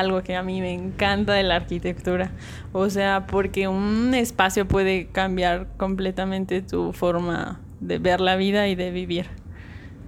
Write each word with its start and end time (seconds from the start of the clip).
algo 0.00 0.22
que 0.22 0.36
a 0.36 0.42
mí 0.42 0.62
me 0.62 0.72
encanta 0.72 1.34
de 1.34 1.42
la 1.42 1.56
arquitectura. 1.56 2.30
O 2.72 2.88
sea, 2.88 3.26
porque 3.26 3.68
un 3.68 4.14
espacio 4.14 4.66
puede 4.66 5.08
cambiar 5.08 5.66
completamente 5.76 6.62
tu 6.62 6.94
forma 6.94 7.60
de 7.80 7.98
ver 7.98 8.22
la 8.22 8.36
vida 8.36 8.68
y 8.68 8.74
de 8.74 8.90
vivir. 8.90 9.26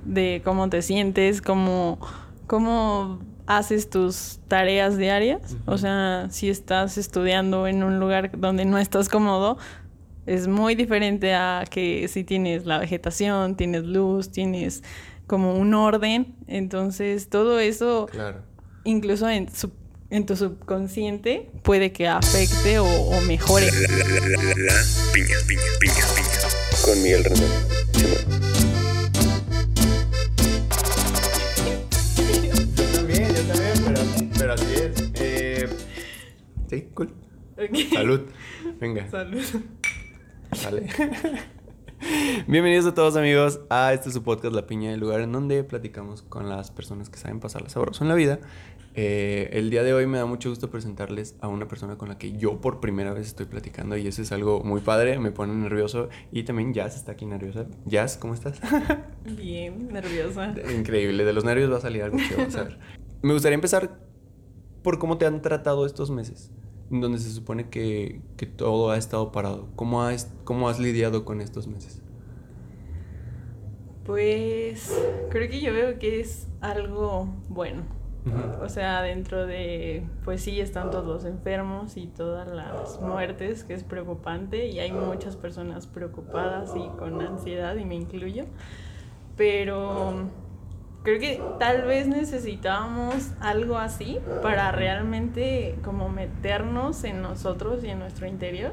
De 0.06 0.40
cómo 0.42 0.70
te 0.70 0.80
sientes, 0.80 1.42
cómo, 1.42 1.98
cómo 2.46 3.18
haces 3.46 3.90
tus 3.90 4.40
tareas 4.48 4.96
diarias. 4.96 5.54
O 5.66 5.76
sea, 5.76 6.28
si 6.30 6.48
estás 6.48 6.96
estudiando 6.96 7.66
en 7.66 7.82
un 7.82 8.00
lugar 8.00 8.30
donde 8.38 8.64
no 8.64 8.78
estás 8.78 9.10
cómodo, 9.10 9.58
es 10.24 10.48
muy 10.48 10.76
diferente 10.76 11.34
a 11.34 11.64
que 11.68 12.08
si 12.08 12.24
tienes 12.24 12.64
la 12.64 12.78
vegetación, 12.78 13.54
tienes 13.54 13.84
luz, 13.84 14.30
tienes 14.30 14.82
como 15.26 15.56
un 15.56 15.74
orden. 15.74 16.36
Entonces, 16.46 17.28
todo 17.28 17.58
eso 17.58 18.06
Claro. 18.10 18.53
Incluso 18.84 19.28
en, 19.28 19.54
su- 19.54 19.72
en 20.10 20.26
tu 20.26 20.36
subconsciente 20.36 21.50
puede 21.62 21.92
que 21.92 22.06
afecte 22.08 22.78
o, 22.78 22.84
o 22.86 23.20
mejore. 23.22 23.66
Piña, 23.70 25.36
piña, 25.48 25.62
piña, 25.80 26.04
piña. 26.14 26.84
Con 26.84 27.02
Miguel 27.02 27.24
Rendón. 27.24 28.54
Yo 32.76 32.84
también, 32.92 33.28
yo 33.34 33.42
también, 33.52 33.74
pero, 33.84 34.00
pero 34.38 34.52
así 34.54 34.74
es. 34.74 35.10
Eh, 35.14 35.68
sí, 36.68 36.88
cool. 36.94 37.14
Salud. 37.92 38.20
Venga, 38.80 39.08
Salud. 39.10 39.42
sale. 40.52 40.86
Bienvenidos 42.46 42.84
a 42.86 42.94
todos 42.94 43.16
amigos 43.16 43.60
a 43.70 43.92
este 43.94 44.10
su 44.10 44.22
podcast 44.22 44.54
La 44.54 44.66
Piña, 44.66 44.92
el 44.92 45.00
lugar 45.00 45.20
en 45.20 45.32
donde 45.32 45.64
platicamos 45.64 46.22
con 46.22 46.48
las 46.48 46.70
personas 46.70 47.08
que 47.08 47.18
saben 47.18 47.40
pasarla 47.40 47.68
sabroso 47.70 48.04
en 48.04 48.08
la 48.08 48.14
vida. 48.14 48.40
Eh, 48.96 49.50
el 49.52 49.70
día 49.70 49.82
de 49.82 49.92
hoy 49.92 50.06
me 50.06 50.18
da 50.18 50.26
mucho 50.26 50.50
gusto 50.50 50.70
presentarles 50.70 51.36
a 51.40 51.48
una 51.48 51.66
persona 51.66 51.98
con 51.98 52.08
la 52.08 52.16
que 52.16 52.32
yo 52.32 52.60
por 52.60 52.78
primera 52.78 53.12
vez 53.12 53.26
estoy 53.26 53.46
platicando 53.46 53.96
y 53.96 54.06
eso 54.06 54.22
es 54.22 54.30
algo 54.30 54.62
muy 54.62 54.82
padre, 54.82 55.18
me 55.18 55.32
pone 55.32 55.52
nervioso 55.52 56.08
y 56.30 56.44
también 56.44 56.72
Jazz 56.72 56.94
está 56.94 57.12
aquí 57.12 57.26
nerviosa. 57.26 57.66
Jazz, 57.86 58.16
¿cómo 58.16 58.34
estás? 58.34 58.60
Bien, 59.36 59.88
nerviosa. 59.88 60.54
Increíble, 60.72 61.24
de 61.24 61.32
los 61.32 61.44
nervios 61.44 61.72
va 61.72 61.78
a 61.78 61.80
salir 61.80 62.04
algo 62.04 62.18
que 62.18 62.36
vas 62.36 62.54
a 62.54 62.64
ver. 62.64 62.78
Me 63.22 63.32
gustaría 63.32 63.56
empezar 63.56 63.98
por 64.82 65.00
cómo 65.00 65.18
te 65.18 65.26
han 65.26 65.42
tratado 65.42 65.86
estos 65.86 66.12
meses, 66.12 66.52
donde 66.88 67.18
se 67.18 67.32
supone 67.32 67.70
que, 67.70 68.20
que 68.36 68.46
todo 68.46 68.90
ha 68.90 68.96
estado 68.96 69.32
parado. 69.32 69.70
¿Cómo 69.74 70.02
has, 70.02 70.32
¿Cómo 70.44 70.68
has 70.68 70.78
lidiado 70.78 71.24
con 71.24 71.40
estos 71.40 71.66
meses? 71.66 72.00
Pues 74.04 74.96
creo 75.30 75.48
que 75.48 75.60
yo 75.60 75.72
veo 75.72 75.98
que 75.98 76.20
es 76.20 76.46
algo 76.60 77.26
bueno. 77.48 78.03
O 78.62 78.68
sea, 78.70 79.02
dentro 79.02 79.46
de, 79.46 80.06
pues 80.24 80.42
sí, 80.42 80.60
están 80.60 80.90
todos 80.90 81.06
los 81.06 81.24
enfermos 81.26 81.98
y 81.98 82.06
todas 82.06 82.48
las 82.48 83.00
muertes, 83.00 83.64
que 83.64 83.74
es 83.74 83.84
preocupante, 83.84 84.68
y 84.68 84.78
hay 84.78 84.92
muchas 84.92 85.36
personas 85.36 85.86
preocupadas 85.86 86.72
y 86.74 86.88
con 86.98 87.20
ansiedad, 87.20 87.76
y 87.76 87.84
me 87.84 87.96
incluyo. 87.96 88.46
Pero 89.36 90.30
creo 91.02 91.20
que 91.20 91.42
tal 91.58 91.82
vez 91.82 92.06
necesitábamos 92.06 93.32
algo 93.40 93.76
así 93.76 94.18
para 94.40 94.72
realmente 94.72 95.78
como 95.84 96.08
meternos 96.08 97.04
en 97.04 97.20
nosotros 97.20 97.84
y 97.84 97.88
en 97.88 97.98
nuestro 97.98 98.26
interior. 98.26 98.72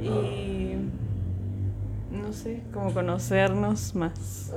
Y 0.00 0.76
no 2.30 2.36
sé, 2.36 2.62
como 2.72 2.94
conocernos 2.94 3.96
más. 3.96 4.54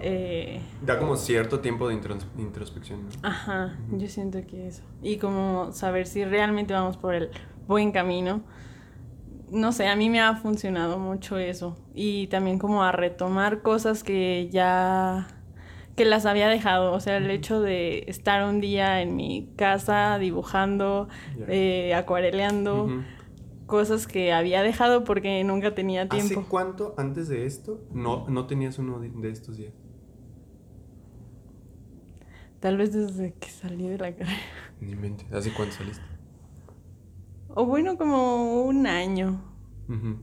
Eh, 0.00 0.60
Da 0.80 0.98
como 0.98 1.14
cierto 1.14 1.60
tiempo 1.60 1.86
de 1.88 1.94
intros- 1.94 2.26
introspección, 2.36 3.04
¿no? 3.04 3.10
Ajá, 3.22 3.78
yo 3.92 4.08
siento 4.08 4.44
que 4.44 4.66
eso. 4.66 4.82
Y 5.04 5.18
como 5.18 5.70
saber 5.70 6.08
si 6.08 6.24
realmente 6.24 6.74
vamos 6.74 6.96
por 6.96 7.14
el 7.14 7.30
buen 7.68 7.92
camino. 7.92 8.42
No 9.52 9.70
sé, 9.70 9.86
a 9.86 9.94
mí 9.94 10.10
me 10.10 10.20
ha 10.20 10.34
funcionado 10.34 10.98
mucho 10.98 11.38
eso. 11.38 11.76
Y 11.94 12.26
también 12.26 12.58
como 12.58 12.82
a 12.82 12.90
retomar 12.90 13.62
cosas 13.62 14.02
que 14.02 14.48
ya 14.50 15.28
que 15.94 16.04
las 16.04 16.26
había 16.26 16.48
dejado. 16.48 16.92
O 16.92 16.98
sea, 16.98 17.18
el 17.18 17.30
hecho 17.30 17.60
de 17.60 18.02
estar 18.08 18.42
un 18.48 18.60
día 18.60 19.00
en 19.00 19.14
mi 19.14 19.48
casa 19.56 20.18
dibujando, 20.18 21.08
eh, 21.46 21.94
acuareleando, 21.94 22.84
Ujú. 22.86 23.02
Cosas 23.66 24.06
que 24.06 24.32
había 24.32 24.62
dejado 24.62 25.04
porque 25.04 25.42
nunca 25.44 25.74
tenía 25.74 26.08
¿Hace 26.08 26.10
tiempo. 26.28 26.46
cuánto 26.48 26.94
antes 26.96 27.28
de 27.28 27.46
esto 27.46 27.88
no, 27.92 28.28
no 28.28 28.46
tenías 28.46 28.78
uno 28.78 29.00
de, 29.00 29.10
de 29.10 29.30
estos 29.30 29.56
días? 29.56 29.74
Tal 32.60 32.76
vez 32.76 32.92
desde 32.92 33.34
que 33.34 33.50
salí 33.50 33.88
de 33.88 33.98
la 33.98 34.14
carrera. 34.14 34.38
Ni 34.80 34.94
mente. 34.96 35.26
¿Hace 35.32 35.52
cuánto 35.52 35.74
saliste? 35.76 36.04
O 37.48 37.66
bueno, 37.66 37.96
como 37.98 38.62
un 38.64 38.86
año. 38.86 39.42
Mm. 39.86 40.14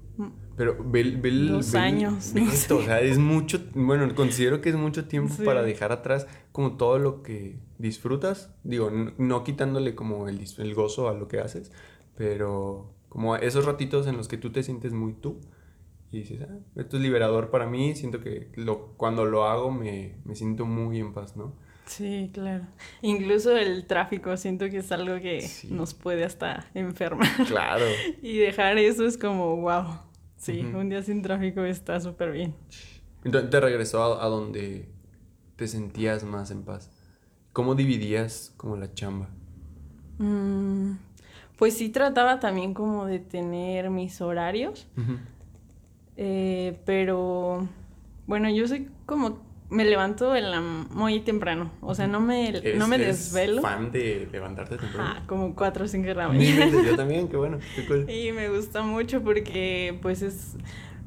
Pero 0.55 0.77
ve, 0.83 1.03
ve 1.17 1.31
Dos 1.31 1.71
ve 1.71 1.79
años, 1.79 2.33
ve 2.33 2.41
no 2.41 2.51
esto, 2.51 2.77
sé. 2.77 2.83
o 2.83 2.83
sea, 2.83 2.99
es 3.01 3.17
mucho, 3.17 3.59
bueno, 3.75 4.13
considero 4.15 4.61
que 4.61 4.69
es 4.69 4.75
mucho 4.75 5.07
tiempo 5.07 5.35
Sí. 5.35 5.43
para 5.43 5.63
dejar 5.63 5.91
atrás 5.91 6.27
como 6.51 6.75
todo 6.77 6.99
lo 6.99 7.23
que 7.23 7.59
disfrutas. 7.77 8.53
Digo, 8.63 8.89
no, 8.91 9.43
quitándole 9.43 9.95
como 9.95 10.27
el, 10.27 10.41
el 10.57 10.75
gozo 10.75 11.07
a 11.09 11.13
lo 11.13 11.27
que 11.27 11.39
haces, 11.39 11.71
pero 12.15 12.93
como 13.09 13.35
esos 13.35 13.65
ratitos 13.65 14.07
en 14.07 14.17
los 14.17 14.27
que 14.27 14.37
tú 14.37 14.51
te 14.51 14.63
sientes 14.63 14.93
muy 14.93 15.13
tú 15.13 15.39
y 16.11 16.19
dices, 16.19 16.41
ah, 16.49 16.57
esto 16.75 16.97
es 16.97 17.03
liberador 17.03 17.49
para 17.51 17.67
mí, 17.67 17.95
siento 17.95 18.21
que 18.21 18.49
lo, 18.55 18.93
cuando 18.97 19.25
lo 19.25 19.45
hago 19.45 19.71
me, 19.71 20.15
me 20.25 20.35
siento 20.35 20.65
muy 20.65 20.99
en 20.99 21.13
paz, 21.13 21.35
¿no? 21.35 21.53
Sí, 21.85 22.29
claro. 22.33 22.65
Incluso 23.01 23.57
el 23.57 23.85
tráfico 23.87 24.37
siento 24.37 24.69
que 24.69 24.77
es 24.77 24.91
algo 24.91 25.19
que 25.21 25.41
Sí. 25.41 25.69
nos 25.71 25.93
puede 25.95 26.23
hasta 26.23 26.67
enfermar. 26.75 27.27
Claro. 27.47 27.85
Y 28.21 28.37
dejar 28.37 28.77
eso 28.77 29.05
es 29.05 29.17
como, 29.17 29.55
wow. 29.57 29.85
Sí, 30.37 30.61
un 30.61 30.89
día 30.89 31.01
sin 31.03 31.21
tráfico 31.21 31.63
está 31.63 31.99
súper 31.99 32.31
bien. 32.31 32.55
Entonces 33.25 33.49
te 33.49 33.59
regresó 33.59 34.03
a, 34.03 34.23
a 34.23 34.29
donde 34.29 34.87
te 35.57 35.67
sentías 35.67 36.23
más 36.23 36.49
en 36.51 36.63
paz. 36.63 36.89
¿Cómo 37.53 37.75
dividías 37.75 38.53
como 38.55 38.77
la 38.77 38.93
chamba? 38.93 39.29
Mm, 40.19 40.93
pues 41.59 41.77
sí 41.77 41.89
trataba 41.89 42.39
también 42.39 42.73
como 42.73 43.05
de 43.05 43.19
tener 43.19 43.89
mis 43.91 44.19
horarios, 44.21 44.87
eh, 46.17 46.79
pero 46.85 47.67
bueno, 48.27 48.49
yo 48.49 48.67
soy 48.67 48.87
como, 49.05 49.39
me 49.69 49.85
levanto 49.85 50.35
en 50.35 50.51
la, 50.51 50.61
muy 50.61 51.19
temprano, 51.21 51.71
o 51.81 51.93
sea, 51.95 52.07
no 52.07 52.19
me, 52.19 52.51
no 52.75 52.87
me 52.87 52.95
¿Eres- 52.95 53.07
eres 53.07 53.31
desvelo. 53.33 53.61
fan 53.61 53.91
de 53.91 54.27
levantarte 54.31 54.77
temprano? 54.77 55.21
como 55.27 55.55
4 55.55 55.85
o 55.85 55.87
5 55.87 56.07
de 56.07 56.15
la 56.15 56.27
mañana. 56.27 56.69
yo 56.85 56.95
también, 56.95 57.27
qué 57.27 57.37
bueno, 57.37 57.59
qué 57.75 57.85
cool. 57.85 58.09
Y 58.09 58.31
me 58.31 58.49
gusta 58.49 58.81
mucho 58.81 59.21
porque 59.21 59.97
pues 60.01 60.21
es 60.21 60.55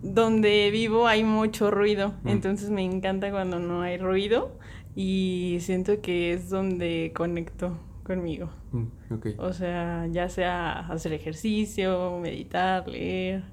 donde 0.03 0.71
vivo 0.71 1.07
hay 1.07 1.25
mucho 1.25 1.71
ruido, 1.71 2.15
Mm. 2.25 2.29
entonces 2.29 2.71
me 2.71 2.83
encanta 2.85 3.31
cuando 3.31 3.59
no 3.59 3.83
hay 3.83 3.99
ruido 3.99 4.53
y 4.95 5.59
siento 5.61 6.01
que 6.03 6.33
es 6.33 6.51
donde 6.51 7.13
conecto 7.15 7.77
conmigo. 8.03 8.51
Mm, 8.73 8.85
ok. 9.15 9.27
O 9.39 9.53
sea, 9.53 10.07
ya 10.11 10.29
sea 10.29 10.81
hacer 10.89 11.13
ejercicio, 11.13 12.19
meditar, 12.21 12.89
leer. 12.89 13.45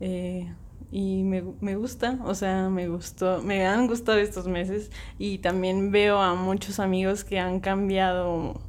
eh, 0.00 0.52
y 0.90 1.22
me, 1.24 1.42
me 1.60 1.76
gusta, 1.76 2.18
o 2.24 2.34
sea, 2.34 2.70
me 2.70 2.88
gustó, 2.88 3.42
me 3.42 3.66
han 3.66 3.86
gustado 3.88 4.18
estos 4.18 4.48
meses 4.48 4.90
y 5.18 5.38
también 5.38 5.90
veo 5.92 6.18
a 6.18 6.34
muchos 6.34 6.80
amigos 6.80 7.24
que 7.24 7.38
han 7.38 7.60
cambiado, 7.60 8.60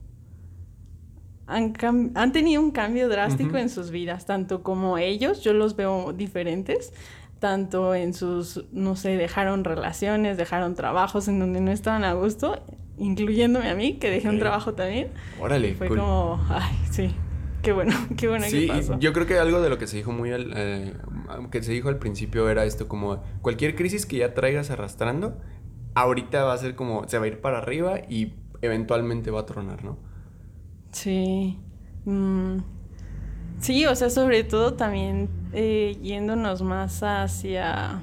han, 1.48 1.74
cam- 1.74 2.12
han 2.16 2.32
tenido 2.32 2.62
un 2.62 2.72
cambio 2.72 3.08
drástico 3.10 3.58
en 3.58 3.70
sus 3.70 3.90
vidas, 3.92 4.26
tanto 4.26 4.62
como 4.64 4.98
ellos, 4.98 5.42
yo 5.44 5.54
los 5.54 5.76
veo 5.76 6.14
diferentes, 6.14 6.94
tanto 7.40 7.96
en 7.96 8.14
sus, 8.14 8.66
no 8.72 8.96
sé, 8.96 9.16
dejaron 9.18 9.64
relaciones, 9.64 10.38
dejaron 10.38 10.76
trabajos 10.76 11.28
en 11.28 11.40
donde 11.40 11.62
no 11.62 11.72
estaban 11.72 12.04
a 12.04 12.14
gusto, 12.14 12.62
incluyéndome 13.00 13.70
a 13.70 13.76
mí, 13.76 13.94
que 13.94 14.10
dejé 14.10 14.30
un 14.30 14.40
trabajo 14.40 14.74
también. 14.74 15.10
Órale, 15.40 15.74
Fue 15.76 15.88
cool. 15.88 16.00
como, 16.00 16.46
ay, 16.50 16.76
sí, 16.92 17.12
qué 17.62 17.72
bueno, 17.72 17.94
qué 18.18 18.28
bueno 18.28 18.46
Sí, 18.46 18.68
que 18.68 18.74
pasó. 18.74 19.00
yo 19.00 19.14
creo 19.14 19.26
que 19.26 19.38
algo 19.40 19.62
de 19.62 19.70
lo 19.70 19.78
que 19.78 19.88
se 19.88 19.98
dijo 19.98 20.12
muy 20.12 20.32
al, 20.32 20.52
eh, 20.56 20.94
que 21.52 21.64
se 21.64 21.72
dijo 21.72 21.90
al 21.90 21.98
principio 21.98 22.50
era 22.50 22.66
esto 22.66 22.88
como 22.88 23.24
cualquier 23.42 23.76
crisis 23.76 24.06
que 24.06 24.18
ya 24.18 24.34
traigas 24.34 24.70
arrastrando, 24.72 25.40
ahorita 25.96 26.44
va 26.44 26.54
a 26.54 26.58
ser 26.58 26.76
como 26.76 27.08
se 27.08 27.18
va 27.18 27.26
a 27.26 27.28
ir 27.28 27.42
para 27.42 27.58
arriba 27.60 28.00
y 28.10 28.34
eventualmente 28.62 29.32
va 29.32 29.42
a 29.42 29.46
tronar, 29.46 29.84
¿no? 29.84 29.98
Sí. 30.92 31.58
mm, 32.06 32.58
sí, 33.60 33.86
o 33.86 33.96
sea, 33.96 34.10
sobre 34.10 34.44
todo 34.44 34.74
también 34.74 35.30
eh, 35.54 35.98
yéndonos 36.02 36.62
más 36.62 37.02
hacia 37.04 38.02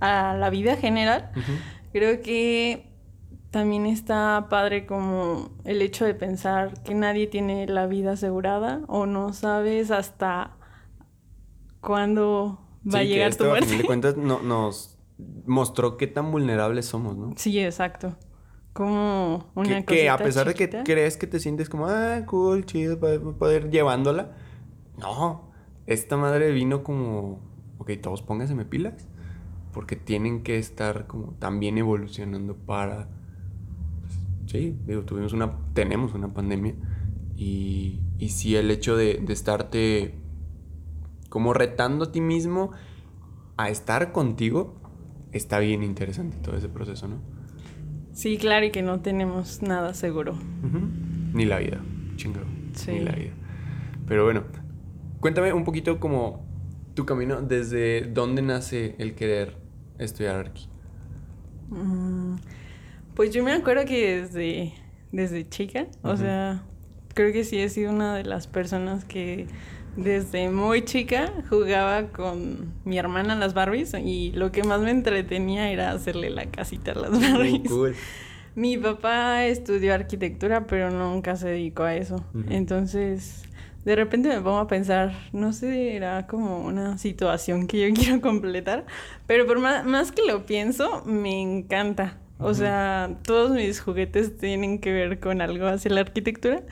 a 0.00 0.34
la 0.36 0.50
vida 0.50 0.76
general, 0.76 1.30
creo 1.92 2.20
que 2.20 2.85
también 3.56 3.86
está 3.86 4.46
padre 4.50 4.86
como 4.86 5.50
el 5.64 5.80
hecho 5.82 6.04
de 6.04 6.14
pensar 6.14 6.82
que 6.84 6.94
nadie 6.94 7.26
tiene 7.26 7.66
la 7.66 7.86
vida 7.86 8.12
asegurada 8.12 8.82
o 8.88 9.06
no 9.06 9.32
sabes 9.32 9.90
hasta 9.90 10.56
cuándo 11.80 12.58
va 12.86 12.98
a 12.98 13.02
Sí, 13.02 13.08
que 13.08 13.14
llegar 13.14 13.30
esto, 13.30 13.44
tu 13.44 13.50
a 13.50 13.50
muerte. 13.50 13.66
final 13.66 13.78
de 13.82 13.86
cuentas 13.86 14.16
no- 14.30 14.40
nos 14.42 14.98
mostró 15.46 15.96
qué 15.96 16.06
tan 16.06 16.30
vulnerables 16.30 16.86
somos, 16.86 17.16
¿no? 17.16 17.32
Sí, 17.36 17.58
exacto. 17.60 18.14
como 18.72 19.46
una 19.54 19.82
que, 19.82 19.84
que 19.86 20.10
a 20.10 20.18
pesar 20.18 20.46
de 20.46 20.54
que 20.54 20.68
crees 20.84 21.16
que 21.16 21.26
te 21.26 21.40
sientes 21.40 21.68
como, 21.70 21.86
ah, 21.86 22.22
cool, 22.26 22.66
chido, 22.66 22.98
poder 23.38 23.70
llevándola. 23.70 24.32
No, 24.98 25.50
esta 25.86 26.16
madre 26.16 26.52
vino 26.52 26.82
como, 26.82 27.40
ok, 27.78 27.92
todos 28.02 28.22
pónganse 28.22 28.54
pilas, 28.66 29.06
porque 29.72 29.96
tienen 29.96 30.42
que 30.42 30.58
estar 30.58 31.06
como 31.06 31.32
también 31.38 31.78
evolucionando 31.78 32.54
para, 32.56 33.08
sí, 34.46 34.76
digo, 34.86 35.02
tuvimos 35.02 35.32
una, 35.32 35.56
tenemos 35.74 36.14
una 36.14 36.32
pandemia 36.32 36.74
y, 37.36 38.00
y 38.18 38.28
sí 38.30 38.56
el 38.56 38.70
hecho 38.70 38.96
de, 38.96 39.20
de 39.24 39.32
estarte 39.32 40.14
como 41.28 41.52
retando 41.52 42.06
a 42.06 42.12
ti 42.12 42.20
mismo 42.20 42.72
a 43.56 43.68
estar 43.68 44.12
contigo, 44.12 44.74
está 45.32 45.58
bien 45.58 45.82
interesante 45.82 46.36
todo 46.38 46.56
ese 46.56 46.68
proceso, 46.68 47.08
¿no? 47.08 47.16
Sí, 48.12 48.38
claro, 48.38 48.64
y 48.64 48.70
que 48.70 48.80
no 48.80 49.00
tenemos 49.00 49.60
nada 49.60 49.92
seguro. 49.92 50.38
Ni 51.34 51.44
la 51.44 51.58
vida, 51.58 51.82
chingado. 52.16 52.46
Sí. 52.72 52.92
Ni 52.92 53.00
la 53.00 53.12
vida. 53.12 53.32
Pero 54.06 54.24
bueno, 54.24 54.44
cuéntame 55.20 55.52
un 55.52 55.64
poquito 55.64 56.00
como 56.00 56.46
tu 56.94 57.04
camino, 57.04 57.42
desde 57.42 58.10
dónde 58.10 58.40
nace 58.40 58.94
el 58.98 59.14
querer 59.14 59.58
estudiar 59.98 60.36
arqui. 60.36 60.66
Mm, 61.68 62.36
Pues 63.16 63.32
yo 63.32 63.42
me 63.42 63.52
acuerdo 63.52 63.86
que 63.86 64.20
desde, 64.20 64.74
desde 65.10 65.48
chica, 65.48 65.86
o 66.02 66.18
sea, 66.18 66.62
creo 67.14 67.32
que 67.32 67.44
sí 67.44 67.58
he 67.58 67.70
sido 67.70 67.90
una 67.90 68.14
de 68.14 68.24
las 68.24 68.46
personas 68.46 69.06
que 69.06 69.46
desde 69.96 70.50
muy 70.50 70.84
chica 70.84 71.32
jugaba 71.48 72.08
con 72.08 72.74
mi 72.84 72.98
hermana 72.98 73.34
las 73.34 73.54
Barbies 73.54 73.94
y 73.94 74.32
lo 74.32 74.52
que 74.52 74.64
más 74.64 74.82
me 74.82 74.90
entretenía 74.90 75.70
era 75.70 75.92
hacerle 75.92 76.28
la 76.28 76.44
casita 76.50 76.92
a 76.92 76.96
las 76.96 77.10
Barbies. 77.12 77.68
cool. 77.68 77.94
Mi 78.54 78.76
papá 78.76 79.46
estudió 79.46 79.94
arquitectura, 79.94 80.66
pero 80.66 80.90
nunca 80.90 81.36
se 81.36 81.48
dedicó 81.48 81.84
a 81.84 81.94
eso. 81.94 82.24
Entonces, 82.48 83.44
de 83.86 83.96
repente 83.96 84.28
me 84.28 84.40
pongo 84.40 84.58
a 84.58 84.66
pensar, 84.66 85.12
no 85.32 85.52
sé, 85.52 85.94
era 85.94 86.26
como 86.26 86.60
una 86.60 86.98
situación 86.98 87.66
que 87.66 87.88
yo 87.88 87.94
quiero 87.98 88.20
completar, 88.20 88.84
pero 89.26 89.46
por 89.46 89.58
más, 89.58 89.86
más 89.86 90.12
que 90.12 90.22
lo 90.26 90.44
pienso, 90.44 91.02
me 91.06 91.40
encanta. 91.40 92.18
O 92.38 92.52
sea, 92.54 93.16
todos 93.24 93.50
mis 93.52 93.80
juguetes 93.80 94.36
tienen 94.36 94.78
que 94.80 94.92
ver 94.92 95.20
con 95.20 95.40
algo 95.40 95.66
hacia 95.66 95.90
la 95.92 96.00
arquitectura. 96.02 96.62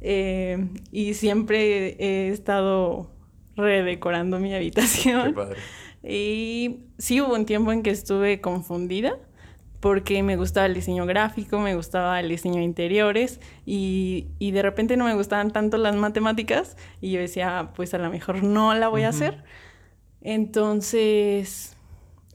eh, 0.00 0.68
y 0.92 1.14
siempre 1.14 1.96
he 1.98 2.28
estado 2.28 3.10
redecorando 3.56 4.38
mi 4.38 4.50
Qué 4.50 4.56
habitación. 4.56 5.34
padre. 5.34 5.56
Y 6.02 6.84
sí 6.98 7.20
hubo 7.20 7.34
un 7.34 7.46
tiempo 7.46 7.72
en 7.72 7.82
que 7.82 7.90
estuve 7.90 8.40
confundida 8.40 9.18
porque 9.80 10.22
me 10.22 10.36
gustaba 10.36 10.66
el 10.66 10.74
diseño 10.74 11.06
gráfico, 11.06 11.58
me 11.60 11.74
gustaba 11.74 12.20
el 12.20 12.28
diseño 12.28 12.56
de 12.56 12.62
interiores 12.64 13.40
y, 13.64 14.26
y 14.38 14.50
de 14.50 14.62
repente 14.62 14.96
no 14.96 15.04
me 15.04 15.14
gustaban 15.14 15.50
tanto 15.52 15.76
las 15.78 15.94
matemáticas 15.96 16.76
y 17.00 17.12
yo 17.12 17.20
decía, 17.20 17.58
"Ah, 17.58 17.72
pues 17.74 17.92
a 17.94 17.98
lo 17.98 18.10
mejor 18.10 18.42
no 18.42 18.74
la 18.74 18.88
voy 18.88 19.02
a 19.02 19.08
hacer. 19.10 19.44
Entonces, 20.22 21.75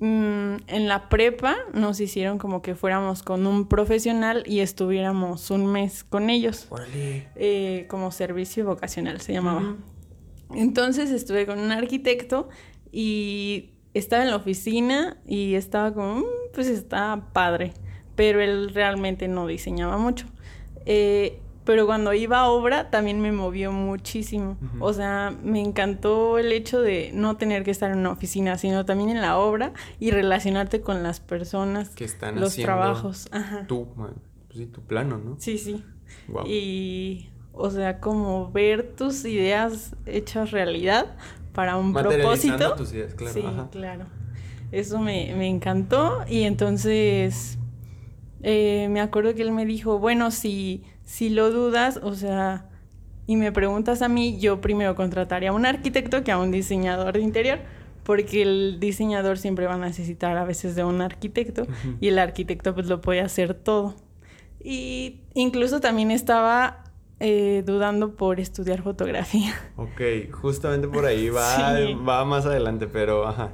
mm, 0.02 0.56
en 0.68 0.88
la 0.88 1.08
prepa 1.08 1.56
nos 1.74 2.00
hicieron 2.02 2.38
como 2.38 2.62
que 2.62 2.76
fuéramos 2.76 3.24
con 3.24 3.48
un 3.48 3.68
profesional 3.68 4.44
y 4.46 4.60
estuviéramos 4.60 5.50
un 5.52 5.68
mes 5.68 6.04
con 6.04 6.30
ellos, 6.30 6.68
eh, 7.36 7.86
como 7.88 8.12
servicio 8.12 8.66
vocacional 8.66 9.22
se 9.22 9.32
llamaba. 9.34 9.78
Entonces 10.54 11.12
estuve 11.12 11.46
con 11.46 11.60
un 11.60 11.72
arquitecto 11.72 12.50
y 12.92 13.70
estaba 13.94 14.24
en 14.24 14.32
la 14.32 14.36
oficina 14.36 15.18
y 15.26 15.54
estaba 15.56 15.94
como, 15.94 16.16
"Mm, 16.18 16.24
pues 16.54 16.68
está 16.68 17.30
padre, 17.32 17.74
pero 18.16 18.42
él 18.42 18.72
realmente 18.74 19.28
no 19.30 19.48
diseñaba 19.48 19.98
mucho. 19.98 20.26
Eh, 20.86 21.40
pero 21.72 21.86
cuando 21.86 22.14
iba 22.14 22.40
a 22.40 22.50
obra 22.50 22.90
también 22.90 23.22
me 23.22 23.32
movió 23.32 23.72
muchísimo. 23.72 24.58
O 24.82 24.92
sea, 24.92 25.34
me 25.42 25.62
encantó 25.62 26.38
el 26.38 26.52
hecho 26.52 26.82
de 26.82 27.12
no 27.14 27.38
tener 27.38 27.64
que 27.64 27.72
estar 27.72 27.90
en 27.92 28.00
una 28.00 28.12
oficina, 28.12 28.58
sino 28.58 28.84
también 28.84 29.10
en 29.10 29.22
la 29.22 29.38
obra 29.38 29.72
y 29.98 30.12
relacionarte 30.12 30.82
con 30.82 31.02
las 31.02 31.22
personas, 31.22 31.88
Que 31.92 32.04
están 32.04 32.42
los 32.42 32.50
haciendo 32.50 32.74
trabajos. 32.74 33.30
Ajá. 33.32 33.68
Tu, 33.68 33.88
pues 33.96 34.12
sí, 34.54 34.66
tu 34.66 34.82
plano, 34.82 35.18
¿no? 35.18 35.38
Sí, 35.40 35.58
sí. 35.58 35.82
Wow. 36.28 36.46
Y, 36.46 37.30
o 37.54 37.70
sea, 37.70 38.02
como 38.02 38.52
ver 38.52 38.92
tus 38.98 39.24
ideas 39.24 39.96
hechas 40.06 40.52
realidad 40.52 41.16
para 41.54 41.78
un 41.78 41.94
propósito. 41.94 42.76
tus 42.76 42.92
ideas, 42.92 43.14
claro. 43.14 43.34
Sí, 43.34 43.44
ajá. 43.46 43.70
claro. 43.72 44.06
Eso 44.74 45.00
me, 45.00 45.34
me 45.38 45.48
encantó 45.48 46.26
y 46.28 46.42
entonces 46.42 47.58
eh, 48.44 48.88
me 48.90 49.00
acuerdo 49.00 49.34
que 49.36 49.42
él 49.42 49.52
me 49.52 49.66
dijo, 49.66 50.00
bueno, 50.00 50.32
si, 50.32 50.84
si 51.12 51.30
lo 51.30 51.52
dudas, 51.52 52.00
o 52.02 52.16
sea, 52.16 52.70
y 53.28 53.36
me 53.36 53.52
preguntas 53.52 54.02
a 54.02 54.08
mí, 54.08 54.40
yo 54.40 54.62
primero 54.62 54.96
contrataría 54.96 55.50
a 55.50 55.54
un 55.54 55.66
arquitecto 55.66 56.24
que 56.24 56.32
a 56.32 56.38
un 56.38 56.52
diseñador 56.52 57.16
de 57.16 57.20
interior, 57.20 57.60
porque 58.04 58.42
el 58.44 58.78
diseñador 58.80 59.38
siempre 59.38 59.66
va 59.68 59.74
a 59.74 59.78
necesitar 59.78 60.38
a 60.38 60.46
veces 60.46 60.74
de 60.74 60.86
un 60.86 61.02
arquitecto 61.02 61.68
y 62.00 62.08
el 62.08 62.18
arquitecto 62.18 62.74
pues 62.74 62.88
lo 62.88 63.02
puede 63.02 63.20
hacer 63.20 63.54
todo. 63.56 63.94
Y 64.64 65.20
incluso 65.34 65.82
también 65.82 66.12
estaba 66.12 66.86
eh, 67.20 67.62
dudando 67.66 68.16
por 68.16 68.40
estudiar 68.40 68.82
fotografía. 68.82 69.54
Ok, 69.76 70.32
justamente 70.32 70.88
por 70.88 71.06
ahí 71.06 71.28
va, 71.28 71.76
Sí. 71.76 71.94
va 72.08 72.24
más 72.24 72.46
adelante, 72.46 72.88
pero 72.88 73.28
ajá. 73.28 73.50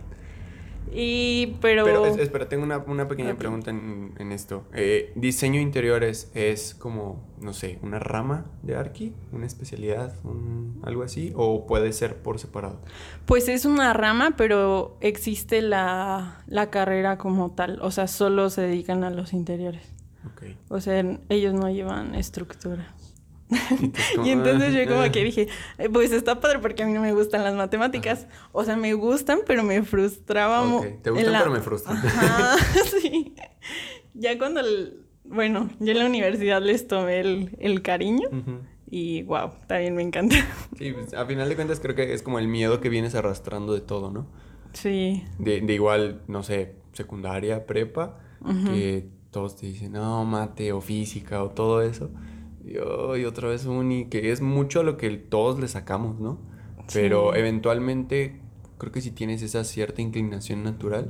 Y, 0.94 1.58
pero... 1.62 1.84
Pero 1.86 2.06
es- 2.06 2.18
espera, 2.18 2.48
tengo 2.50 2.64
una, 2.64 2.78
una 2.80 3.08
pequeña 3.08 3.36
pregunta 3.36 3.72
en, 3.72 4.14
en 4.18 4.32
esto. 4.32 4.64
Eh, 4.74 5.12
¿Diseño 5.16 5.60
interiores 5.60 6.32
es 6.34 6.74
como, 6.76 7.24
no 7.42 7.54
sé, 7.54 7.80
una 7.82 8.00
rama 8.00 8.46
de 8.64 8.76
Arqui? 8.76 9.14
¿Una 9.32 9.46
especialidad? 9.46 10.14
un- 10.24 10.80
¿Algo 10.84 11.04
así? 11.04 11.34
¿O 11.36 11.68
puede 11.68 11.94
ser 11.94 12.18
por 12.18 12.40
separado? 12.40 12.80
Pues 13.26 13.48
es 13.50 13.66
una 13.66 13.94
rama, 13.94 14.36
pero 14.38 14.98
existe 15.02 15.62
la, 15.62 16.44
la 16.48 16.70
carrera 16.70 17.18
como 17.18 17.52
tal. 17.52 17.80
O 17.82 17.92
sea, 17.92 18.08
solo 18.08 18.50
se 18.50 18.62
dedican 18.62 19.04
a 19.04 19.10
los 19.10 19.34
interiores. 19.34 19.84
Ok. 20.26 20.44
O 20.70 20.82
sea, 20.82 21.04
ellos 21.30 21.54
no 21.54 21.70
llevan 21.70 22.16
estructura. 22.16 22.94
Y, 23.82 23.88
tú 23.90 24.00
es 24.02 24.12
como, 24.16 24.28
Y 24.28 24.30
entonces 24.32 24.74
yo 24.74 24.86
como 24.88 25.02
ah, 25.02 25.10
que 25.10 25.24
dije, 25.24 25.48
"Eh, 25.78 25.90
pues 25.90 26.12
está 26.12 26.40
padre 26.40 26.60
porque 26.60 26.84
a 26.84 26.86
mí 26.86 26.94
no 26.94 27.02
me 27.02 27.14
gustan 27.14 27.44
las 27.44 27.56
matemáticas. 27.56 28.28
O 28.52 28.64
sea, 28.66 28.76
me 28.76 28.94
gustan, 28.94 29.40
pero 29.46 29.64
me 29.64 29.82
frustraba 29.84 30.64
mu- 30.66 30.78
Ok, 30.80 30.86
te 31.02 31.10
gustan, 31.12 31.32
la- 31.32 31.40
pero 31.40 31.52
me 31.52 31.62
frustran. 31.62 31.98
Ajá, 31.98 32.56
sí. 33.02 33.34
Ya 34.14 34.38
cuando, 34.38 34.60
el- 34.62 35.06
bueno, 35.24 35.70
yo 35.80 35.92
en 35.92 36.00
la 36.00 36.06
universidad 36.06 36.62
les 36.62 36.88
tomé 36.88 37.20
el, 37.20 37.56
el 37.60 37.82
cariño 37.82 38.28
ujú. 38.30 38.60
y 38.90 39.24
wow, 39.24 39.52
también 39.68 39.96
me 39.96 40.02
encanta. 40.04 40.36
Sí, 40.78 40.92
pues, 40.94 41.14
a 41.14 41.26
final 41.26 41.48
de 41.50 41.56
cuentas 41.56 41.80
creo 41.80 41.96
que 41.96 42.14
es 42.14 42.22
como 42.24 42.40
el 42.40 42.48
miedo 42.48 42.80
que 42.82 42.90
vienes 42.90 43.16
arrastrando 43.16 43.74
de 43.74 43.82
todo, 43.82 44.12
¿no? 44.12 44.28
Sí, 44.74 45.24
De, 45.40 45.62
de 45.62 45.74
igual, 45.74 46.22
no 46.28 46.44
sé, 46.44 46.76
secundaria, 46.94 47.66
prepa, 47.66 48.20
que 48.66 49.08
todos 49.32 49.56
te 49.56 49.66
dicen, 49.68 49.92
no, 49.94 50.24
mate 50.26 50.72
o 50.72 50.82
física 50.82 51.44
o 51.44 51.50
todo 51.50 51.82
eso. 51.82 52.12
Y, 52.68 52.78
oh, 52.78 53.16
y 53.16 53.26
otra 53.26 53.48
vez 53.50 53.66
uni, 53.66 54.06
que 54.06 54.32
es 54.32 54.42
mucho 54.42 54.82
a 54.82 54.84
lo 54.84 54.98
que 54.98 55.10
todos 55.12 55.60
le 55.60 55.68
sacamos, 55.68 56.20
¿no? 56.20 56.38
Pero 56.94 57.36
eventualmente, 57.36 58.42
creo 58.78 58.92
que 58.92 59.02
si 59.02 59.12
tienes 59.12 59.42
esa 59.42 59.64
cierta 59.64 60.02
inclinación 60.02 60.64
natural, 60.64 61.10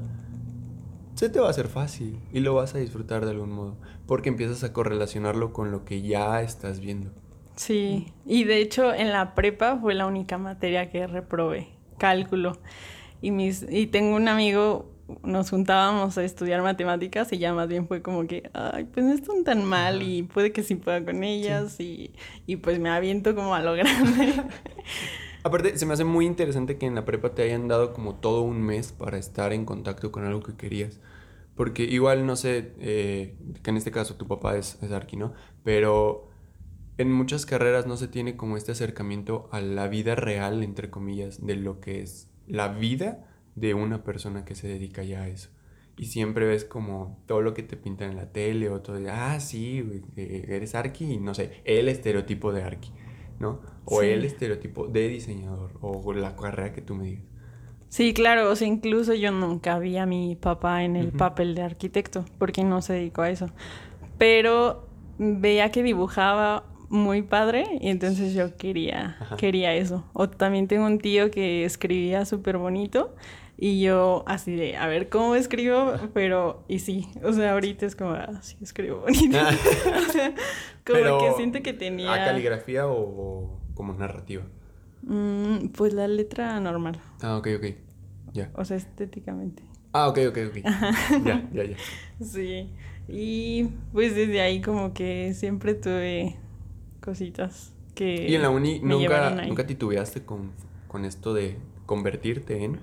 se 1.16 1.30
te 1.30 1.40
va 1.40 1.48
a 1.48 1.50
hacer 1.50 1.68
fácil 1.68 2.20
y 2.32 2.42
lo 2.42 2.54
vas 2.54 2.76
a 2.76 2.78
disfrutar 2.78 3.26
de 3.26 3.32
algún 3.32 3.52
modo, 3.52 3.78
porque 4.06 4.30
empiezas 4.30 4.64
a 4.64 4.72
correlacionarlo 4.72 5.52
con 5.52 5.72
lo 5.72 5.84
que 5.84 6.04
ya 6.04 6.42
estás 6.44 6.80
viendo. 6.80 7.12
Sí, 7.56 8.14
y 8.24 8.44
de 8.44 8.62
hecho 8.62 8.94
en 8.94 9.12
la 9.12 9.34
prepa 9.34 9.78
fue 9.78 9.96
la 9.96 10.06
única 10.06 10.38
materia 10.38 10.92
que 10.92 11.08
reprobé, 11.08 11.70
cálculo. 11.98 12.60
Y, 13.20 13.32
mis, 13.32 13.66
y 13.68 13.88
tengo 13.88 14.16
un 14.16 14.28
amigo, 14.28 14.92
nos 15.24 15.50
juntábamos 15.50 16.18
a 16.18 16.24
estudiar 16.24 16.62
matemáticas 16.62 17.32
y 17.32 17.38
ya 17.38 17.54
más 17.54 17.68
bien 17.68 17.88
fue 17.88 18.02
como 18.02 18.28
que, 18.28 18.50
ay, 18.54 18.86
pues 18.86 19.06
no 19.06 19.14
están 19.14 19.44
tan 19.44 19.64
mal 19.64 20.02
y 20.02 20.24
puede 20.24 20.52
que 20.52 20.64
sí 20.64 20.76
pueda 20.76 21.04
con 21.04 21.24
ellas 21.24 21.80
y, 21.80 22.14
y 22.46 22.58
pues 22.58 22.80
me 22.80 22.90
aviento 22.90 23.36
como 23.36 23.56
a 23.56 23.62
lo 23.62 23.74
grande. 23.74 24.44
Aparte, 25.44 25.78
se 25.78 25.86
me 25.86 25.94
hace 25.94 26.04
muy 26.04 26.26
interesante 26.26 26.78
que 26.78 26.86
en 26.86 26.96
la 26.96 27.06
prepa 27.06 27.34
te 27.34 27.44
hayan 27.44 27.68
dado 27.68 27.94
como 27.94 28.16
todo 28.16 28.42
un 28.42 28.62
mes 28.62 28.92
para 28.92 29.18
estar 29.18 29.54
en 29.54 29.66
contacto 29.66 30.12
con 30.12 30.26
algo 30.26 30.42
que 30.42 30.56
querías. 30.56 31.00
Porque 31.56 31.84
igual, 31.84 32.26
no 32.26 32.36
sé, 32.36 32.74
eh, 32.80 33.38
que 33.64 33.70
en 33.70 33.78
este 33.78 33.92
caso 33.92 34.16
tu 34.16 34.28
papá 34.28 34.58
es, 34.58 34.78
es 34.82 34.92
arqui, 34.92 35.16
¿no? 35.16 35.34
Pero 35.64 36.30
en 36.98 37.12
muchas 37.12 37.46
carreras 37.46 37.88
no 37.88 37.96
se 37.96 38.08
tiene 38.08 38.36
como 38.36 38.58
este 38.58 38.74
acercamiento 38.74 39.48
a 39.52 39.62
la 39.62 39.88
vida 39.88 40.16
real, 40.16 40.64
entre 40.64 40.90
comillas, 40.90 41.46
de 41.46 41.56
lo 41.56 41.80
que 41.80 42.02
es 42.02 42.30
la 42.46 42.68
vida 42.68 43.27
de 43.58 43.74
una 43.74 44.04
persona 44.04 44.46
que 44.46 44.56
se 44.56 44.68
dedica 44.68 45.04
ya 45.04 45.24
a 45.24 45.28
eso. 45.28 45.50
Y 45.98 46.06
siempre 46.06 46.46
ves 46.46 46.64
como 46.64 47.18
todo 47.26 47.42
lo 47.42 47.54
que 47.54 47.64
te 47.64 47.76
pintan 47.76 48.12
en 48.12 48.18
la 48.18 48.32
tele 48.32 48.70
o 48.70 48.82
todo, 48.82 49.00
ah, 49.12 49.40
sí, 49.40 49.84
eh, 50.16 50.46
eres 50.48 50.76
arqui 50.76 51.14
y 51.14 51.18
no 51.18 51.34
sé, 51.34 51.62
el 51.66 51.90
estereotipo 51.90 52.54
de 52.54 52.62
arqui, 52.64 52.92
¿no? 53.40 53.60
O 53.86 54.02
Sí. 54.02 54.08
el 54.08 54.24
estereotipo 54.24 54.88
de 54.88 55.08
diseñador 55.08 55.72
o 55.82 56.14
la 56.14 56.36
carrera 56.36 56.72
que 56.72 56.82
tú 56.82 56.94
me 56.96 57.06
digas. 57.06 57.24
Sí, 57.90 58.14
claro, 58.14 58.52
o 58.52 58.56
sea, 58.56 58.68
incluso 58.68 59.14
yo 59.16 59.32
nunca 59.32 59.80
vi 59.80 59.98
a 59.98 60.06
mi 60.06 60.36
papá 60.36 60.84
en 60.84 60.96
el 60.98 61.08
Ujú. 61.08 61.18
papel 61.18 61.56
de 61.56 61.64
arquitecto 61.64 62.26
porque 62.38 62.64
no 62.64 62.82
se 62.82 62.94
dedicó 62.94 63.24
a 63.24 63.30
eso. 63.30 63.48
pero 64.18 64.88
veía 65.20 65.72
que 65.72 65.84
dibujaba 65.84 66.64
muy 66.90 67.22
padre 67.22 67.66
y 67.82 67.90
entonces 67.90 68.34
yo 68.34 68.56
quería, 68.58 69.18
Ajá. 69.20 69.38
quería 69.38 69.74
eso. 69.74 70.06
O 70.14 70.30
también 70.30 70.68
tengo 70.68 70.86
un 70.86 71.00
tío 71.00 71.32
que 71.32 71.66
escribía 71.66 72.26
súper 72.26 72.58
bonito 72.58 73.16
y 73.60 73.82
yo 73.82 74.24
así 74.28 74.56
de, 74.56 74.78
a 74.78 74.86
ver 74.88 75.10
cómo 75.10 75.36
escribo, 75.36 75.94
pero, 76.14 76.64
y 76.68 76.80
sí, 76.80 77.08
o 77.24 77.34
sea, 77.34 77.54
ahorita 77.54 77.86
es 77.86 77.96
como, 77.96 78.12
ah, 78.12 78.40
sí, 78.42 78.56
escribo 78.62 79.00
bonito. 79.02 79.38
o 79.40 80.12
sea, 80.12 80.30
como 80.86 81.00
Pero, 81.00 81.20
que 81.20 81.34
siento 81.34 81.62
que 81.64 81.74
tenía... 81.74 82.14
¿A 82.14 82.26
caligrafía 82.26 82.88
o, 82.88 83.00
o 83.00 83.60
como 83.74 83.94
narrativa? 83.94 84.44
Mm, 85.02 85.70
pues 85.70 85.94
la 85.94 86.08
letra 86.08 86.60
normal, 86.60 87.00
Ah, 87.22 87.38
ok, 87.38 87.48
ok. 87.58 87.66
Ya. 88.34 88.52
o 88.54 88.64
sea, 88.66 88.78
estéticamente. 88.78 89.64
Ah, 89.92 90.10
ok, 90.10 90.20
ok, 90.30 90.38
ok. 90.50 90.58
Ya, 91.26 91.50
ya, 91.52 91.64
ya. 91.64 91.78
Sí, 92.24 92.70
y 93.08 93.70
pues 93.92 94.16
desde 94.16 94.42
ahí 94.42 94.62
como 94.62 94.94
que 94.94 95.34
siempre 95.34 95.74
tuve 95.74 96.36
cositas 97.00 97.74
que... 97.96 98.28
¿Y 98.30 98.36
en 98.36 98.44
la 98.44 98.52
uni 98.52 98.80
me 98.82 98.94
nunca, 98.94 99.32
nunca 99.48 99.66
titubeaste 99.66 100.24
con, 100.24 100.52
con 100.88 101.06
esto 101.06 101.34
de 101.34 101.58
convertirte 101.88 102.64
en? 102.64 102.80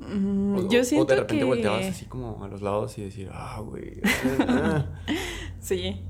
Mm, 0.00 0.56
O, 0.56 0.68
yo 0.68 0.82
siento 0.84 1.04
o 1.04 1.06
de 1.06 1.16
repente 1.20 1.40
que... 1.40 1.44
volteabas 1.44 1.86
así 1.86 2.06
como 2.06 2.42
a 2.42 2.48
los 2.48 2.62
lados 2.62 2.96
y 2.98 3.02
decir, 3.02 3.28
ah, 3.32 3.60
güey. 3.64 4.00
ah", 4.48 4.86
Sí, 5.60 6.00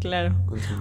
claro. 0.00 0.34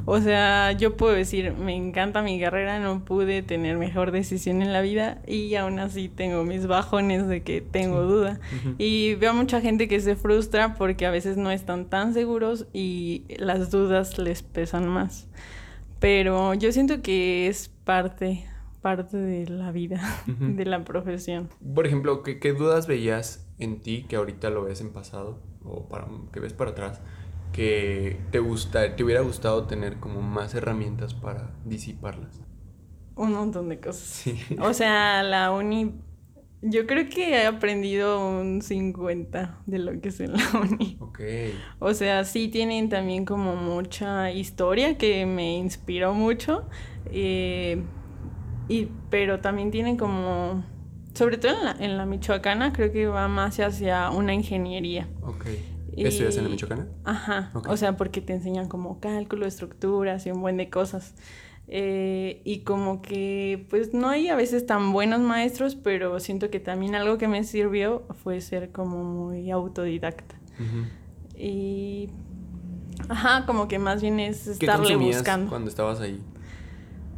O 0.06 0.20
sea, 0.22 0.72
yo 0.74 0.96
puedo 0.96 1.14
decir, 1.14 1.52
me 1.54 1.76
encanta 1.76 2.22
mi 2.22 2.40
carrera, 2.40 2.80
no 2.80 3.04
pude 3.04 3.42
tener 3.42 3.78
mejor 3.78 4.12
decisión 4.12 4.62
en 4.62 4.72
la 4.72 4.82
vida 4.82 5.22
y 5.26 5.56
aún 5.56 5.80
así 5.80 6.10
tengo 6.10 6.44
mis 6.44 6.68
bajones 6.68 7.28
de 7.28 7.42
que 7.42 7.60
tengo 7.62 8.04
duda. 8.04 8.40
Ujú. 8.62 8.76
Y 8.78 9.16
veo 9.16 9.32
a 9.32 9.34
mucha 9.34 9.60
gente 9.62 9.88
que 9.88 10.00
se 10.00 10.16
frustra 10.16 10.76
porque 10.76 11.06
a 11.08 11.12
veces 11.12 11.38
no 11.38 11.50
están 11.52 11.86
tan 11.86 12.14
seguros 12.14 12.68
y 12.72 13.24
las 13.40 13.72
dudas 13.72 14.20
les 14.20 14.44
pesan 14.44 14.88
más. 14.88 15.28
Pero 16.00 16.54
yo 16.54 16.72
siento 16.72 17.02
que 17.02 17.48
es 17.48 17.70
parte, 17.86 18.46
parte 18.84 19.18
de 19.18 19.48
la 19.50 19.72
vida, 19.72 20.02
de 20.28 20.66
la 20.66 20.86
profesión. 20.86 21.50
Por 21.76 21.88
ejemplo, 21.88 22.24
¿qué, 22.24 22.40
qué 22.40 22.54
dudas 22.54 22.88
veías 22.88 23.52
en 23.60 23.82
ti 23.82 24.06
que 24.08 24.18
ahorita 24.18 24.52
lo 24.52 24.64
ves 24.66 24.82
en 24.82 24.94
pasado 24.94 25.42
o 25.64 25.90
para, 25.90 26.08
que 26.34 26.40
ves 26.42 26.54
para 26.54 26.72
atrás 26.72 27.02
que 27.54 28.28
te 28.32 28.40
gusta, 28.40 28.96
te 28.96 29.04
hubiera 29.04 29.22
gustado 29.22 29.68
tener 29.68 30.00
como 30.00 30.22
más 30.22 30.56
herramientas 30.56 31.16
para 31.16 31.56
disiparlas? 31.66 32.42
Un 33.16 33.34
montón 33.34 33.70
de 33.70 33.80
cosas. 33.80 34.24
Sí. 34.24 34.40
O 34.60 34.74
sea, 34.74 35.24
la 35.24 35.52
uni, 35.52 36.02
yo 36.62 36.88
creo 36.88 37.10
que 37.10 37.32
he 37.44 37.46
aprendido 37.46 38.28
un 38.28 38.62
50 38.62 39.62
de 39.68 39.80
lo 39.80 40.00
que 40.02 40.10
es 40.10 40.20
en 40.20 40.34
la 40.34 40.40
uni. 40.62 40.98
Ok. 41.00 41.20
O 41.80 41.94
sea, 41.94 42.24
sí 42.26 42.48
tienen 42.50 42.90
también 42.90 43.26
como 43.26 43.56
mucha 43.56 44.32
historia 44.32 44.98
que 44.98 45.26
me 45.26 45.58
inspiró 45.58 46.14
mucho. 46.14 46.70
eh, 47.06 47.84
y, 48.68 48.88
pero 49.10 49.40
también 49.40 49.72
tienen 49.72 49.98
como, 49.98 50.64
sobre 51.14 51.38
todo 51.38 51.52
en 51.54 51.66
la, 51.66 51.72
en 51.80 51.98
la 51.98 52.06
Michoacana, 52.06 52.74
creo 52.74 52.92
que 52.92 53.08
va 53.08 53.28
más 53.28 53.60
hacia 53.60 54.10
una 54.10 54.34
ingeniería. 54.34 55.08
Ok. 55.22 55.46
¿Estudias 55.96 56.38
en 56.38 56.46
la 56.46 56.50
Michoacana? 56.50 56.88
Ajá, 57.04 57.52
o 57.68 57.78
sea, 57.78 57.96
porque 57.98 58.20
te 58.20 58.34
enseñan 58.34 58.68
como 58.68 59.00
cálculo, 59.00 59.46
estructuras 59.46 60.26
y 60.26 60.32
un 60.32 60.42
buen 60.42 60.58
de 60.58 60.70
cosas. 60.70 61.14
Eh, 61.68 62.42
y 62.44 62.60
como 62.60 63.02
que, 63.02 63.68
pues 63.70 63.94
no 63.94 64.10
hay 64.10 64.28
a 64.28 64.36
veces 64.36 64.66
tan 64.66 64.92
buenos 64.92 65.22
maestros, 65.22 65.76
pero 65.76 66.20
siento 66.20 66.50
que 66.50 66.60
también 66.60 66.96
algo 66.96 67.18
que 67.18 67.28
me 67.28 67.44
sirvió 67.44 68.04
fue 68.24 68.42
ser 68.42 68.72
como 68.72 69.04
muy 69.04 69.50
autodidacta. 69.52 70.36
Ujú. 70.56 71.40
Y, 71.40 72.10
ajá, 73.08 73.46
como 73.46 73.68
que 73.68 73.80
más 73.80 74.02
bien 74.02 74.20
es 74.20 74.44
¿Qué 74.44 74.52
estarle 74.52 74.88
consumías 74.90 75.18
buscando. 75.18 75.50
cuando 75.50 75.70
estabas 75.70 76.02
ahí? 76.02 76.20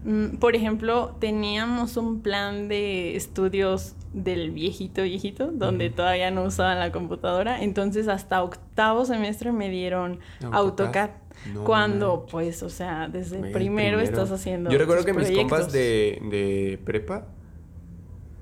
Mm, 0.05 0.37
Por 0.37 0.55
ejemplo, 0.55 1.15
teníamos 1.19 1.97
un 1.97 2.21
plan 2.21 2.67
de 2.67 3.15
estudios 3.15 3.95
del 4.13 4.51
viejito 4.51 5.01
viejito, 5.01 5.51
donde 5.51 5.89
todavía 5.89 6.29
no 6.29 6.43
usaban 6.43 6.79
la 6.79 6.91
computadora. 6.91 7.61
Entonces, 7.61 8.07
hasta 8.07 8.43
octavo 8.43 9.05
semestre 9.05 9.51
me 9.51 9.69
dieron 9.69 10.19
AutoCAD. 10.51 11.09
No 11.53 11.63
cuando, 11.65 12.27
pues, 12.31 12.63
o 12.63 12.69
sea, 12.69 13.09
desde 13.09 13.39
Güey, 13.39 13.51
primero, 13.51 13.99
estás 13.99 14.31
haciendo. 14.31 14.69
Yo 14.69 14.77
recuerdo 14.77 15.03
que 15.03 15.13
mis 15.13 15.31
compas 15.31 15.71
de, 15.71 16.21
de 16.29 16.79
prepa, 16.85 17.27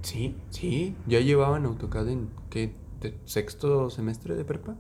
sí, 0.02 0.36
sí, 0.52 0.96
ya 1.08 1.22
llevaban 1.22 1.66
AutoCAD 1.66 2.10
en, 2.10 2.30
¿qué? 2.50 2.76
¿De 3.02 3.16
sexto 3.26 3.90
semestre 3.90 4.36
de 4.36 4.46
prepa? 4.46 4.76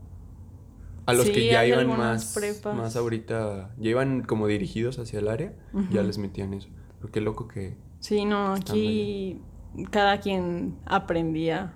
A 1.05 1.13
los 1.13 1.25
Sí, 1.25 1.31
que 1.33 1.47
ya 1.47 1.65
iban 1.65 1.87
más, 1.87 2.33
prepas. 2.33 2.75
más 2.75 2.95
ahorita, 2.95 3.71
ya 3.77 3.89
iban 3.89 4.21
como 4.23 4.47
dirigidos 4.47 4.99
hacia 4.99 5.19
el 5.19 5.27
área, 5.27 5.53
ya 5.91 6.01
les 6.03 6.17
metían 6.17 6.53
eso. 6.53 6.69
Pero 6.99 7.11
qué 7.11 7.21
loco 7.21 7.47
que... 7.47 7.75
Sí, 7.99 8.25
no, 8.25 8.53
aquí 8.53 9.41
cada 9.91 10.19
quien 10.19 10.77
aprendía 10.85 11.73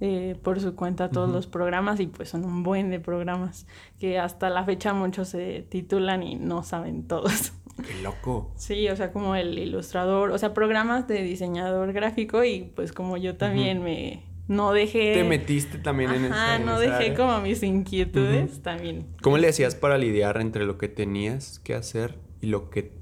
eh, 0.00 0.36
por 0.42 0.60
su 0.60 0.74
cuenta 0.74 1.08
todos 1.10 1.30
los 1.30 1.46
programas 1.46 2.00
y 2.00 2.06
pues 2.08 2.28
son 2.30 2.44
un 2.44 2.62
buen 2.62 2.90
de 2.90 3.00
programas 3.00 3.66
que 3.98 4.18
hasta 4.18 4.50
la 4.50 4.64
fecha 4.64 4.92
muchos 4.92 5.28
se 5.28 5.62
titulan 5.68 6.22
y 6.22 6.34
no 6.36 6.62
saben 6.62 7.06
todos. 7.06 7.52
Qué 7.76 8.02
loco. 8.02 8.52
Sí, 8.56 8.88
o 8.88 8.96
sea, 8.96 9.12
como 9.12 9.34
el 9.34 9.58
ilustrador, 9.58 10.30
o 10.30 10.38
sea, 10.38 10.54
programas 10.54 11.08
de 11.08 11.22
diseñador 11.22 11.92
gráfico 11.92 12.44
y 12.44 12.72
pues 12.74 12.92
como 12.92 13.16
yo 13.16 13.36
también 13.36 13.82
me 13.82 14.24
no 14.48 14.72
dejé 14.72 15.14
Te 15.14 15.24
metiste 15.24 15.78
también 15.78 16.10
en 16.10 16.24
esa 16.26 16.34
Ajá, 16.34 16.56
en 16.56 16.66
no 16.66 16.72
esa 16.80 16.80
dejé 16.98 17.10
área? 17.12 17.14
como 17.14 17.40
mis 17.40 17.62
inquietudes 17.62 18.62
también. 18.62 19.06
¿Cómo 19.22 19.38
le 19.38 19.48
hacías 19.48 19.74
para 19.74 19.96
lidiar 19.98 20.40
entre 20.40 20.66
lo 20.66 20.76
que 20.78 20.88
tenías 20.88 21.58
que 21.60 21.74
hacer 21.74 22.18
y 22.40 22.46
lo 22.48 22.70
que 22.70 22.92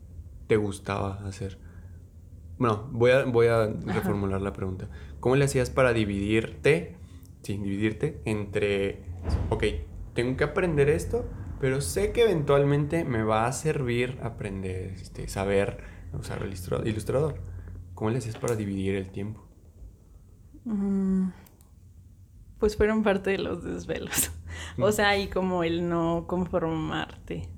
te 0.47 0.57
gustaba 0.57 1.21
hacer? 1.27 1.59
Bueno, 2.59 2.89
voy 2.93 3.11
a, 3.11 3.25
voy 3.25 3.47
a 3.49 3.67
reformular 3.67 4.41
la 4.41 4.53
pregunta. 4.53 4.89
¿Cómo 5.21 5.35
le 5.37 5.45
hacías 5.45 5.71
para 5.71 5.93
dividirte, 5.93 6.97
sí, 7.43 7.57
dividirte 7.57 8.21
entre, 8.25 9.01
ok, 9.51 9.65
tengo 10.15 10.37
que 10.37 10.45
aprender 10.45 10.89
esto, 10.89 11.29
pero 11.61 11.81
sé 11.81 12.13
que 12.13 12.23
eventualmente 12.23 13.05
me 13.05 13.23
va 13.25 13.47
a 13.47 13.53
servir 13.53 14.19
aprender, 14.23 14.93
este, 14.93 15.27
saber 15.29 15.79
usar 16.13 16.43
el 16.43 16.51
ilustra- 16.53 16.87
ilustrador? 16.87 17.41
¿Cómo 17.95 18.11
le 18.11 18.19
hacías 18.19 18.37
para 18.37 18.55
dividir 18.55 18.95
el 18.95 19.11
tiempo? 19.11 19.45
Mm, 20.65 21.29
Pues 22.59 22.77
fueron 22.77 23.03
parte 23.03 23.31
de 23.31 23.39
los 23.39 23.65
desvelos. 23.65 24.31
Mm. 24.77 24.83
O 24.83 24.93
sea, 24.93 25.19
y 25.19 25.29
como 25.29 25.65
el 25.65 25.89
no 25.89 26.27
conformarte. 26.29 27.49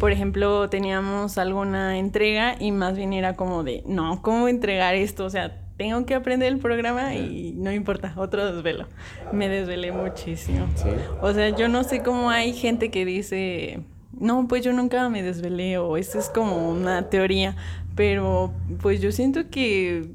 Por 0.00 0.10
ejemplo, 0.12 0.70
teníamos 0.70 1.38
alguna 1.38 1.98
entrega 1.98 2.54
y 2.58 2.70
más 2.72 2.96
bien 2.96 3.12
era 3.12 3.34
como 3.34 3.62
de, 3.62 3.82
no, 3.86 4.22
¿cómo 4.22 4.48
entregar 4.48 4.94
esto? 4.94 5.24
O 5.24 5.30
sea, 5.30 5.60
tengo 5.76 6.06
que 6.06 6.14
aprender 6.14 6.52
el 6.52 6.58
programa 6.58 7.14
y 7.14 7.52
no 7.56 7.72
importa, 7.72 8.14
otro 8.16 8.54
desvelo. 8.54 8.86
Me 9.32 9.48
desvelé 9.48 9.92
muchísimo. 9.92 10.66
Sí. 10.76 10.88
O 11.20 11.32
sea, 11.34 11.50
yo 11.50 11.68
no 11.68 11.84
sé 11.84 12.02
cómo 12.02 12.30
hay 12.30 12.52
gente 12.54 12.90
que 12.90 13.04
dice, 13.04 13.80
no, 14.18 14.46
pues 14.48 14.64
yo 14.64 14.72
nunca 14.72 15.08
me 15.08 15.22
desvelé 15.22 15.78
o 15.78 15.96
esa 15.96 16.18
es 16.18 16.30
como 16.30 16.70
una 16.70 17.10
teoría, 17.10 17.54
pero 17.96 18.52
pues 18.80 19.00
yo 19.02 19.12
siento 19.12 19.50
que 19.50 20.10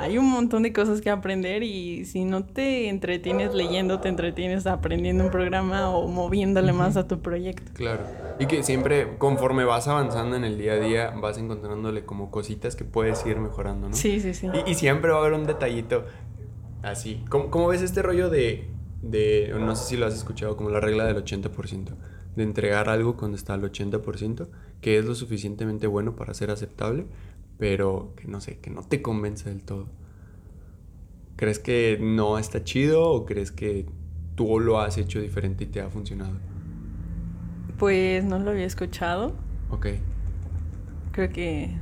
hay 0.00 0.16
un 0.16 0.30
montón 0.30 0.62
de 0.62 0.72
cosas 0.72 1.00
que 1.00 1.10
aprender 1.10 1.62
y 1.62 2.06
si 2.06 2.24
no 2.24 2.44
te 2.44 2.88
entretienes 2.88 3.54
leyendo, 3.54 4.00
te 4.00 4.08
entretienes 4.08 4.66
aprendiendo 4.66 5.24
un 5.24 5.30
programa 5.30 5.90
o 5.90 6.08
moviéndole 6.08 6.72
más 6.72 6.96
a 6.96 7.06
tu 7.06 7.20
proyecto. 7.20 7.70
Claro. 7.74 8.04
Y 8.38 8.46
que 8.46 8.62
siempre, 8.62 9.18
conforme 9.18 9.64
vas 9.64 9.88
avanzando 9.88 10.36
en 10.36 10.44
el 10.44 10.56
día 10.56 10.72
a 10.72 10.76
día, 10.76 11.10
vas 11.10 11.36
encontrándole 11.36 12.04
como 12.06 12.30
cositas 12.30 12.76
que 12.76 12.84
puedes 12.84 13.24
ir 13.26 13.36
mejorando, 13.36 13.90
¿no? 13.90 13.94
Sí, 13.94 14.20
sí, 14.20 14.32
sí. 14.32 14.48
Y, 14.66 14.70
y 14.70 14.74
siempre 14.74 15.10
va 15.10 15.18
a 15.18 15.20
haber 15.20 15.34
un 15.34 15.46
detallito 15.46 16.04
así. 16.82 17.22
¿Cómo, 17.28 17.50
cómo 17.50 17.68
ves 17.68 17.82
este 17.82 18.00
rollo 18.00 18.30
de, 18.30 18.68
de, 19.02 19.52
no 19.58 19.76
sé 19.76 19.84
si 19.84 19.96
lo 19.98 20.06
has 20.06 20.14
escuchado, 20.14 20.56
como 20.56 20.70
la 20.70 20.80
regla 20.80 21.04
del 21.04 21.22
80%? 21.22 21.90
De 22.36 22.42
entregar 22.42 22.88
algo 22.88 23.16
cuando 23.16 23.36
está 23.36 23.54
al 23.54 23.62
80%, 23.62 24.48
que 24.80 24.98
es 24.98 25.04
lo 25.04 25.14
suficientemente 25.14 25.86
bueno 25.86 26.16
para 26.16 26.32
ser 26.32 26.50
aceptable, 26.50 27.06
pero 27.60 28.14
que 28.16 28.26
no 28.26 28.40
sé, 28.40 28.58
que 28.58 28.70
no 28.70 28.82
te 28.82 29.02
convence 29.02 29.48
del 29.50 29.62
todo. 29.62 29.86
¿Crees 31.36 31.58
que 31.58 31.98
no 32.00 32.38
está 32.38 32.64
chido 32.64 33.08
o 33.10 33.24
crees 33.26 33.52
que 33.52 33.86
tú 34.34 34.58
lo 34.58 34.80
has 34.80 34.96
hecho 34.98 35.20
diferente 35.20 35.64
y 35.64 35.66
te 35.68 35.80
ha 35.80 35.90
funcionado? 35.90 36.32
Pues 37.78 38.24
no 38.24 38.38
lo 38.38 38.50
había 38.50 38.66
escuchado. 38.66 39.34
Ok. 39.70 39.86
Creo 41.12 41.30
que... 41.30 41.76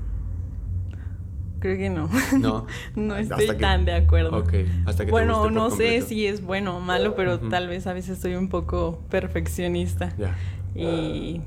Creo 1.61 1.77
que 1.77 1.91
no. 1.91 2.09
No. 2.41 2.67
no 2.95 3.17
estoy 3.17 3.47
que- 3.49 3.55
tan 3.55 3.85
de 3.85 3.95
acuerdo. 3.95 4.37
Ok. 4.37 4.53
Hasta 4.87 5.05
que 5.05 5.07
te 5.07 5.11
bueno, 5.13 5.49
no 5.51 5.71
sé 5.71 6.03
si 6.03 6.27
es 6.27 6.43
bueno 6.43 6.77
o 6.77 6.81
malo, 6.81 7.15
pero 7.15 7.39
tal 7.39 7.69
vez 7.69 7.87
a 7.87 7.93
veces 7.93 8.19
soy 8.19 8.35
un 8.35 8.49
poco 8.49 9.01
perfeccionista. 9.11 10.15
Ya. 10.17 10.37
Y. 10.75 11.41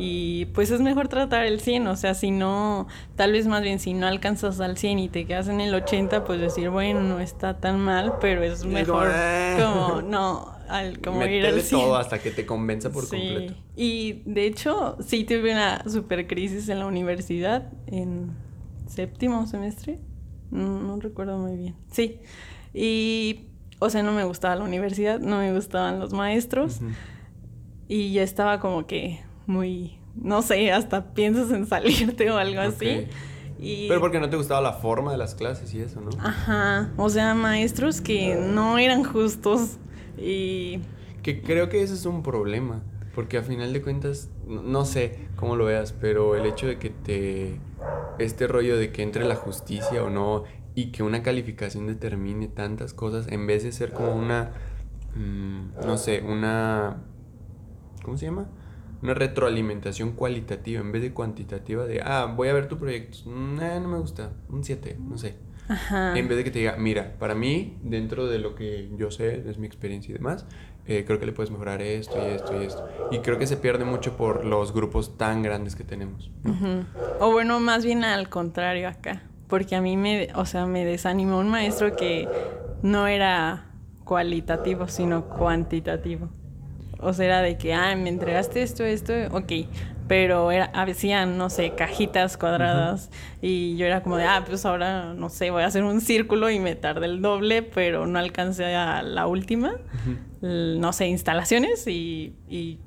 Y 0.00 0.44
pues 0.54 0.70
es 0.70 0.80
mejor 0.80 1.08
tratar 1.08 1.44
el 1.44 1.58
100, 1.60 1.88
o 1.88 1.96
sea, 1.96 2.14
si 2.14 2.30
no, 2.30 2.86
tal 3.16 3.32
vez 3.32 3.48
más 3.48 3.62
bien 3.62 3.80
si 3.80 3.94
no 3.94 4.06
alcanzas 4.06 4.60
al 4.60 4.76
100 4.76 5.00
y 5.00 5.08
te 5.08 5.26
quedas 5.26 5.48
en 5.48 5.60
el 5.60 5.74
80, 5.74 6.22
pues 6.22 6.40
decir, 6.40 6.70
bueno, 6.70 7.00
no 7.00 7.18
está 7.18 7.58
tan 7.58 7.80
mal, 7.80 8.12
pero 8.20 8.44
es 8.44 8.64
mejor 8.64 9.08
"Eh". 9.12 9.56
como, 9.58 10.00
no, 10.02 10.52
al 10.68 11.00
como 11.00 11.24
ir 11.24 11.44
al 11.46 11.60
cine. 11.62 11.82
todo 11.82 11.96
hasta 11.96 12.20
que 12.20 12.30
te 12.30 12.46
convenza 12.46 12.92
por 12.92 13.06
Sí. 13.06 13.16
completo. 13.16 13.54
Y 13.74 14.22
de 14.24 14.46
hecho, 14.46 14.96
sí 15.04 15.24
tuve 15.24 15.50
una 15.52 15.82
super 15.90 16.28
crisis 16.28 16.68
en 16.68 16.78
la 16.78 16.86
universidad 16.86 17.72
en 17.88 18.30
séptimo 18.86 19.48
semestre. 19.48 19.98
No, 20.52 20.78
no 20.80 21.00
recuerdo 21.00 21.38
muy 21.38 21.56
bien. 21.56 21.74
Sí. 21.90 22.20
Y, 22.72 23.46
o 23.80 23.90
sea, 23.90 24.04
no 24.04 24.12
me 24.12 24.22
gustaba 24.22 24.54
la 24.54 24.62
universidad, 24.64 25.18
no 25.18 25.38
me 25.38 25.52
gustaban 25.52 25.98
los 25.98 26.12
maestros. 26.12 26.78
Y 27.88 28.12
ya 28.12 28.22
estaba 28.22 28.60
como 28.60 28.86
que 28.86 29.20
muy, 29.48 29.98
no 30.14 30.42
sé, 30.42 30.70
hasta 30.70 31.12
piensas 31.14 31.50
en 31.50 31.66
salirte 31.66 32.30
o 32.30 32.36
algo 32.36 32.60
así. 32.60 33.08
Y, 33.58 33.88
Pero 33.88 34.00
porque 34.00 34.20
no 34.20 34.30
te 34.30 34.36
gustaba 34.36 34.60
la 34.60 34.74
forma 34.74 35.10
de 35.10 35.18
las 35.18 35.34
clases 35.34 35.74
y 35.74 35.80
eso, 35.80 36.00
¿no? 36.00 36.10
Ajá, 36.20 36.92
o 36.96 37.10
sea, 37.10 37.34
maestros 37.34 38.00
que 38.00 38.36
no 38.36 38.78
eran 38.78 39.02
justos 39.02 39.78
y... 40.16 40.80
Que 41.22 41.42
creo 41.42 41.68
que 41.68 41.82
ese 41.82 41.94
es 41.94 42.06
un 42.06 42.22
problema. 42.22 42.82
Porque 43.14 43.36
a 43.36 43.42
final 43.42 43.72
de 43.72 43.82
cuentas, 43.82 44.30
no, 44.46 44.62
no 44.62 44.84
sé 44.84 45.26
cómo 45.34 45.56
lo 45.56 45.64
veas, 45.64 45.92
pero 45.92 46.36
el 46.36 46.46
hecho 46.46 46.68
de 46.68 46.78
que 46.78 46.90
te. 46.90 47.58
Este 48.20 48.46
rollo 48.46 48.76
de 48.76 48.92
que 48.92 49.02
entre 49.02 49.24
la 49.24 49.34
justicia 49.34 50.04
o 50.04 50.08
no 50.08 50.44
y 50.76 50.92
que 50.92 51.02
una 51.02 51.24
calificación 51.24 51.88
determine 51.88 52.46
tantas 52.46 52.94
cosas 52.94 53.26
en 53.26 53.48
vez 53.48 53.64
de 53.64 53.72
ser 53.72 53.92
como 53.92 54.12
una. 54.12 54.52
mm, 55.16 55.84
no 55.84 55.98
sé, 55.98 56.22
una. 56.22 56.98
¿Cómo 58.04 58.16
se 58.16 58.26
llama? 58.26 58.46
Una 59.02 59.14
retroalimentación 59.14 60.12
cualitativa 60.12 60.80
en 60.80 60.92
vez 60.92 61.02
de 61.02 61.12
cuantitativa 61.12 61.86
de, 61.86 62.00
ah, 62.02 62.32
voy 62.34 62.48
a 62.48 62.52
ver 62.52 62.68
tu 62.68 62.78
proyecto. 62.78 63.18
Mm, 63.26 63.60
eh, 63.60 63.80
no 63.80 63.88
me 63.88 63.98
gusta. 63.98 64.32
Un 64.48 64.64
7, 64.64 64.96
no 64.98 65.18
sé. 65.18 65.36
Ajá. 65.68 66.18
En 66.18 66.28
vez 66.28 66.38
de 66.38 66.44
que 66.44 66.50
te 66.50 66.58
diga, 66.60 66.76
mira, 66.78 67.16
para 67.18 67.34
mí, 67.34 67.78
dentro 67.82 68.26
de 68.26 68.38
lo 68.38 68.54
que 68.54 68.90
yo 68.96 69.10
sé, 69.10 69.48
es 69.48 69.58
mi 69.58 69.66
experiencia 69.66 70.10
y 70.10 70.14
demás, 70.14 70.46
eh, 70.86 71.04
creo 71.06 71.20
que 71.20 71.26
le 71.26 71.32
puedes 71.32 71.50
mejorar 71.50 71.82
esto 71.82 72.16
y 72.16 72.34
esto 72.34 72.60
y 72.60 72.64
esto. 72.64 72.88
Y 73.10 73.18
creo 73.18 73.38
que 73.38 73.46
se 73.46 73.58
pierde 73.58 73.84
mucho 73.84 74.16
por 74.16 74.46
los 74.46 74.72
grupos 74.72 75.18
tan 75.18 75.42
grandes 75.42 75.76
que 75.76 75.84
tenemos. 75.84 76.30
O 77.20 77.30
bueno, 77.30 77.60
más 77.60 77.84
bien 77.84 78.04
al 78.04 78.30
contrario 78.30 78.88
acá. 78.88 79.22
Porque 79.48 79.76
a 79.76 79.82
mí 79.82 79.98
me, 79.98 80.28
o 80.34 80.46
sea, 80.46 80.66
me 80.66 80.86
desanimó 80.86 81.38
un 81.38 81.48
maestro 81.48 81.94
que 81.94 82.26
no 82.82 83.06
era 83.06 83.66
cualitativo, 84.04 84.88
sino 84.88 85.26
cuantitativo. 85.26 86.30
O 87.00 87.12
sea, 87.12 87.26
era 87.26 87.42
de 87.42 87.56
que, 87.56 87.74
ah, 87.74 87.94
me 87.96 88.08
entregaste 88.08 88.62
esto, 88.62 88.84
esto, 88.84 89.12
ok. 89.32 89.52
Pero 90.08 90.50
era, 90.50 90.64
hacían, 90.66 91.36
no 91.36 91.50
sé, 91.50 91.72
cajitas 91.74 92.36
cuadradas. 92.38 93.10
Y 93.42 93.76
yo 93.76 93.84
era 93.86 94.02
como 94.02 94.16
de, 94.16 94.24
ah, 94.24 94.42
pues 94.46 94.64
ahora, 94.64 95.12
no 95.14 95.28
sé, 95.28 95.50
voy 95.50 95.62
a 95.62 95.66
hacer 95.66 95.84
un 95.84 96.00
círculo 96.00 96.48
y 96.50 96.58
me 96.58 96.74
tardé 96.74 97.06
el 97.06 97.20
doble, 97.20 97.62
pero 97.62 98.06
no 98.06 98.18
alcancé 98.18 98.74
a 98.74 99.02
la 99.02 99.26
última. 99.26 99.74
No 100.40 100.92
sé, 100.92 101.08
instalaciones 101.08 101.86
y, 101.86 102.34
y, 102.48 102.78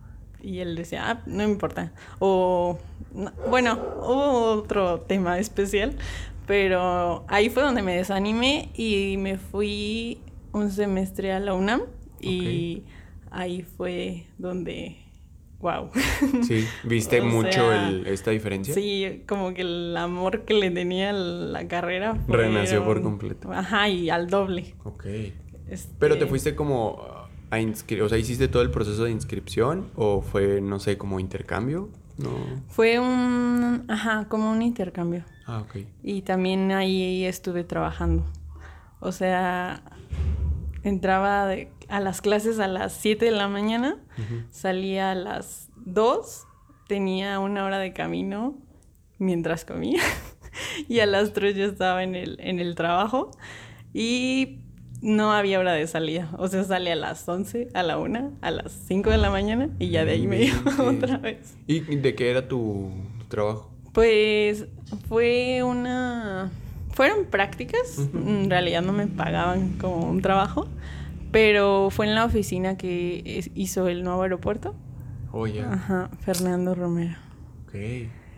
y 0.42 0.60
él 0.60 0.76
decía, 0.76 1.10
ah, 1.12 1.22
no 1.28 1.38
me 1.46 1.52
importa. 1.52 1.92
O, 2.20 2.80
no- 3.14 3.32
bueno, 3.46 3.80
hubo 4.02 4.42
otro 4.54 5.02
tema 5.02 5.38
especial, 5.38 5.94
pero 6.48 7.24
ahí 7.28 7.50
fue 7.50 7.62
donde 7.64 7.82
me 7.84 7.96
desanimé 7.96 8.70
y 8.74 9.16
me 9.18 9.38
fui 9.38 10.22
un 10.54 10.72
semestre 10.72 11.32
a 11.34 11.40
la 11.40 11.54
UNAM 11.54 11.82
y 12.20 12.84
ahí 13.32 13.64
fue 13.64 14.28
donde, 14.38 14.98
wow. 15.60 15.90
Sí, 16.44 16.66
¿viste 16.84 17.22
mucho 17.22 17.50
sea, 17.70 17.90
el- 17.90 18.08
esta 18.08 18.32
diferencia? 18.32 18.74
Sí, 18.74 19.24
como 19.28 19.54
que 19.54 19.62
el 19.62 19.96
amor 19.98 20.46
que 20.46 20.54
le 20.54 20.70
tenía 20.72 21.12
la 21.14 21.68
carrera 21.68 22.16
fue 22.28 22.38
Renació 22.38 22.84
por 22.86 23.02
completo. 23.02 23.52
Ajá, 23.52 23.90
y 23.90 24.10
al 24.10 24.28
doble. 24.30 24.76
Ok. 24.84 25.06
Este, 25.70 25.94
Pero 26.00 26.18
te 26.18 26.26
fuiste 26.28 26.54
como 26.56 27.02
a 27.50 27.60
inscribir, 27.60 28.04
o 28.04 28.10
sea, 28.10 28.18
¿hiciste 28.18 28.48
todo 28.48 28.62
el 28.62 28.72
proceso 28.72 29.06
de 29.06 29.12
inscripción 29.12 29.90
o 29.96 30.22
fue, 30.22 30.62
no 30.62 30.80
sé, 30.80 30.98
como 30.98 31.20
intercambio? 31.20 31.90
No. 32.18 32.30
Fue 32.68 33.00
un, 33.00 33.86
ajá, 33.88 34.28
como 34.30 34.52
un 34.52 34.62
intercambio. 34.62 35.24
Ah, 35.48 35.62
ok. 35.62 35.78
Y 36.04 36.22
también 36.22 36.72
ahí 36.72 37.26
estuve 37.26 37.64
trabajando. 37.64 38.26
O 39.00 39.12
sea, 39.12 39.82
entraba 40.84 41.48
de- 41.48 41.72
a 41.92 42.00
las 42.00 42.22
clases 42.22 42.60
a 42.60 42.68
las 42.68 42.94
7 42.94 43.26
de 43.26 43.32
la 43.32 43.48
mañana, 43.48 43.98
salía 44.50 45.12
a 45.12 45.16
las 45.16 45.70
2, 45.86 46.48
tenía 46.88 47.40
una 47.40 47.66
hora 47.66 47.80
de 47.80 47.94
camino 47.94 48.58
mientras 49.20 49.66
comía 49.66 50.02
y 50.90 51.00
a 51.00 51.06
las 51.06 51.34
3 51.34 51.56
yo 51.56 51.66
estaba 51.66 52.04
en 52.04 52.16
el, 52.16 52.38
en 52.40 52.60
el 52.60 52.76
trabajo. 52.76 53.32
Y 53.94 54.60
no 55.02 55.34
había 55.34 55.60
hora 55.60 55.74
de 55.74 55.86
salida. 55.88 56.30
O 56.38 56.48
sea, 56.48 56.64
salía 56.64 56.94
a 56.94 56.96
las 56.96 57.28
11, 57.28 57.70
a 57.74 57.84
la 57.84 57.98
1, 57.98 58.38
a 58.40 58.52
las 58.52 58.72
5 58.88 59.10
de 59.10 59.18
la 59.18 59.30
mañana 59.30 59.70
y 59.80 59.90
ya 59.90 60.06
de 60.06 60.12
ahí 60.12 60.28
me 60.28 60.44
iba 60.44 60.62
otra 60.80 61.18
vez. 61.18 61.56
¿Y 61.68 61.80
de 61.80 62.16
qué 62.16 62.32
era 62.32 62.48
tu, 62.48 62.92
tu 63.20 63.26
trabajo? 63.26 63.72
Pues 63.94 64.68
fue 65.08 65.64
una... 65.64 66.52
Fueron 66.94 67.26
prácticas, 67.26 68.00
en 68.14 68.50
realidad 68.50 68.82
no 68.82 68.92
me 68.92 69.08
pagaban 69.08 69.78
como 69.78 70.10
un 70.10 70.22
trabajo, 70.22 70.68
pero 71.32 71.90
fue 71.90 72.08
en 72.08 72.16
la 72.16 72.26
oficina 72.26 72.78
que 72.78 73.50
hizo 73.56 73.88
el 73.88 74.04
nuevo 74.04 74.22
aeropuerto. 74.24 74.76
Oh, 75.32 75.48
ya. 75.48 75.72
Ajá, 75.74 76.10
Fernando 76.20 76.76
Romero. 76.76 77.16
Ok. 77.66 77.76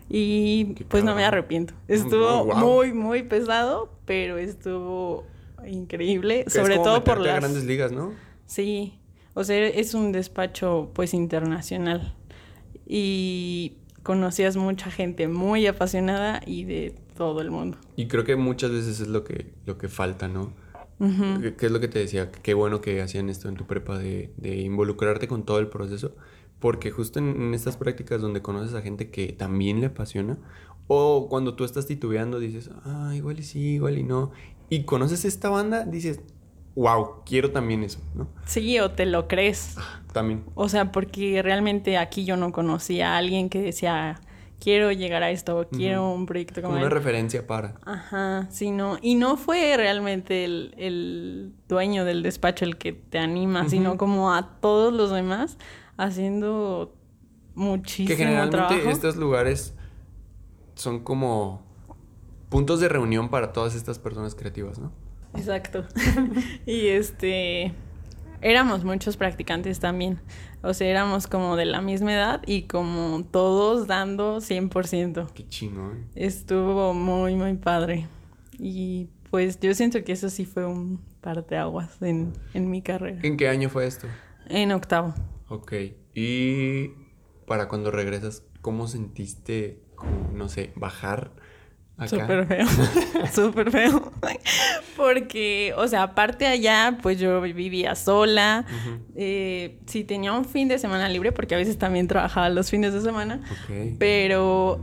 Y 0.08 0.74
Qué 0.74 0.84
pues 0.84 1.02
no 1.02 1.14
me 1.14 1.24
arrepiento. 1.24 1.74
Estuvo 1.88 2.26
Oh, 2.26 2.44
wow. 2.44 2.56
muy, 2.56 2.92
muy 2.92 3.22
pesado, 3.22 3.90
pero 4.04 4.38
estuvo 4.38 5.24
increíble, 5.66 6.44
sobre 6.48 6.74
es 6.74 6.78
como 6.80 6.90
todo 6.90 7.04
por 7.04 7.18
las... 7.20 7.36
grandes 7.40 7.64
ligas, 7.64 7.90
¿no? 7.90 8.12
Sí, 8.46 8.98
o 9.32 9.42
sea, 9.44 9.66
es 9.66 9.94
un 9.94 10.12
despacho 10.12 10.90
pues 10.94 11.14
internacional 11.14 12.14
y 12.86 13.78
conocías 14.02 14.56
mucha 14.56 14.90
gente 14.90 15.26
muy 15.26 15.66
apasionada 15.66 16.40
y 16.46 16.64
de 16.64 16.94
todo 17.16 17.40
el 17.40 17.50
mundo. 17.50 17.78
Y 17.96 18.06
creo 18.06 18.24
que 18.24 18.36
muchas 18.36 18.70
veces 18.70 19.00
es 19.00 19.08
lo 19.08 19.24
que, 19.24 19.52
lo 19.64 19.78
que 19.78 19.88
falta, 19.88 20.28
¿no? 20.28 20.52
¿Qué, 20.98 21.54
qué 21.56 21.66
es 21.66 21.72
lo 21.72 21.80
que 21.80 21.88
te 21.88 21.98
decía? 21.98 22.30
Qué 22.30 22.54
bueno 22.54 22.80
que 22.80 23.02
hacían 23.02 23.28
esto 23.28 23.48
en 23.48 23.56
tu 23.56 23.66
prepa 23.66 23.98
de, 23.98 24.32
de 24.36 24.56
involucrarte 24.60 25.28
con 25.28 25.44
todo 25.44 25.58
el 25.58 25.68
proceso. 25.68 26.14
Porque 26.60 26.90
justo 26.90 27.18
en, 27.18 27.28
en 27.28 27.54
estas 27.54 27.76
prácticas 27.76 28.20
donde 28.20 28.40
conoces 28.40 28.74
a 28.74 28.80
gente 28.80 29.10
que 29.10 29.32
también 29.32 29.80
le 29.80 29.86
apasiona, 29.86 30.38
o 30.86 31.28
cuando 31.28 31.54
tú 31.54 31.64
estás 31.64 31.86
titubeando 31.86 32.38
dices, 32.38 32.70
ah, 32.84 33.12
igual 33.14 33.38
y 33.38 33.42
sí, 33.42 33.74
igual 33.74 33.98
y 33.98 34.02
no, 34.02 34.32
y 34.68 34.84
conoces 34.84 35.24
esta 35.24 35.48
banda, 35.48 35.84
dices, 35.84 36.20
wow, 36.74 37.22
quiero 37.24 37.50
también 37.50 37.82
eso, 37.84 38.00
¿no? 38.14 38.28
Sí, 38.46 38.78
o 38.80 38.90
te 38.90 39.06
lo 39.06 39.28
crees. 39.28 39.76
También. 40.12 40.44
O 40.54 40.68
sea, 40.68 40.92
porque 40.92 41.42
realmente 41.42 41.98
aquí 41.98 42.24
yo 42.24 42.36
no 42.36 42.52
conocía 42.52 43.14
a 43.14 43.18
alguien 43.18 43.48
que 43.48 43.60
decía, 43.60 44.20
quiero 44.64 44.90
llegar 44.92 45.22
a 45.22 45.30
esto, 45.30 45.68
quiero 45.70 46.10
un 46.10 46.24
proyecto 46.24 46.62
como 46.62 46.78
una 46.78 46.88
referencia 46.88 47.46
para. 47.46 47.74
Ajá, 47.84 48.48
sí, 48.50 48.70
no. 48.70 48.96
Y 49.02 49.14
no 49.14 49.36
fue 49.36 49.76
realmente 49.76 50.44
el, 50.44 50.74
el 50.78 51.52
dueño 51.68 52.06
del 52.06 52.22
despacho 52.22 52.64
el 52.64 52.78
que 52.78 52.94
te 52.94 53.18
anima, 53.18 53.68
sino 53.68 53.98
como 53.98 54.32
a 54.32 54.58
todos 54.60 54.94
los 54.94 55.10
demás 55.10 55.58
haciendo 55.98 56.94
muchísimo 57.54 58.08
Que 58.08 58.16
generalmente 58.16 58.56
trabajo. 58.56 58.90
estos 58.90 59.16
lugares 59.16 59.74
son 60.76 61.00
como 61.00 61.62
puntos 62.48 62.80
de 62.80 62.88
reunión 62.88 63.28
para 63.28 63.52
todas 63.52 63.74
estas 63.74 63.98
personas 63.98 64.34
creativas, 64.34 64.78
¿no? 64.78 64.92
Exacto. 65.34 65.84
y 66.66 66.86
este 66.86 67.74
éramos 68.44 68.84
muchos 68.84 69.16
practicantes 69.16 69.80
también. 69.80 70.20
O 70.62 70.74
sea, 70.74 70.86
éramos 70.86 71.26
como 71.26 71.56
de 71.56 71.64
la 71.64 71.80
misma 71.80 72.12
edad 72.12 72.42
y 72.46 72.62
como 72.62 73.24
todos 73.24 73.86
dando 73.86 74.36
100%. 74.36 75.32
Qué 75.32 75.48
chingón. 75.48 76.06
Estuvo 76.14 76.92
muy, 76.94 77.34
muy 77.34 77.54
padre. 77.54 78.06
Y 78.58 79.08
pues 79.30 79.58
yo 79.60 79.74
siento 79.74 80.04
que 80.04 80.12
eso 80.12 80.28
sí 80.28 80.44
fue 80.44 80.64
un 80.66 81.00
parteaguas 81.22 82.00
en, 82.02 82.34
en 82.52 82.70
mi 82.70 82.82
carrera. 82.82 83.18
¿En 83.22 83.38
qué 83.38 83.48
año 83.48 83.70
fue 83.70 83.86
esto? 83.86 84.06
En 84.46 84.72
octavo. 84.72 85.14
Ok. 85.48 85.72
Y 86.14 86.90
para 87.46 87.68
cuando 87.68 87.90
regresas, 87.90 88.44
¿cómo 88.60 88.86
sentiste, 88.88 89.82
no 90.34 90.50
sé, 90.50 90.72
bajar? 90.76 91.32
Súper 92.06 92.46
feo. 92.46 92.66
Súper 93.32 93.70
feo. 93.70 94.12
Porque, 94.96 95.72
o 95.76 95.86
sea, 95.86 96.02
aparte 96.02 96.46
allá, 96.46 96.98
pues 97.00 97.18
yo 97.18 97.40
vivía 97.40 97.94
sola. 97.94 98.64
Ujú. 98.68 98.98
Eh, 99.14 99.78
sí, 99.86 100.04
tenía 100.04 100.32
un 100.32 100.44
fin 100.44 100.66
de 100.68 100.78
semana 100.78 101.08
libre, 101.08 101.30
porque 101.32 101.54
a 101.54 101.58
veces 101.58 101.78
también 101.78 102.08
trabajaba 102.08 102.48
los 102.48 102.68
fines 102.70 102.92
de 102.92 103.00
semana. 103.00 103.40
Ok. 103.50 103.96
Pero, 103.98 104.80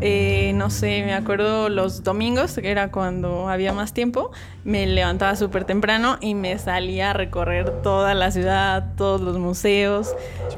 eh, 0.00 0.52
no 0.54 0.70
sé, 0.70 1.02
me 1.04 1.14
acuerdo 1.14 1.68
los 1.68 2.02
domingos, 2.02 2.54
que 2.54 2.70
era 2.70 2.90
cuando 2.90 3.48
había 3.48 3.72
más 3.72 3.92
tiempo, 3.92 4.30
me 4.64 4.86
levantaba 4.86 5.36
súper 5.36 5.64
temprano 5.64 6.16
y 6.20 6.34
me 6.34 6.58
salía 6.58 7.10
a 7.10 7.12
recorrer 7.12 7.82
toda 7.82 8.14
la 8.14 8.30
ciudad, 8.30 8.94
todos 8.96 9.20
los 9.20 9.38
museos. 9.38 10.14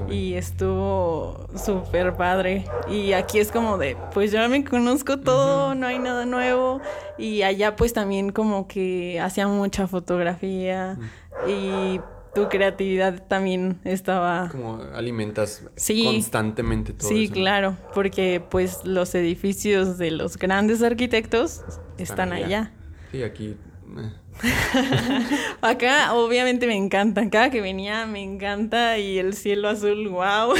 Y 0.09 0.35
estuvo 0.35 1.47
súper 1.57 2.15
padre. 2.15 2.67
Y 2.89 3.13
aquí 3.13 3.39
es 3.39 3.51
como 3.51 3.79
de, 3.79 3.97
pues 4.13 4.33
ya 4.33 4.49
me 4.49 4.65
conozco 4.65 5.19
todo, 5.19 5.75
no 5.75 5.87
hay 5.87 5.99
nada 5.99 6.25
nuevo. 6.25 6.81
Y 7.19 7.43
allá 7.43 7.77
pues 7.77 7.93
también 7.93 8.31
como 8.31 8.69
que 8.69 9.21
hacía 9.21 9.49
mucha 9.49 9.87
fotografía. 9.87 10.99
Y 11.47 12.01
tu 12.35 12.49
creatividad 12.49 13.27
también 13.29 13.79
estaba... 13.85 14.49
Como 14.51 14.81
alimentas 14.95 15.65
Sí. 15.77 16.05
constantemente 16.05 16.93
todo 16.93 17.09
Sí, 17.09 17.25
eso. 17.25 17.35
claro, 17.35 17.77
porque 17.95 18.43
pues 18.51 18.81
los 18.85 19.15
edificios 19.15 19.99
de 19.99 20.11
los 20.13 20.37
grandes 20.39 20.83
arquitectos 20.83 21.63
están 21.99 22.33
allá. 22.33 22.47
allá. 22.47 22.73
Sí, 23.11 23.23
aquí. 23.23 23.57
eh, 23.99 24.13
Acá 25.61 26.15
obviamente 26.15 26.67
me 26.67 26.75
encantan, 26.75 27.29
cada 27.29 27.51
que 27.51 27.61
venía 27.61 28.07
me 28.07 28.23
encanta 28.23 28.97
y 28.99 29.19
el 29.19 29.35
cielo 29.35 29.69
azul, 29.69 30.09
wow. 30.09 30.55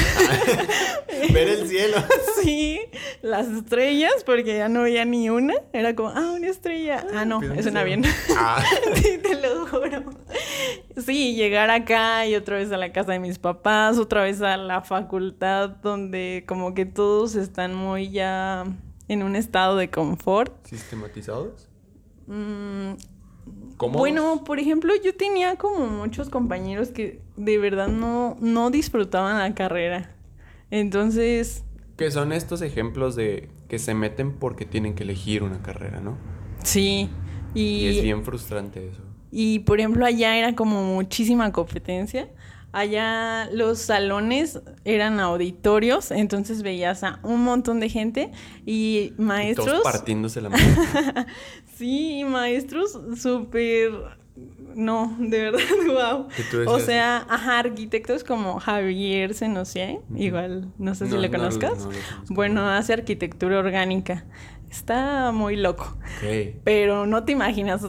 Ver 1.33 1.47
el 1.49 1.67
cielo. 1.67 1.97
sí, 2.43 2.79
las 3.23 3.47
estrellas, 3.47 4.23
porque 4.25 4.57
ya 4.57 4.69
no 4.69 4.83
veía 4.83 5.05
ni 5.05 5.29
una, 5.29 5.55
era 5.73 5.95
como, 5.95 6.09
ah, 6.09 6.33
una 6.35 6.47
estrella. 6.49 7.05
Ah, 7.13 7.25
no, 7.25 7.39
¿pero 7.39 7.53
es 7.55 7.65
un 7.65 7.77
avión. 7.77 8.03
Ah. 8.37 8.63
sí, 8.95 9.17
te 9.17 9.35
lo 9.41 9.65
juro. 9.67 9.92
Sí, 10.97 11.35
llegar 11.35 11.69
acá 11.69 12.25
y 12.27 12.35
otra 12.35 12.57
vez 12.57 12.71
a 12.71 12.77
la 12.77 12.91
casa 12.91 13.13
de 13.13 13.19
mis 13.19 13.39
papás, 13.39 13.97
otra 13.97 14.23
vez 14.23 14.41
a 14.41 14.57
la 14.57 14.81
facultad 14.81 15.69
donde 15.69 16.43
como 16.47 16.73
que 16.73 16.85
todos 16.85 17.35
están 17.35 17.73
muy 17.73 18.11
ya 18.11 18.65
en 19.07 19.23
un 19.23 19.35
estado 19.35 19.77
de 19.77 19.89
confort. 19.89 20.53
¿Sistematizados? 20.67 21.67
Mm, 22.27 22.93
¿Cómo? 23.77 23.99
Bueno, 23.99 24.43
por 24.43 24.59
ejemplo, 24.59 24.93
yo 25.03 25.15
tenía 25.15 25.55
como 25.55 25.87
muchos 25.87 26.29
compañeros 26.29 26.89
que 26.89 27.21
de 27.37 27.57
verdad 27.57 27.87
no, 27.87 28.37
no 28.39 28.69
disfrutaban 28.69 29.39
la 29.39 29.53
carrera. 29.55 30.11
Entonces, 30.71 31.63
Que 31.97 32.09
son 32.11 32.31
estos 32.31 32.61
ejemplos 32.61 33.15
de 33.15 33.49
que 33.67 33.79
se 33.79 33.93
meten 33.93 34.33
porque 34.33 34.65
tienen 34.65 34.95
que 34.95 35.03
elegir 35.03 35.43
una 35.43 35.61
carrera, 35.61 36.01
¿no? 36.01 36.17
sí. 36.63 37.09
Y, 37.55 37.61
Y, 37.61 37.97
es 37.97 38.03
bien 38.03 38.23
frustrante 38.23 38.87
eso. 38.87 39.02
Y 39.35 39.59
por 39.59 39.79
ejemplo, 39.79 40.05
allá 40.05 40.37
era 40.37 40.53
como 40.55 40.83
muchísima 40.83 41.51
competencia. 41.51 42.29
Allá 42.75 43.49
los 43.51 43.77
salones 43.79 44.59
eran 44.83 45.19
auditorios, 45.19 46.09
entonces 46.09 46.63
veías 46.63 47.03
a 47.03 47.19
un 47.21 47.43
montón 47.43 47.79
de 47.79 47.87
gente 47.89 48.31
y 48.65 49.13
Y 49.17 49.21
maestros. 49.21 49.67
todos 49.67 49.83
partiéndose 49.83 50.41
la 50.41 50.49
mano. 50.49 50.63
Sí, 51.75 52.19
y 52.19 52.23
maestros 52.23 52.99
súper. 53.17 53.91
No, 54.75 55.15
de 55.19 55.39
verdad, 55.51 55.59
wow. 55.87 56.27
O 56.67 56.79
sea, 56.79 57.25
ajá, 57.29 57.59
arquitectos 57.59 58.23
como 58.23 58.59
Javier 58.59 59.33
Senocié, 59.35 59.99
Ujú. 60.09 60.17
igual, 60.23 60.71
no 60.79 60.95
sé 60.95 61.05
si 61.07 61.13
No, 61.13 61.21
le 61.21 61.29
conozcas. 61.29 61.77
no 61.85 61.91
bueno, 62.29 62.67
hace 62.69 62.93
arquitectura 62.93 63.59
orgánica. 63.59 64.25
Está 64.71 65.31
muy 65.31 65.55
loco. 65.57 65.95
Pero 66.63 67.05
no 67.05 67.23
te 67.23 67.31
imaginas 67.33 67.87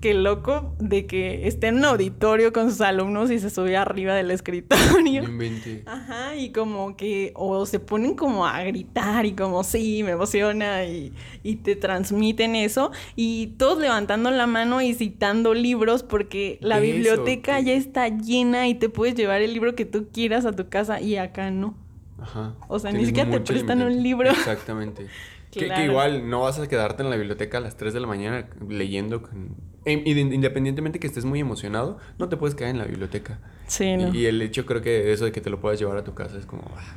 qué 0.00 0.14
loco 0.14 0.74
de 0.78 1.06
que 1.06 1.46
esté 1.46 1.68
en 1.68 1.76
un 1.76 1.84
auditorio 1.84 2.52
con 2.52 2.70
sus 2.70 2.80
alumnos 2.80 3.30
y 3.30 3.38
se 3.38 3.50
sube 3.50 3.76
arriba 3.76 4.14
del 4.14 4.30
escritorio. 4.30 5.22
inventé. 5.24 5.82
Ajá, 5.86 6.34
y 6.36 6.50
como 6.52 6.96
que, 6.96 7.32
o 7.36 7.66
se 7.66 7.78
ponen 7.80 8.14
como 8.16 8.46
a 8.46 8.62
gritar 8.64 9.26
y 9.26 9.32
como, 9.34 9.62
sí, 9.62 10.02
me 10.02 10.12
emociona 10.12 10.84
y, 10.84 11.12
y 11.42 11.56
te 11.56 11.76
transmiten 11.76 12.56
eso. 12.56 12.90
Y 13.16 13.48
todos 13.58 13.78
levantando 13.78 14.30
la 14.30 14.46
mano 14.46 14.80
y 14.80 14.94
citando 14.94 15.54
libros 15.54 16.02
porque 16.02 16.58
la 16.60 16.78
Eso, 16.78 16.82
biblioteca 16.86 17.60
ya 17.60 17.74
está 17.74 18.08
llena 18.08 18.68
y 18.68 18.74
te 18.74 18.88
puedes 18.88 19.14
llevar 19.14 19.42
el 19.42 19.52
libro 19.52 19.74
que 19.74 19.84
tú 19.84 20.08
quieras 20.12 20.46
a 20.46 20.52
tu 20.52 20.68
casa 20.68 21.00
y 21.00 21.16
acá 21.16 21.50
no. 21.50 21.74
Ajá. 22.20 22.54
O 22.68 22.78
sea, 22.78 22.92
ni 22.92 23.06
siquiera 23.06 23.30
te 23.30 23.40
prestan 23.40 23.82
un 23.82 24.02
libro. 24.02 24.30
Exactamente. 24.30 25.06
Que- 25.50 25.68
Que, 25.68 25.84
igual 25.84 26.30
no 26.30 26.42
vas 26.42 26.58
a 26.60 26.68
quedarte 26.68 27.02
en 27.02 27.10
la 27.10 27.16
biblioteca 27.16 27.58
a 27.58 27.60
las 27.60 27.76
3 27.76 27.92
de 27.92 28.00
la 28.00 28.06
mañana 28.06 28.46
leyendo. 28.68 29.22
con- 29.22 29.56
Independientemente 29.86 30.98
que 30.98 31.06
estés 31.06 31.24
muy 31.24 31.40
emocionado, 31.40 31.98
no 32.18 32.28
te 32.28 32.36
puedes 32.36 32.54
quedar 32.54 32.70
en 32.70 32.78
la 32.78 32.84
biblioteca. 32.84 33.38
Sí, 33.66 33.96
no. 33.96 34.14
Y, 34.14 34.26
el 34.26 34.42
hecho 34.42 34.66
creo 34.66 34.82
que 34.82 35.12
eso 35.12 35.24
de 35.24 35.32
que 35.32 35.40
te 35.40 35.48
lo 35.48 35.60
puedas 35.60 35.78
llevar 35.78 35.96
a 35.96 36.04
tu 36.04 36.12
casa 36.14 36.38
es 36.38 36.44
como, 36.44 36.62
ah, 36.76 36.96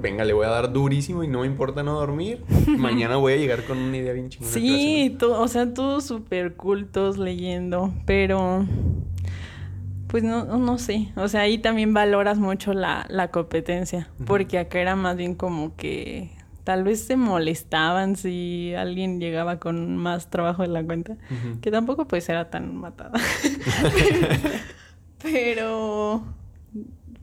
venga, 0.00 0.24
le 0.24 0.32
voy 0.32 0.46
a 0.46 0.50
dar 0.50 0.72
durísimo 0.72 1.24
y 1.24 1.28
no 1.28 1.40
me 1.40 1.46
importa 1.46 1.82
no 1.82 1.94
dormir. 1.94 2.42
Mañana 2.78 3.16
voy 3.16 3.34
a 3.34 3.36
llegar 3.36 3.64
con 3.64 3.78
una 3.78 3.96
idea 3.96 4.12
bien 4.12 4.30
chingona. 4.30 4.52
Sí, 4.52 5.16
o 5.20 5.48
sea, 5.48 5.74
todos 5.74 6.04
súper 6.04 6.54
cultos 6.54 7.18
leyendo, 7.18 7.92
pero 8.06 8.66
pues 10.12 10.22
no, 10.22 10.44
no 10.44 10.76
sé, 10.76 11.10
o 11.16 11.26
sea, 11.26 11.40
ahí 11.40 11.56
también 11.56 11.94
valoras 11.94 12.38
mucho 12.38 12.74
la, 12.74 13.06
la 13.08 13.30
competencia, 13.30 14.10
porque 14.26 14.58
acá 14.58 14.78
era 14.78 14.94
más 14.94 15.16
bien 15.16 15.34
como 15.34 15.74
que 15.74 16.30
tal 16.64 16.84
vez 16.84 17.04
se 17.04 17.16
molestaban 17.16 18.16
si 18.16 18.74
alguien 18.74 19.20
llegaba 19.20 19.58
con 19.58 19.96
más 19.96 20.30
trabajo 20.30 20.62
de 20.62 20.68
la 20.68 20.84
cuenta, 20.84 21.16
que 21.60 21.70
tampoco 21.70 22.06
pues 22.06 22.28
era 22.28 22.50
tan 22.50 22.76
matada. 22.76 23.12
pero 25.22 26.22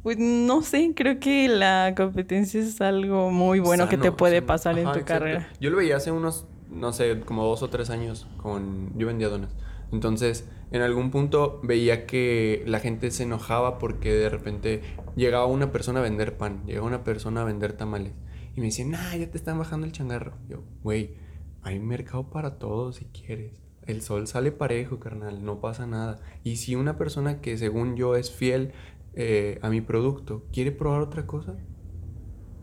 pues 0.04 0.18
no 0.18 0.62
sé, 0.62 0.94
creo 0.96 1.20
que 1.20 1.48
la 1.48 1.94
competencia 1.96 2.62
es 2.62 2.80
algo 2.82 3.32
muy 3.32 3.60
bueno 3.60 3.90
que 3.90 3.98
te 3.98 4.12
puede 4.12 4.42
pasar 4.42 4.78
en 4.78 4.86
tu 4.86 4.92
exacto. 4.92 5.06
carrera. 5.06 5.50
Yo 5.60 5.70
lo 5.70 5.78
veía 5.78 5.98
hace 5.98 6.12
unos, 6.12 6.46
no 6.70 6.94
sé, 6.94 7.20
como 7.22 7.46
dos 7.46 7.64
o 7.64 7.70
tres 7.70 7.90
años 7.90 8.28
con... 8.38 8.98
Yo 8.98 9.08
vendía 9.08 9.28
donas. 9.28 9.56
Entonces, 9.92 10.48
en 10.72 10.82
algún 10.82 11.12
punto 11.12 11.60
veía 11.64 12.06
que 12.06 12.64
la 12.68 12.80
gente 12.80 13.12
se 13.12 13.24
enojaba 13.24 13.80
porque 13.80 14.14
de 14.14 14.30
repente 14.30 14.82
llegaba 15.16 15.48
una 15.48 15.72
persona 15.72 16.00
a 16.00 16.04
vender 16.04 16.38
pan, 16.38 16.62
llegaba 16.66 16.88
una 16.88 17.04
persona 17.04 17.42
a 17.42 17.46
vender 17.46 17.74
tamales. 17.74 18.14
Y 18.56 18.60
me 18.62 18.68
decían, 18.68 18.92
nah, 18.92 19.16
ya 19.16 19.30
te 19.30 19.38
están 19.38 19.58
bajando 19.58 19.86
el 19.86 19.92
changarro. 19.92 20.34
Yo, 20.48 20.64
güey, 20.84 21.16
hay 21.62 21.80
mercado 21.80 22.30
para 22.30 22.58
todos 22.58 22.98
si 22.98 23.06
quieres. 23.06 23.62
El 23.86 24.02
sol 24.02 24.28
sale 24.28 24.52
parejo, 24.52 25.00
carnal, 25.00 25.44
no 25.44 25.60
pasa 25.62 25.88
nada. 25.88 26.20
Y 26.44 26.58
si 26.58 26.76
una 26.76 26.98
persona 26.98 27.42
que 27.42 27.58
según 27.58 27.96
yo 27.96 28.16
es 28.16 28.32
fiel 28.32 28.72
eh, 29.16 29.60
a 29.62 29.70
mi 29.70 29.82
producto 29.82 30.46
quiere 30.54 30.72
probar 30.72 31.02
otra 31.02 31.26
cosa, 31.26 31.56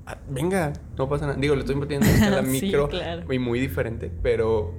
ah, 0.06 0.18
venga, 0.30 0.72
no 0.96 1.08
pasa 1.08 1.26
nada. 1.26 1.38
Digo, 1.38 1.54
le 1.54 1.62
estoy 1.62 1.76
metiendo 1.76 2.06
la 2.06 2.42
Sí, 2.44 2.66
micro 2.66 2.88
claro. 2.88 3.32
y 3.32 3.38
muy 3.38 3.58
diferente, 3.58 4.12
pero 4.22 4.72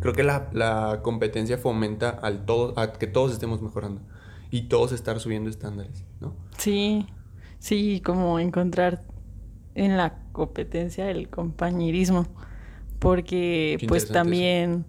creo 0.00 0.14
que 0.14 0.22
la, 0.22 0.48
la 0.52 1.00
competencia 1.02 1.58
fomenta 1.58 2.10
al 2.10 2.44
todo, 2.46 2.78
a 2.78 2.92
que 2.92 3.06
todos 3.06 3.32
estemos 3.32 3.60
mejorando 3.60 4.00
y 4.50 4.62
todos 4.62 4.92
estar 4.92 5.20
subiendo 5.20 5.48
estándares, 5.48 6.04
¿no? 6.20 6.36
Sí, 6.58 7.06
sí, 7.58 8.00
como 8.04 8.38
encontrar 8.38 9.02
en 9.74 9.96
la 9.96 10.21
competencia 10.32 11.10
el 11.10 11.28
compañerismo, 11.28 12.26
porque 12.98 13.76
Qué 13.80 13.86
pues 13.86 14.04
eso. 14.04 14.12
también 14.12 14.84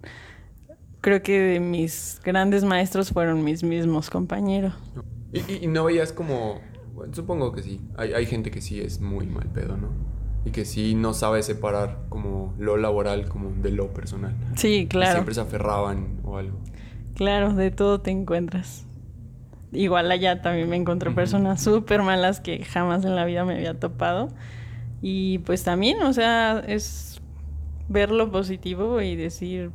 creo 1.00 1.22
que 1.22 1.38
de 1.38 1.60
mis 1.60 2.20
grandes 2.24 2.64
maestros 2.64 3.10
fueron 3.10 3.44
mis 3.44 3.62
mismos 3.62 4.10
compañeros. 4.10 4.72
Y, 5.32 5.40
y- 5.52 5.64
y 5.64 5.66
no 5.66 5.84
veías 5.84 6.12
como, 6.12 6.60
bueno, 6.94 7.12
supongo 7.14 7.52
que 7.52 7.62
sí, 7.62 7.80
hay, 7.96 8.12
hay 8.12 8.26
gente 8.26 8.50
que 8.50 8.60
sí 8.60 8.80
es 8.80 9.00
muy 9.00 9.26
mal 9.26 9.48
pedo, 9.48 9.76
¿no? 9.76 9.88
Y 10.46 10.50
que 10.50 10.64
sí 10.64 10.94
no 10.94 11.14
sabe 11.14 11.42
separar 11.42 11.98
como 12.08 12.54
lo 12.58 12.76
laboral 12.76 13.28
como 13.28 13.50
de 13.62 13.70
lo 13.70 13.88
personal. 13.88 14.34
Sí, 14.56 14.82
Y 14.84 14.86
claro, 14.88 15.12
siempre 15.12 15.34
se 15.34 15.40
aferraban 15.40 16.20
o 16.24 16.36
algo. 16.38 16.58
claro, 17.16 17.54
de 17.54 17.70
todo 17.70 18.00
te 18.00 18.10
encuentras. 18.10 18.84
Igual 19.72 20.10
allá 20.12 20.40
también 20.40 20.68
me 20.68 20.76
encontré 20.76 21.10
personas 21.10 21.60
súper 21.62 22.02
malas 22.02 22.40
que 22.40 22.64
jamás 22.64 23.04
en 23.04 23.16
la 23.16 23.24
vida 23.24 23.44
me 23.44 23.54
había 23.54 23.74
topado. 23.78 24.28
Y 25.06 25.38
pues 25.40 25.64
también, 25.64 26.02
o 26.02 26.14
sea, 26.14 26.60
es 26.66 27.20
ver 27.88 28.10
lo 28.10 28.30
positivo 28.32 29.02
y 29.02 29.16
decir, 29.16 29.70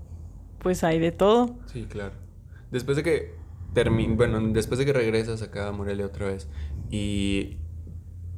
pues 0.60 0.84
hay 0.84 1.00
de 1.00 1.12
todo. 1.12 1.56
Sí, 1.66 1.86
claro. 1.88 2.16
Después 2.72 2.98
de 2.98 3.04
que 3.04 3.36
termi- 3.74 4.16
bueno, 4.16 4.40
después 4.54 4.80
de 4.80 4.86
que 4.86 4.94
regresas 4.94 5.42
acá 5.42 5.68
a 5.68 5.72
Morelia 5.72 6.06
otra 6.06 6.28
vez 6.28 6.50
y 6.90 7.58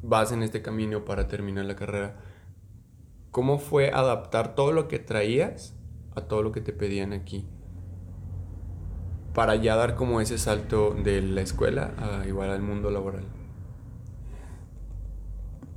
vas 0.01 0.31
en 0.31 0.43
este 0.43 0.61
camino 0.61 1.05
para 1.05 1.27
terminar 1.27 1.65
la 1.65 1.75
carrera, 1.75 2.17
¿cómo 3.31 3.57
fue 3.59 3.91
adaptar 3.91 4.55
todo 4.55 4.71
lo 4.71 4.87
que 4.87 4.99
traías 4.99 5.75
a 6.15 6.21
todo 6.21 6.43
lo 6.43 6.51
que 6.51 6.61
te 6.61 6.73
pedían 6.73 7.13
aquí? 7.13 7.45
Para 9.33 9.55
ya 9.55 9.75
dar 9.75 9.95
como 9.95 10.21
ese 10.21 10.37
salto 10.37 10.93
de 10.93 11.21
la 11.21 11.41
escuela 11.41 11.93
a 11.97 12.27
igual 12.27 12.49
al 12.49 12.61
mundo 12.61 12.91
laboral. 12.91 13.25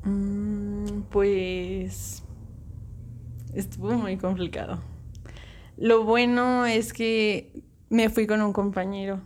Mm, 0.07 0.34
Pues 1.15 2.25
estuvo 3.55 3.93
muy 3.93 4.17
complicado. 4.17 4.81
Lo 5.77 6.03
bueno 6.03 6.67
es 6.67 6.93
que 6.93 7.63
me 7.89 8.11
fui 8.11 8.27
con 8.27 8.43
un 8.43 8.53
compañero 8.53 9.21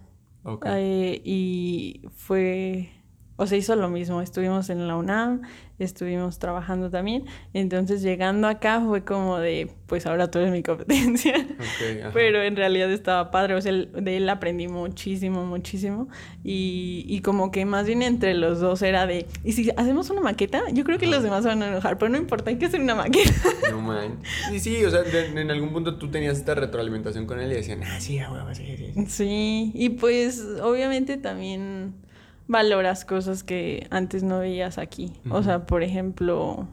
eh, 0.66 1.18
y 1.24 2.02
fue, 2.14 2.90
o 3.38 3.46
sea, 3.46 3.56
hizo 3.56 3.74
lo 3.76 3.88
mismo. 3.88 4.20
Estuvimos 4.20 4.68
en 4.68 4.86
la 4.86 4.96
UNAM, 4.96 5.40
estuvimos 5.78 6.38
trabajando 6.38 6.90
también. 6.90 7.24
Entonces 7.54 8.02
llegando 8.02 8.46
acá 8.48 8.82
fue 8.84 9.04
como 9.04 9.38
de, 9.38 9.70
pues 9.86 10.04
ahora 10.06 10.30
tú 10.30 10.38
eres 10.40 10.52
mi 10.52 10.62
competencia. 10.62 11.32
Pero 12.12 12.42
en 12.42 12.56
realidad 12.56 12.90
estaba 12.92 13.30
padre, 13.30 13.54
o 13.54 13.60
sea, 13.60 13.72
de 13.72 14.16
él 14.16 14.28
aprendí 14.28 14.68
muchísimo, 14.68 15.46
muchísimo. 15.46 16.08
Y, 16.44 17.04
y 17.08 17.20
como 17.20 17.50
que 17.50 17.64
más 17.64 17.86
bien 17.86 18.02
entre 18.02 18.34
los 18.34 18.60
dos 18.60 18.82
era 18.82 19.06
de, 19.06 19.26
¿y 19.44 19.52
si 19.52 19.70
hacemos 19.76 20.10
una 20.10 20.20
maqueta? 20.20 20.62
Yo 20.72 20.84
creo 20.84 20.98
que 20.98 21.06
los 21.06 21.22
demás 21.22 21.42
se 21.42 21.48
van 21.48 21.62
a 21.62 21.68
enojar, 21.68 21.96
pero 21.96 22.10
no 22.10 22.18
importa, 22.18 22.50
hay 22.50 22.56
que 22.58 22.66
hacer 22.66 22.80
una 22.80 22.94
maqueta. 22.94 23.32
No 23.70 23.80
man. 23.80 24.18
Sí, 24.50 24.60
sí, 24.60 24.84
o 24.84 24.90
sea, 24.90 25.02
de- 25.02 25.40
en 25.40 25.50
algún 25.50 25.72
punto 25.72 25.96
tú 25.96 26.10
tenías 26.10 26.36
esta 26.38 26.54
retroalimentación 26.54 27.26
con 27.26 27.38
él 27.40 27.52
y 27.52 27.54
decían, 27.54 27.82
ah, 27.84 28.00
sí, 28.00 28.18
a 28.18 28.30
huevo, 28.32 28.52
sí, 28.54 28.64
sí. 28.76 29.06
Sí, 29.06 29.70
y 29.74 29.90
pues 29.90 30.44
obviamente 30.62 31.16
también, 31.18 31.94
valoras 32.48 33.04
cosas 33.04 33.44
que 33.44 33.86
antes 33.90 34.24
no 34.24 34.40
veías 34.40 34.78
aquí. 34.78 35.12
O 35.30 35.42
sea, 35.42 35.66
por 35.66 35.82
ejemplo, 35.82 36.66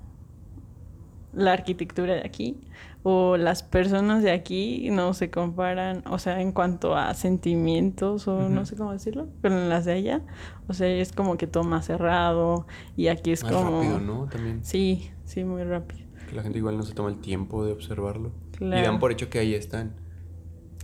la 1.34 1.54
arquitectura 1.54 2.16
de 2.16 2.22
aquí 2.26 2.58
o 3.04 3.38
las 3.38 3.62
personas 3.62 4.24
de 4.24 4.32
aquí 4.32 4.90
no 4.90 5.14
se 5.14 5.30
comparan, 5.30 6.02
o 6.10 6.18
sea, 6.18 6.42
en 6.42 6.52
cuanto 6.52 6.96
a 6.96 7.14
sentimientos 7.14 8.28
o 8.28 8.50
no 8.50 8.66
sé 8.66 8.76
cómo 8.76 8.94
decirlo, 8.94 9.28
con 9.44 9.70
las 9.70 9.86
de 9.86 9.94
allá. 9.94 10.22
O 10.68 10.74
sea, 10.74 10.88
es 10.88 11.12
como 11.12 11.38
que 11.38 11.46
todo 11.46 11.64
más 11.64 11.86
cerrado 11.86 12.66
y 12.96 13.10
aquí 13.10 13.32
es 13.32 13.44
Más 13.44 13.52
como... 13.52 13.82
rápido, 13.82 14.00
¿no? 14.00 14.26
También. 14.26 14.66
Sí, 14.66 15.12
sí, 15.26 15.44
muy 15.44 15.64
rápido. 15.64 16.08
Que 16.28 16.36
la 16.36 16.42
gente 16.42 16.58
igual 16.58 16.78
no 16.78 16.84
se 16.84 16.96
toma 16.96 17.10
el 17.10 17.20
tiempo 17.20 17.64
de 17.64 17.74
observarlo. 17.74 18.32
Y 18.60 18.70
dan 18.70 18.98
por 18.98 19.12
hecho 19.12 19.30
que 19.30 19.38
ahí 19.38 19.54
están. 19.54 19.94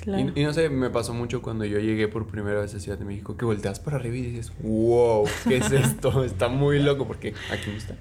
Claro. 0.01 0.31
Y, 0.35 0.41
y 0.41 0.43
no 0.43 0.51
sé, 0.53 0.69
me 0.69 0.89
pasó 0.89 1.13
mucho 1.13 1.41
cuando 1.41 1.63
yo 1.63 1.79
llegué 1.79 2.07
por 2.07 2.25
primera 2.27 2.59
vez 2.61 2.73
a 2.75 2.79
Ciudad 2.79 2.97
de 2.97 3.05
México, 3.05 3.37
que 3.37 3.45
volteas 3.45 3.79
para 3.79 3.97
arriba 3.97 4.15
y 4.17 4.21
dices, 4.23 4.51
wow, 4.61 5.25
¿qué 5.47 5.57
es 5.57 5.71
esto? 5.71 6.23
está 6.25 6.47
muy 6.49 6.81
loco 6.81 7.05
porque 7.07 7.33
aquí 7.51 7.69
no 7.69 7.77
está. 7.77 7.95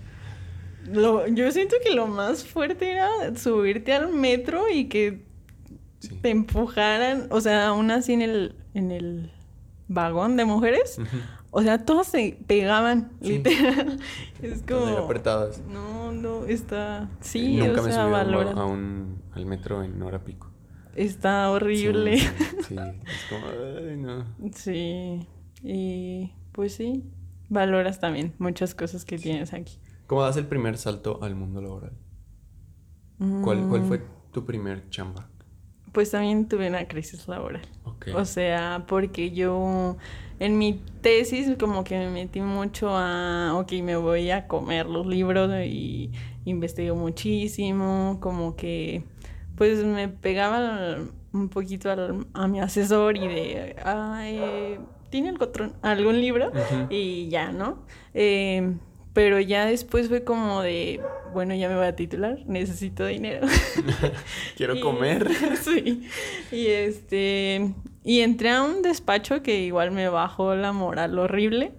Lo- 0.86 1.26
yo 1.28 1.50
siento 1.52 1.76
que 1.84 1.94
lo 1.94 2.06
más 2.06 2.44
fuerte 2.44 2.90
era 2.90 3.08
subirte 3.36 3.92
al 3.92 4.12
metro 4.12 4.64
y 4.72 4.86
que 4.88 5.28
Sí. 5.98 6.18
te 6.22 6.30
empujaran, 6.30 7.26
o 7.30 7.42
sea, 7.42 7.68
aún 7.68 7.90
así 7.90 8.14
en 8.14 8.22
el, 8.22 8.56
en 8.72 8.90
el 8.90 9.30
vagón 9.86 10.38
de 10.38 10.46
mujeres, 10.46 10.98
o 11.50 11.60
sea, 11.62 11.84
todos 11.84 12.06
se 12.06 12.38
pegaban, 12.46 13.10
Sí. 13.20 13.32
literal. 13.32 13.98
Es 14.42 14.62
como... 14.62 14.86
apretadas. 14.96 15.60
No, 15.70 16.10
no, 16.12 16.46
está... 16.46 17.10
Sí, 17.20 17.58
Nunca 17.58 17.82
o 17.82 17.84
me 17.84 17.92
sea, 17.92 18.04
subí 18.06 18.58
a 18.58 18.64
un, 18.64 19.20
al 19.34 19.44
metro 19.44 19.82
en 19.82 20.00
hora 20.02 20.24
pico. 20.24 20.49
Está 20.94 21.50
horrible. 21.50 22.18
Sí, 22.18 22.26
sí, 22.68 23.02
es 23.10 23.24
como, 23.24 23.46
ay, 23.48 23.96
no. 23.96 24.24
Sí. 24.54 25.26
Y 25.62 26.32
pues 26.52 26.74
sí, 26.74 27.04
valoras 27.48 28.00
también 28.00 28.34
muchas 28.38 28.74
cosas 28.74 29.04
que 29.04 29.18
tienes 29.18 29.52
aquí. 29.52 29.78
¿Cómo 30.06 30.22
das 30.22 30.36
el 30.36 30.46
primer 30.46 30.76
salto 30.78 31.20
al 31.22 31.34
mundo 31.36 31.60
laboral? 31.62 31.92
¿Cuál, 33.40 33.66
cuál 33.66 33.82
Mm, 33.82 33.84
fue 33.84 34.02
tu 34.32 34.44
primer 34.46 34.88
chamba? 34.90 35.28
Pues 35.92 36.10
también 36.12 36.48
tuve 36.48 36.68
una 36.68 36.86
crisis 36.86 37.26
laboral. 37.26 37.62
Ok. 37.84 38.08
O 38.14 38.24
sea, 38.24 38.84
porque 38.86 39.32
yo 39.32 39.96
en 40.38 40.56
mi 40.58 40.74
tesis 41.00 41.56
como 41.58 41.82
que 41.84 41.98
me 41.98 42.10
metí 42.10 42.40
mucho 42.40 42.90
a, 42.96 43.54
ok, 43.58 43.72
me 43.82 43.96
voy 43.96 44.30
a 44.30 44.46
comer 44.46 44.86
los 44.86 45.06
libros 45.06 45.50
y 45.66 46.12
investigo 46.44 46.94
muchísimo, 46.96 48.18
como 48.20 48.54
que 48.56 49.04
pues 49.60 49.84
me 49.84 50.08
pegaba 50.08 50.96
un 51.34 51.50
poquito 51.50 51.90
al- 51.90 52.26
a 52.32 52.48
mi 52.48 52.60
asesor 52.60 53.18
y 53.18 53.28
de, 53.28 53.76
"Ay, 53.84 54.78
¿tiene 55.10 55.34
otro- 55.38 55.74
algún 55.82 56.18
libro? 56.18 56.50
Y 56.88 57.28
ya, 57.28 57.52
¿no? 57.52 57.84
Eh, 58.14 58.72
pero 59.12 59.38
ya 59.38 59.66
después 59.66 60.08
fue 60.08 60.24
como 60.24 60.62
de, 60.62 61.02
bueno, 61.34 61.54
ya 61.54 61.68
me 61.68 61.76
voy 61.76 61.84
a 61.84 61.94
titular, 61.94 62.38
necesito 62.46 63.04
dinero. 63.04 63.46
Quiero 64.56 64.76
Y- 64.76 64.80
comer. 64.80 65.28
sí. 65.62 66.08
Y 66.50 66.66
este. 66.68 67.74
Y 68.02 68.20
entré 68.20 68.48
a 68.52 68.62
un 68.62 68.80
despacho 68.80 69.42
que 69.42 69.60
igual 69.60 69.90
me 69.90 70.08
bajó 70.08 70.54
la 70.54 70.72
moral 70.72 71.18
horrible. 71.18 71.72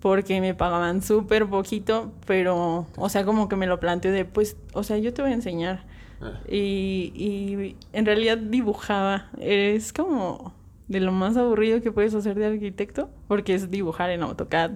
Porque 0.00 0.40
me 0.40 0.54
pagaban 0.54 1.02
súper 1.02 1.46
poquito. 1.46 2.10
Pero, 2.26 2.86
o 2.96 3.08
sea, 3.08 3.24
como 3.24 3.48
que 3.48 3.54
me 3.54 3.66
lo 3.68 3.78
planteé 3.78 4.10
de, 4.10 4.24
pues, 4.24 4.56
o 4.72 4.82
sea, 4.82 4.98
yo 4.98 5.14
te 5.14 5.22
voy 5.22 5.30
a 5.30 5.34
enseñar. 5.34 5.84
Ah, 6.20 6.40
Y, 6.48 7.12
y 7.14 7.76
en 7.92 8.06
realidad 8.06 8.38
dibujaba. 8.38 9.26
Es 9.38 9.92
como 9.92 10.54
de 10.88 11.00
lo 11.00 11.12
más 11.12 11.36
aburrido 11.36 11.82
que 11.82 11.92
puedes 11.92 12.14
hacer 12.14 12.36
de 12.38 12.46
arquitecto. 12.46 13.10
Porque 13.28 13.54
es 13.54 13.70
dibujar 13.70 14.10
en 14.10 14.22
AutoCAD. 14.22 14.72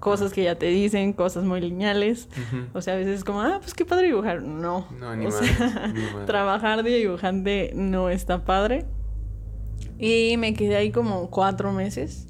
Cosas 0.00 0.32
que 0.32 0.42
ya 0.42 0.56
te 0.56 0.66
dicen, 0.66 1.12
cosas 1.12 1.44
muy 1.44 1.60
lineales. 1.60 2.28
O 2.74 2.80
sea, 2.82 2.94
a 2.94 2.96
veces 2.96 3.18
es 3.18 3.24
como, 3.24 3.40
ah, 3.40 3.58
pues 3.60 3.72
qué 3.72 3.84
padre 3.84 4.08
dibujar. 4.08 4.42
No. 4.42 4.88
No, 4.98 5.14
ni 5.14 5.26
o 5.26 5.30
madre, 5.30 5.46
sea, 5.46 5.86
ni 5.94 6.00
madre. 6.02 6.26
trabajar 6.26 6.82
de 6.82 6.90
dibujante 6.90 7.70
no 7.74 8.08
está 8.08 8.44
padre. 8.44 8.84
Y 10.00 10.36
me 10.38 10.54
quedé 10.54 10.74
ahí 10.74 10.90
como 10.90 11.30
cuatro 11.30 11.72
meses. 11.72 12.26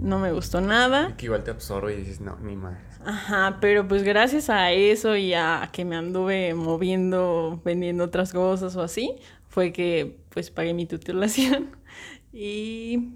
No 0.00 0.18
me 0.18 0.32
gustó 0.32 0.60
nada. 0.60 1.14
Que 1.16 1.26
igual 1.26 1.44
te 1.44 1.52
absorbe 1.52 1.94
y 1.94 1.98
dices, 1.98 2.20
no, 2.20 2.36
ni 2.40 2.56
madre. 2.56 2.80
Ajá, 3.04 3.58
pero 3.60 3.88
pues 3.88 4.04
gracias 4.04 4.48
a 4.48 4.70
eso 4.70 5.16
y 5.16 5.34
a 5.34 5.70
que 5.72 5.84
me 5.84 5.96
anduve 5.96 6.54
moviendo, 6.54 7.60
vendiendo 7.64 8.04
otras 8.04 8.32
cosas 8.32 8.76
o 8.76 8.82
así, 8.82 9.16
fue 9.48 9.72
que 9.72 10.20
pues 10.30 10.50
pagué 10.50 10.74
mi 10.74 10.86
titulación. 10.86 11.76
Y, 12.34 13.12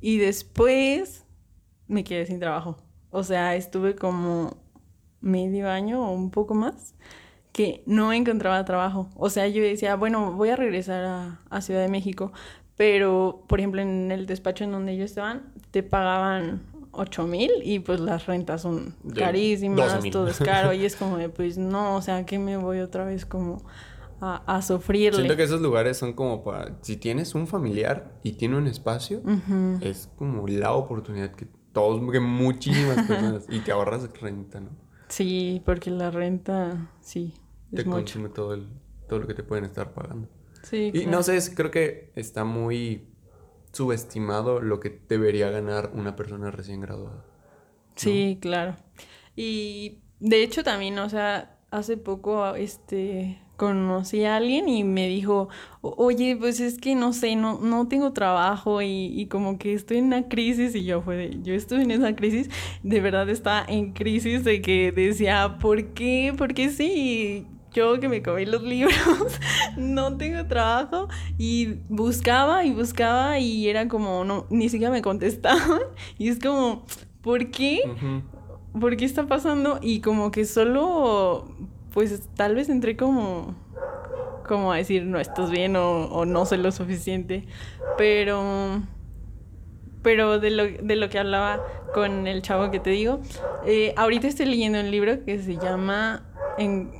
y 0.00 0.18
después 0.18 1.24
me 1.88 2.04
quedé 2.04 2.26
sin 2.26 2.40
trabajo. 2.40 2.76
O 3.10 3.22
sea, 3.24 3.54
estuve 3.56 3.94
como 3.96 4.56
medio 5.20 5.68
año 5.70 6.04
o 6.08 6.12
un 6.12 6.30
poco 6.30 6.54
más 6.54 6.94
que 7.52 7.82
no 7.86 8.12
encontraba 8.12 8.64
trabajo. 8.64 9.10
O 9.16 9.30
sea, 9.30 9.48
yo 9.48 9.62
decía, 9.62 9.96
bueno, 9.96 10.32
voy 10.32 10.50
a 10.50 10.56
regresar 10.56 11.04
a, 11.04 11.40
a 11.50 11.60
Ciudad 11.62 11.82
de 11.82 11.88
México, 11.88 12.32
pero, 12.76 13.44
por 13.48 13.60
ejemplo, 13.60 13.80
en 13.82 14.12
el 14.12 14.26
despacho 14.26 14.64
en 14.64 14.72
donde 14.72 14.92
ellos 14.92 15.06
estaban, 15.10 15.52
te 15.70 15.82
pagaban 15.82 16.62
8 16.92 17.26
mil 17.26 17.50
y 17.62 17.78
pues 17.80 18.00
las 18.00 18.26
rentas 18.26 18.62
son 18.62 18.94
carísimas, 19.14 19.92
12,000. 19.92 20.12
todo 20.12 20.28
es 20.28 20.38
caro 20.38 20.72
y 20.72 20.84
es 20.84 20.96
como 20.96 21.16
de, 21.18 21.28
pues 21.28 21.58
no, 21.58 21.96
o 21.96 22.02
sea, 22.02 22.24
que 22.26 22.38
me 22.38 22.56
voy 22.56 22.78
otra 22.80 23.04
vez 23.04 23.24
como 23.26 23.62
a, 24.20 24.42
a 24.56 24.62
sufrirle. 24.62 25.16
Siento 25.18 25.36
que 25.36 25.44
esos 25.44 25.60
lugares 25.60 25.96
son 25.96 26.12
como 26.12 26.42
para. 26.42 26.76
Si 26.82 26.96
tienes 26.96 27.34
un 27.34 27.46
familiar 27.46 28.12
y 28.22 28.32
tiene 28.32 28.56
un 28.56 28.66
espacio, 28.66 29.22
es 29.80 30.08
como 30.16 30.46
la 30.48 30.72
oportunidad 30.72 31.32
que 31.32 31.46
todos, 31.72 32.00
que 32.10 32.20
muchísimas 32.20 33.02
personas. 33.06 33.44
y 33.48 33.60
te 33.60 33.70
ahorras 33.72 34.08
renta, 34.20 34.60
¿no? 34.60 34.70
Sí, 35.08 35.62
porque 35.64 35.90
la 35.90 36.10
renta, 36.10 36.90
sí, 37.00 37.32
Te 37.74 37.82
es 37.82 37.86
mucho. 37.86 37.98
consume 37.98 38.28
todo, 38.28 38.54
el, 38.54 38.66
todo 39.08 39.20
lo 39.20 39.26
que 39.26 39.34
te 39.34 39.42
pueden 39.42 39.64
estar 39.64 39.94
pagando. 39.94 40.28
Sí, 40.62 40.90
Y 40.92 41.02
claro. 41.02 41.10
no 41.12 41.22
sé, 41.22 41.36
es- 41.36 41.50
creo 41.54 41.70
que 41.70 42.10
está 42.16 42.44
muy 42.44 43.07
subestimado 43.78 44.60
lo 44.60 44.80
que 44.80 45.00
debería 45.08 45.50
ganar 45.50 45.92
una 45.94 46.16
persona 46.16 46.50
recién 46.50 46.80
graduada. 46.82 47.24
Sí, 47.96 48.38
claro. 48.40 48.76
Y 49.36 49.98
de 50.20 50.42
hecho 50.42 50.62
también, 50.64 50.98
o 50.98 51.08
sea, 51.08 51.58
hace 51.70 51.96
poco 51.96 52.54
este 52.54 53.40
conocí 53.56 54.24
a 54.24 54.36
alguien 54.36 54.68
y 54.68 54.84
me 54.84 55.08
dijo, 55.08 55.48
"O- 55.80 55.94
oye, 55.98 56.36
pues 56.36 56.60
es 56.60 56.78
que 56.78 56.94
no 56.94 57.12
sé, 57.12 57.34
no, 57.36 57.58
no 57.60 57.88
tengo 57.88 58.12
trabajo 58.12 58.82
y, 58.82 59.06
y 59.20 59.26
como 59.26 59.58
que 59.58 59.74
estoy 59.74 59.98
en 59.98 60.06
una 60.06 60.28
crisis 60.28 60.74
y 60.76 60.84
yo 60.84 61.02
fue 61.02 61.38
yo 61.42 61.54
estuve 61.54 61.82
en 61.82 61.90
esa 61.90 62.14
crisis, 62.14 62.48
de 62.84 63.00
verdad 63.00 63.28
estaba 63.30 63.64
en 63.68 63.92
crisis 63.94 64.44
de 64.44 64.62
que 64.62 64.92
decía, 64.92 65.58
¿por 65.60 65.86
qué? 65.94 66.32
¿Por 66.38 66.54
qué 66.54 66.70
sí? 66.70 67.46
Yo 67.78 68.00
que 68.00 68.08
me 68.08 68.24
comí 68.24 68.44
los 68.44 68.64
libros, 68.64 69.38
no 69.76 70.16
tengo 70.16 70.44
trabajo 70.46 71.06
y 71.38 71.74
buscaba 71.88 72.64
y 72.64 72.72
buscaba 72.72 73.38
y 73.38 73.68
era 73.68 73.86
como, 73.86 74.24
no, 74.24 74.46
ni 74.50 74.68
siquiera 74.68 74.92
me 74.92 75.00
contestaban 75.00 75.82
y 76.18 76.28
es 76.28 76.40
como, 76.40 76.84
¿por 77.22 77.52
qué? 77.52 77.82
Ujú. 77.84 78.80
¿por 78.80 78.96
qué 78.96 79.04
está 79.04 79.28
pasando? 79.28 79.78
Y 79.80 80.00
como 80.00 80.32
que 80.32 80.44
solo, 80.44 81.54
pues 81.94 82.20
tal 82.34 82.56
vez 82.56 82.68
entré 82.68 82.96
como, 82.96 83.54
como 84.48 84.72
a 84.72 84.78
decir, 84.78 85.04
no 85.04 85.20
estás 85.20 85.48
bien 85.52 85.76
o, 85.76 86.06
o 86.06 86.24
no 86.24 86.46
soy 86.46 86.58
lo 86.58 86.72
suficiente, 86.72 87.44
pero, 87.96 88.82
pero 90.02 90.40
de 90.40 90.50
lo, 90.50 90.64
de 90.64 90.96
lo 90.96 91.08
que 91.10 91.20
hablaba 91.20 91.62
con 91.92 92.26
el 92.26 92.42
chavo 92.42 92.72
que 92.72 92.80
te 92.80 92.90
digo, 92.90 93.20
eh, 93.64 93.94
ahorita 93.96 94.26
estoy 94.26 94.46
leyendo 94.46 94.80
un 94.80 94.90
libro 94.90 95.24
que 95.24 95.40
se 95.40 95.58
llama 95.58 96.24
en, 96.56 96.90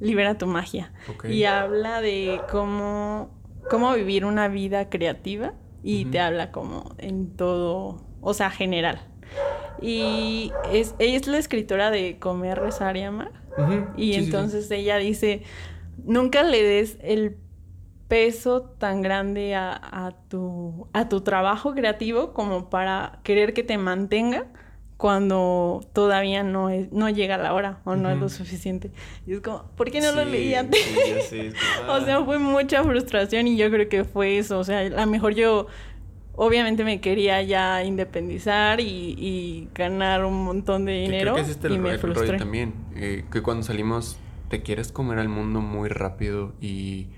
Libera 0.00 0.36
tu 0.36 0.46
magia 0.46 0.92
y 1.32 1.44
habla 1.44 2.00
de 2.00 2.40
cómo, 2.50 3.30
cómo 3.70 3.92
vivir 3.94 4.24
una 4.24 4.48
vida 4.48 4.88
creativa 4.90 5.54
y 5.82 6.06
te 6.06 6.20
habla 6.20 6.50
como 6.50 6.94
en 6.98 7.36
todo, 7.36 8.04
o 8.20 8.34
sea, 8.34 8.50
general. 8.50 9.00
Y 9.80 10.52
es, 10.72 10.94
ella 10.98 11.16
es 11.16 11.26
la 11.26 11.38
escritora 11.38 11.90
de 11.90 12.18
Comer, 12.18 12.58
Rezar 12.58 12.96
y 12.96 13.02
Amar. 13.02 13.32
Y 13.96 14.14
Sí, 14.14 14.20
sí, 14.20 14.20
sí. 14.20 14.24
entonces 14.24 14.70
ella 14.70 14.96
dice, 14.98 15.42
nunca 16.04 16.42
le 16.42 16.62
des 16.62 16.98
el 17.00 17.36
peso 18.08 18.62
tan 18.62 19.00
grande 19.02 19.54
a, 19.54 19.72
a 20.06 20.12
tu, 20.28 20.88
a 20.92 21.08
tu 21.08 21.20
trabajo 21.22 21.74
creativo 21.74 22.32
como 22.32 22.68
para 22.70 23.20
querer 23.22 23.54
que 23.54 23.62
te 23.62 23.78
mantenga 23.78 24.46
cuando 24.96 25.80
todavía 25.92 26.42
no, 26.42 26.70
es, 26.70 26.92
no 26.92 27.08
llega 27.10 27.36
la 27.36 27.52
hora 27.52 27.80
o 27.84 27.96
no 27.96 28.10
es 28.10 28.18
lo 28.18 28.28
suficiente. 28.28 28.90
Y 29.26 29.34
es 29.34 29.40
como, 29.40 29.64
¿por 29.76 29.90
qué 29.90 30.00
no 30.00 30.12
lo 30.12 30.24
leí 30.24 30.54
antes? 30.54 30.80
sí, 31.28 31.50
sé, 31.50 31.52
O 31.88 32.00
sea, 32.00 32.18
ah. 32.18 32.24
fue 32.24 32.38
mucha 32.38 32.82
frustración 32.84 33.46
y 33.48 33.56
yo 33.56 33.70
creo 33.70 33.88
que 33.88 34.04
fue 34.04 34.38
eso. 34.38 34.58
O 34.58 34.64
sea, 34.64 34.80
a 34.80 34.88
lo 34.88 35.06
mejor 35.06 35.34
yo 35.34 35.66
obviamente 36.36 36.84
me 36.84 37.00
quería 37.00 37.42
ya 37.42 37.82
independizar 37.84 38.80
y, 38.80 38.84
y 39.18 39.68
ganar 39.74 40.24
un 40.24 40.44
montón 40.44 40.84
de 40.84 40.92
Que 40.92 41.00
dinero 41.00 41.32
creo 41.32 41.34
que 41.34 41.40
es 41.42 41.48
este 41.48 41.68
y 41.68 41.74
el, 41.74 41.80
me 41.80 41.90
el 41.90 42.00
rollo 42.00 42.14
frustré. 42.14 42.38
también. 42.38 42.74
eh, 42.96 43.24
que 43.30 43.42
cuando 43.42 43.62
salimos 43.64 44.18
te 44.48 44.62
quieres 44.62 44.92
comer 44.92 45.18
al 45.18 45.28
mundo 45.28 45.60
muy 45.60 45.88
rápido 45.88 46.52
y 46.60 47.08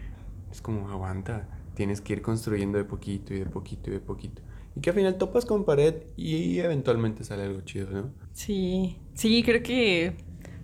es 0.50 0.60
como 0.62 0.88
aguanta. 0.90 1.48
Tienes 1.74 2.00
que 2.00 2.14
ir 2.14 2.22
construyendo 2.22 2.78
de 2.78 2.84
poquito 2.84 3.34
y 3.34 3.38
de 3.40 3.46
poquito 3.46 3.90
y 3.90 3.94
de 3.94 4.00
poquito. 4.00 4.40
Y 4.76 4.80
que 4.80 4.90
al 4.90 4.96
final 4.96 5.18
topas 5.18 5.46
con 5.46 5.64
pared 5.64 5.94
y 6.16 6.58
eventualmente 6.60 7.24
sale 7.24 7.44
algo 7.44 7.62
chido, 7.62 7.90
¿no? 7.90 8.14
Sí, 8.32 8.98
sí, 9.14 9.42
creo 9.42 9.62
que 9.62 10.14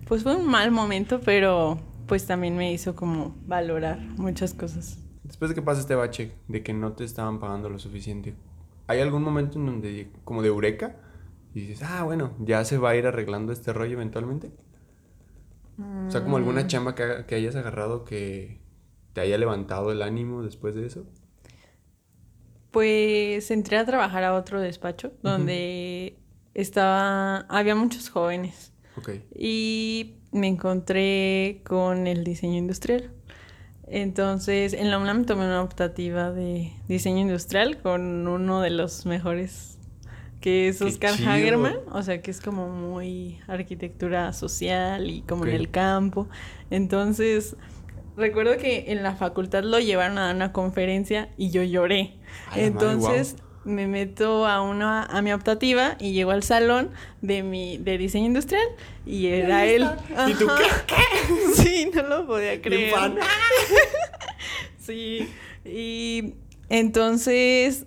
pues 0.07 0.23
fue 0.23 0.35
un 0.35 0.47
mal 0.47 0.71
momento, 0.71 1.19
pero 1.21 1.79
pues 2.07 2.25
también 2.27 2.55
me 2.57 2.71
hizo 2.71 2.95
como 2.95 3.35
valorar 3.47 3.99
muchas 4.17 4.53
cosas. 4.53 4.99
Después 5.23 5.49
de 5.49 5.55
que 5.55 5.61
pasa 5.61 5.81
este 5.81 5.95
bache 5.95 6.33
de 6.47 6.63
que 6.63 6.73
no 6.73 6.93
te 6.93 7.03
estaban 7.05 7.39
pagando 7.39 7.69
lo 7.69 7.79
suficiente, 7.79 8.35
¿hay 8.87 8.99
algún 8.99 9.23
momento 9.23 9.57
en 9.57 9.65
donde, 9.65 10.11
como 10.25 10.41
de 10.41 10.49
eureka, 10.49 10.97
y 11.53 11.61
dices, 11.61 11.81
ah, 11.83 12.03
bueno, 12.03 12.33
ya 12.39 12.65
se 12.65 12.77
va 12.77 12.91
a 12.91 12.95
ir 12.95 13.07
arreglando 13.07 13.53
este 13.53 13.73
rollo 13.73 13.93
eventualmente? 13.93 14.51
O 16.07 16.11
sea, 16.11 16.23
como 16.23 16.37
alguna 16.37 16.63
Mm. 16.63 16.67
chamba 16.67 16.95
que, 16.95 17.25
que 17.27 17.35
hayas 17.35 17.55
agarrado 17.55 18.03
que 18.03 18.59
te 19.13 19.21
haya 19.21 19.37
levantado 19.37 19.91
el 19.91 20.01
ánimo 20.01 20.43
después 20.43 20.75
de 20.75 20.85
eso. 20.85 21.05
Pues 22.73 23.51
entré 23.51 23.77
a 23.77 23.85
trabajar 23.85 24.23
a 24.23 24.33
otro 24.33 24.59
despacho 24.59 25.13
donde 25.21 26.17
estaba, 26.55 27.41
había 27.41 27.75
muchos 27.75 28.09
jóvenes 28.09 28.73
y 29.35 30.15
me 30.31 30.47
encontré 30.47 31.61
con 31.65 32.07
el 32.07 32.23
diseño 32.23 32.57
industrial. 32.57 33.11
Entonces, 33.87 34.73
en 34.73 34.89
la 34.89 34.97
UNAM 34.97 35.25
tomé 35.25 35.45
una 35.45 35.61
optativa 35.61 36.31
de 36.31 36.73
diseño 36.87 37.19
industrial 37.19 37.79
con 37.79 38.27
uno 38.27 38.61
de 38.61 38.71
los 38.71 39.05
mejores, 39.05 39.77
que 40.41 40.69
es 40.69 40.79
¡Qué 40.79 40.85
Oscar! 40.85 41.13
Hagerman, 41.13 41.75
o 41.91 42.01
sea, 42.01 42.23
que 42.23 42.31
es 42.31 42.41
como 42.41 42.69
muy 42.69 43.39
arquitectura 43.45 44.33
social 44.33 45.11
y 45.11 45.21
como 45.21 45.45
en 45.45 45.53
el 45.53 45.69
campo. 45.69 46.27
Entonces, 46.71 47.55
recuerdo 48.17 48.57
que 48.57 48.85
en 48.87 49.03
la 49.03 49.15
facultad 49.15 49.63
lo 49.63 49.79
llevaron 49.79 50.17
a 50.17 50.27
dar 50.27 50.35
una 50.35 50.51
conferencia 50.51 51.29
y 51.37 51.49
yo 51.51 51.63
lloré. 51.63 52.15
Madre, 52.49 52.65
Entonces, 52.65 53.35
me 53.65 53.87
meto 53.87 54.45
a 54.45 54.61
una 54.61 55.03
a 55.03 55.21
mi 55.21 55.31
optativa 55.31 55.95
y 55.99 56.11
llego 56.11 56.31
al 56.31 56.43
salón 56.43 56.91
de 57.21 57.43
mi 57.43 57.77
de 57.77 57.97
diseño 57.97 58.25
industrial 58.25 58.65
y 59.05 59.27
era 59.27 59.65
él. 59.65 59.87
¿Y 60.27 60.33
tú 60.33 60.49
Ajá. 60.49 60.61
Sí, 61.55 61.89
no 61.93 62.03
lo 62.03 62.27
podía 62.27 62.61
creer. 62.61 62.91
fan. 62.93 63.17
Sí, 64.79 65.29
y 65.63 66.33
entonces 66.67 67.85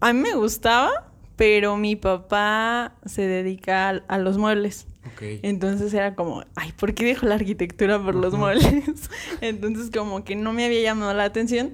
a 0.00 0.14
mí 0.14 0.20
me 0.20 0.34
gustaba, 0.34 1.12
pero 1.36 1.76
mi 1.76 1.96
papá 1.96 2.94
se 3.04 3.26
dedica 3.26 3.90
a, 3.90 4.02
a 4.08 4.18
los 4.18 4.38
muebles. 4.38 4.86
Ok. 5.20 5.40
Entonces 5.42 5.92
era 5.92 6.14
como, 6.14 6.44
ay, 6.54 6.72
¿por 6.72 6.94
qué 6.94 7.04
dejo 7.04 7.26
la 7.26 7.34
arquitectura 7.34 8.02
por 8.02 8.14
los 8.14 8.32
Ujú. 8.32 8.42
muebles? 8.42 9.10
Entonces 9.40 9.90
como 9.90 10.24
que 10.24 10.34
no 10.36 10.52
me 10.52 10.64
había 10.64 10.80
llamado 10.80 11.12
la 11.12 11.24
atención, 11.24 11.72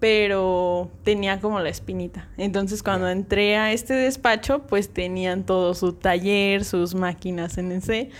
pero 0.00 0.90
tenía 1.04 1.40
como 1.40 1.60
la 1.60 1.68
espinita. 1.68 2.28
Entonces 2.36 2.82
cuando 2.82 3.08
entré 3.08 3.56
a 3.56 3.72
este 3.72 3.94
despacho, 3.94 4.62
pues 4.66 4.88
tenían 4.88 5.44
todo 5.44 5.74
su 5.74 5.92
taller, 5.92 6.64
sus 6.64 6.94
máquinas 6.94 7.54
CNC. 7.54 8.10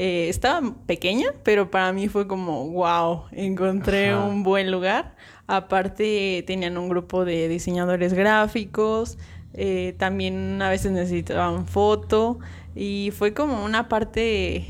Eh, 0.00 0.28
estaba 0.28 0.74
pequeña, 0.86 1.34
pero 1.42 1.70
para 1.72 1.92
mí 1.92 2.08
fue 2.08 2.28
como, 2.28 2.68
wow, 2.70 3.24
encontré 3.32 4.10
Ajá. 4.10 4.24
un 4.24 4.42
buen 4.44 4.70
lugar. 4.70 5.16
Aparte 5.48 6.44
tenían 6.46 6.78
un 6.78 6.88
grupo 6.88 7.24
de 7.24 7.48
diseñadores 7.48 8.12
gráficos, 8.14 9.18
eh, 9.54 9.94
también 9.98 10.60
a 10.62 10.68
veces 10.68 10.92
necesitaban 10.92 11.66
foto 11.66 12.38
y 12.80 13.10
fue 13.10 13.34
como 13.34 13.64
una 13.64 13.88
parte 13.88 14.66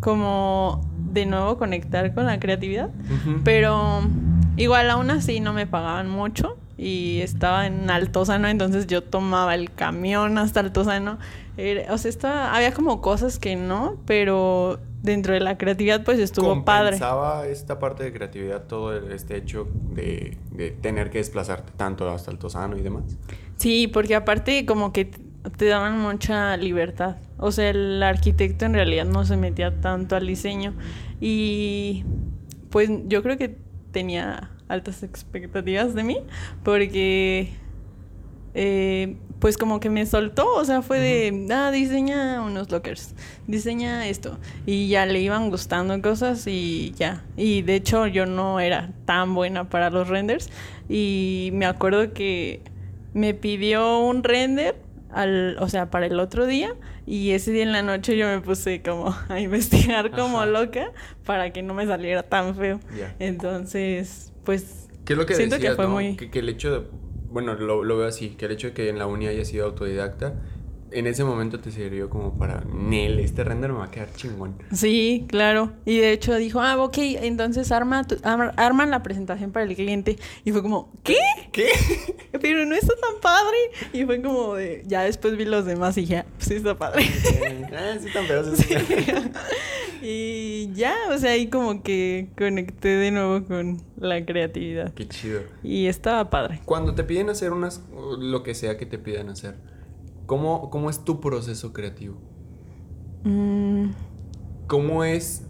como 0.00 0.80
de 1.12 1.26
nuevo 1.26 1.56
conectar 1.56 2.12
con 2.14 2.26
la 2.26 2.38
creatividad, 2.38 2.90
pero 3.42 4.02
igual 4.56 4.90
aún 4.90 5.10
así 5.10 5.40
no 5.40 5.52
me 5.52 5.66
pagaban 5.66 6.10
mucho 6.10 6.58
y 6.76 7.20
estaba 7.22 7.66
en 7.66 7.88
Altozano, 7.88 8.48
entonces 8.48 8.86
yo 8.86 9.02
tomaba 9.02 9.54
el 9.54 9.72
camión 9.72 10.36
hasta 10.38 10.60
Altozano. 10.60 11.18
Era- 11.56 11.92
o 11.94 11.98
sea, 11.98 12.08
estaba, 12.10 12.54
había 12.54 12.72
como 12.74 13.00
cosas 13.00 13.38
que 13.38 13.54
no, 13.56 13.96
pero 14.06 14.80
dentro 15.02 15.32
de 15.34 15.40
la 15.40 15.56
creatividad 15.56 16.02
pues 16.04 16.18
estuvo 16.18 16.64
padre. 16.64 16.90
¿Compensaba 16.98 17.46
esta 17.46 17.78
parte 17.78 18.02
de 18.04 18.12
creatividad 18.12 18.64
todo 18.64 18.94
este 19.10 19.36
hecho 19.36 19.68
de, 19.94 20.36
de 20.50 20.70
tener 20.72 21.10
que 21.10 21.18
desplazarte 21.18 21.72
tanto 21.76 22.10
hasta 22.10 22.30
el 22.32 22.38
Tosano 22.38 22.76
y 22.76 22.82
demás? 22.82 23.04
Sí, 23.56 23.86
porque 23.86 24.16
aparte 24.16 24.66
como 24.66 24.92
que 24.92 25.10
te 25.50 25.66
daban 25.66 26.00
mucha 26.00 26.56
libertad. 26.56 27.16
O 27.38 27.52
sea, 27.52 27.70
el 27.70 28.02
arquitecto 28.02 28.64
en 28.64 28.74
realidad 28.74 29.04
no 29.04 29.24
se 29.24 29.36
metía 29.36 29.80
tanto 29.80 30.16
al 30.16 30.26
diseño 30.26 30.74
y 31.20 32.04
pues 32.70 32.90
yo 33.06 33.22
creo 33.22 33.36
que 33.36 33.56
tenía 33.92 34.50
altas 34.68 35.02
expectativas 35.02 35.94
de 35.94 36.02
mí 36.02 36.18
porque 36.62 37.52
eh, 38.54 39.16
pues 39.38 39.58
como 39.58 39.78
que 39.80 39.90
me 39.90 40.06
soltó, 40.06 40.54
o 40.54 40.64
sea, 40.64 40.80
fue 40.80 40.98
de, 40.98 41.46
ah, 41.52 41.70
diseña 41.70 42.40
unos 42.40 42.70
lockers, 42.70 43.14
diseña 43.46 44.08
esto 44.08 44.38
y 44.64 44.88
ya 44.88 45.06
le 45.06 45.20
iban 45.20 45.50
gustando 45.50 46.00
cosas 46.00 46.46
y 46.46 46.92
ya. 46.96 47.24
Y 47.36 47.62
de 47.62 47.74
hecho 47.74 48.06
yo 48.06 48.26
no 48.26 48.60
era 48.60 48.92
tan 49.04 49.34
buena 49.34 49.68
para 49.68 49.90
los 49.90 50.08
renders 50.08 50.50
y 50.88 51.50
me 51.52 51.66
acuerdo 51.66 52.12
que 52.14 52.62
me 53.12 53.34
pidió 53.34 53.98
un 53.98 54.24
render 54.24 54.83
al, 55.14 55.56
o 55.60 55.68
sea, 55.68 55.90
para 55.90 56.06
el 56.06 56.18
otro 56.20 56.46
día 56.46 56.74
y 57.06 57.30
ese 57.32 57.52
día 57.52 57.62
en 57.62 57.72
la 57.72 57.82
noche 57.82 58.16
yo 58.16 58.26
me 58.26 58.40
puse 58.40 58.82
como 58.82 59.14
a 59.28 59.40
investigar 59.40 60.10
como 60.10 60.38
Ajá. 60.38 60.46
loca 60.46 60.92
para 61.24 61.52
que 61.52 61.62
no 61.62 61.74
me 61.74 61.86
saliera 61.86 62.22
tan 62.24 62.54
feo. 62.56 62.80
Entonces, 63.18 64.32
pues 64.44 64.88
¿Qué 65.04 65.12
es 65.14 65.18
lo 65.18 65.26
que 65.26 65.34
siento 65.34 65.56
decías, 65.56 65.72
que 65.72 65.76
fue 65.76 65.86
no? 65.86 65.90
muy 65.92 66.16
Que, 66.16 66.30
que 66.30 66.38
el 66.40 66.48
hecho 66.48 66.72
de... 66.72 66.86
Bueno, 67.30 67.54
lo, 67.54 67.82
lo 67.82 67.96
veo 67.98 68.06
así, 68.06 68.30
que 68.30 68.46
el 68.46 68.52
hecho 68.52 68.68
de 68.68 68.72
que 68.74 68.88
en 68.88 68.98
la 68.98 69.06
uni 69.06 69.26
haya 69.26 69.44
sido 69.44 69.66
autodidacta, 69.66 70.34
en 70.94 71.06
ese 71.06 71.24
momento 71.24 71.60
te 71.60 71.70
sirvió 71.70 72.08
como 72.08 72.38
para, 72.38 72.62
Nel, 72.72 73.18
este 73.20 73.44
render 73.44 73.72
me 73.72 73.78
va 73.78 73.84
a 73.86 73.90
quedar 73.90 74.12
chingón. 74.14 74.56
Sí, 74.72 75.24
claro. 75.28 75.72
Y 75.84 75.98
de 75.98 76.12
hecho 76.12 76.34
dijo, 76.36 76.60
ah, 76.60 76.76
ok, 76.82 76.96
entonces 76.98 77.70
arma, 77.72 78.04
tu- 78.04 78.18
arma, 78.22 78.52
arma 78.56 78.86
la 78.86 79.02
presentación 79.02 79.52
para 79.52 79.66
el 79.66 79.74
cliente. 79.74 80.16
Y 80.44 80.52
fue 80.52 80.62
como, 80.62 80.92
¿qué? 81.02 81.16
¿Qué? 81.52 81.68
Pero 82.40 82.64
no 82.66 82.74
está 82.74 82.94
tan 83.00 83.20
padre. 83.20 83.56
Y 83.92 84.04
fue 84.04 84.22
como 84.22 84.54
de, 84.54 84.82
ya 84.86 85.02
después 85.02 85.36
vi 85.36 85.44
los 85.44 85.64
demás 85.66 85.96
y 85.98 86.02
dije, 86.02 86.18
"Ah, 86.18 86.26
pues 86.36 86.48
sí 86.48 86.54
está 86.54 86.76
padre. 86.76 87.04
ah, 87.72 87.96
sí, 88.00 88.08
tan 88.12 88.56
sí, 88.56 88.62
sí. 88.64 88.74
y 90.02 90.72
ya, 90.74 90.94
o 91.10 91.18
sea, 91.18 91.32
ahí 91.32 91.48
como 91.48 91.82
que 91.82 92.28
conecté 92.36 92.88
de 92.88 93.10
nuevo 93.10 93.44
con 93.46 93.82
la 93.96 94.24
creatividad. 94.24 94.92
Qué 94.94 95.08
chido. 95.08 95.40
Y 95.62 95.86
estaba 95.86 96.30
padre. 96.30 96.60
Cuando 96.64 96.94
te 96.94 97.04
piden 97.04 97.30
hacer 97.30 97.52
unas, 97.52 97.82
lo 98.18 98.42
que 98.42 98.54
sea 98.54 98.76
que 98.76 98.86
te 98.86 98.98
pidan 98.98 99.28
hacer, 99.30 99.54
¿cómo, 100.26 100.70
cómo 100.70 100.90
es 100.90 101.04
tu 101.04 101.20
proceso 101.20 101.72
creativo? 101.72 102.16
Mm, 103.24 103.90
¿Cómo 104.66 105.04
es 105.04 105.44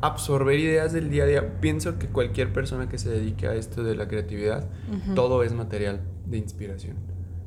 absorber 0.00 0.58
ideas 0.58 0.92
del 0.92 1.10
día 1.10 1.24
a 1.24 1.26
día? 1.26 1.60
Pienso 1.60 1.98
que 1.98 2.08
cualquier 2.08 2.52
persona 2.52 2.88
que 2.88 2.98
se 2.98 3.10
dedique 3.10 3.46
a 3.46 3.54
esto 3.54 3.82
de 3.82 3.94
la 3.94 4.08
creatividad, 4.08 4.68
Ujú. 4.88 5.14
todo 5.14 5.42
es 5.42 5.52
material 5.52 6.00
de 6.26 6.38
inspiración. 6.38 6.96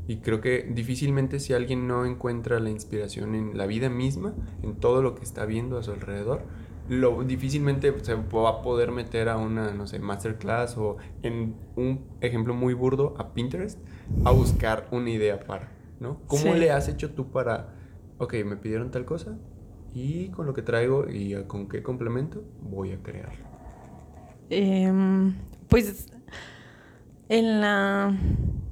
Y 0.07 0.17
creo 0.17 0.39
que 0.39 0.69
difícilmente 0.71 1.39
si 1.39 1.53
alguien 1.53 1.87
no 1.87 2.05
encuentra 2.05 2.59
la 2.59 2.69
inspiración 2.69 3.33
en 3.33 3.57
la 3.57 3.65
vida 3.65 3.89
misma, 3.89 4.33
en 4.61 4.75
todo 4.75 5.01
lo 5.01 5.15
que 5.15 5.23
está 5.23 5.45
viendo 5.45 5.77
a 5.79 5.83
su 5.83 5.91
alrededor, 5.91 6.43
lo 6.87 7.23
difícilmente 7.23 7.91
se 8.03 8.13
va 8.13 8.49
a 8.49 8.61
poder 8.61 8.91
meter 8.91 9.29
a 9.29 9.37
una, 9.37 9.71
no 9.71 9.87
sé, 9.87 9.97
masterclass 9.97 10.77
o 10.77 10.97
en 11.23 11.55
un 11.75 12.01
ejemplo 12.21 12.53
muy 12.53 12.75
burdo, 12.75 13.15
a 13.17 13.33
Pinterest, 13.33 13.79
a 14.23 14.31
buscar 14.31 14.87
una 14.91 15.09
idea 15.09 15.39
para, 15.39 15.71
¿no? 15.99 16.21
¿Cómo 16.27 16.53
Sí. 16.53 16.60
le 16.60 16.71
has 16.71 16.88
hecho 16.88 17.13
tú 17.13 17.31
para, 17.31 17.73
ok, 18.17 18.34
me 18.45 18.58
pidieron 18.58 18.91
tal 18.91 19.05
cosa 19.05 19.38
y 19.93 20.29
con 20.29 20.45
lo 20.45 20.53
que 20.53 20.62
traigo 20.62 21.08
y 21.10 21.36
con 21.47 21.67
qué 21.69 21.84
complemento 21.84 22.43
voy 22.62 22.91
a 22.91 23.01
crear? 23.01 23.34
Em, 24.49 25.34
pues 25.69 26.08
en 27.29 27.62
la 27.62 28.15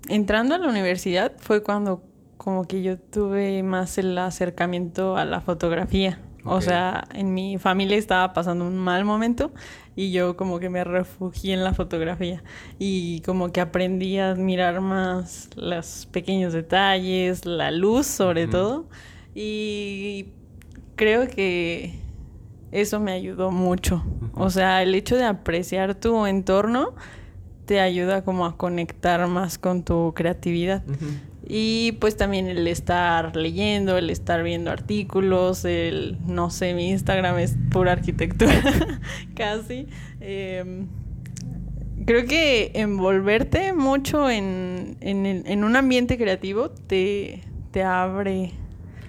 entrando 0.09 0.55
a 0.55 0.57
la 0.57 0.67
universidad 0.69 1.33
fue 1.37 1.63
cuando 1.63 2.03
como 2.37 2.65
que 2.65 2.83
yo 2.83 2.99
tuve 2.99 3.63
más 3.63 3.97
el 3.97 4.17
acercamiento 4.17 5.15
a 5.17 5.25
la 5.25 5.41
fotografía. 5.41 6.19
O 6.45 6.61
sea, 6.61 7.05
en 7.13 7.33
mi 7.33 7.57
familia 7.57 7.97
estaba 7.97 8.33
pasando 8.33 8.65
un 8.65 8.77
mal 8.77 9.05
momento 9.05 9.51
y 9.95 10.11
yo 10.11 10.35
como 10.35 10.59
que 10.59 10.69
me 10.69 10.83
refugié 10.83 11.53
en 11.53 11.63
la 11.63 11.73
fotografía 11.73 12.43
y 12.79 13.21
como 13.21 13.51
que 13.51 13.61
aprendí 13.61 14.17
a 14.17 14.31
admirar 14.31 14.81
más 14.81 15.49
los 15.55 16.07
pequeños 16.11 16.53
detalles, 16.53 17.45
la 17.45 17.71
luz 17.71 18.07
sobre 18.07 18.47
todo. 18.47 18.85
Y 19.35 20.27
creo 20.95 21.27
que 21.27 21.99
eso 22.71 22.99
me 22.99 23.11
ayudó 23.11 23.51
mucho. 23.51 24.03
O 24.33 24.49
sea, 24.49 24.81
el 24.83 24.95
hecho 24.95 25.15
de 25.15 25.25
apreciar 25.25 25.95
tu 25.95 26.25
entorno 26.25 26.93
te 27.65 27.79
ayuda 27.79 28.23
como 28.23 28.45
a 28.45 28.57
conectar 28.57 29.25
más 29.27 29.57
con 29.57 29.83
tu 29.83 30.13
creatividad. 30.15 30.83
Y 31.45 31.93
pues 31.93 32.15
también 32.15 32.47
el 32.47 32.67
estar 32.67 33.35
leyendo, 33.35 33.97
el 33.97 34.09
estar 34.09 34.43
viendo 34.43 34.71
artículos, 34.71 35.65
el, 35.65 36.17
no 36.25 36.49
sé, 36.49 36.73
mi 36.73 36.89
Instagram 36.89 37.37
es 37.39 37.57
pura 37.69 37.91
arquitectura, 37.91 38.53
casi. 39.35 39.87
Em, 40.21 40.87
creo 42.05 42.25
que 42.25 42.71
envolverte 42.75 43.73
mucho 43.73 44.29
en, 44.29 44.97
en, 45.01 45.25
en 45.25 45.63
un 45.63 45.75
ambiente 45.75 46.17
creativo 46.17 46.69
te, 46.71 47.43
te 47.71 47.83
abre. 47.83 48.51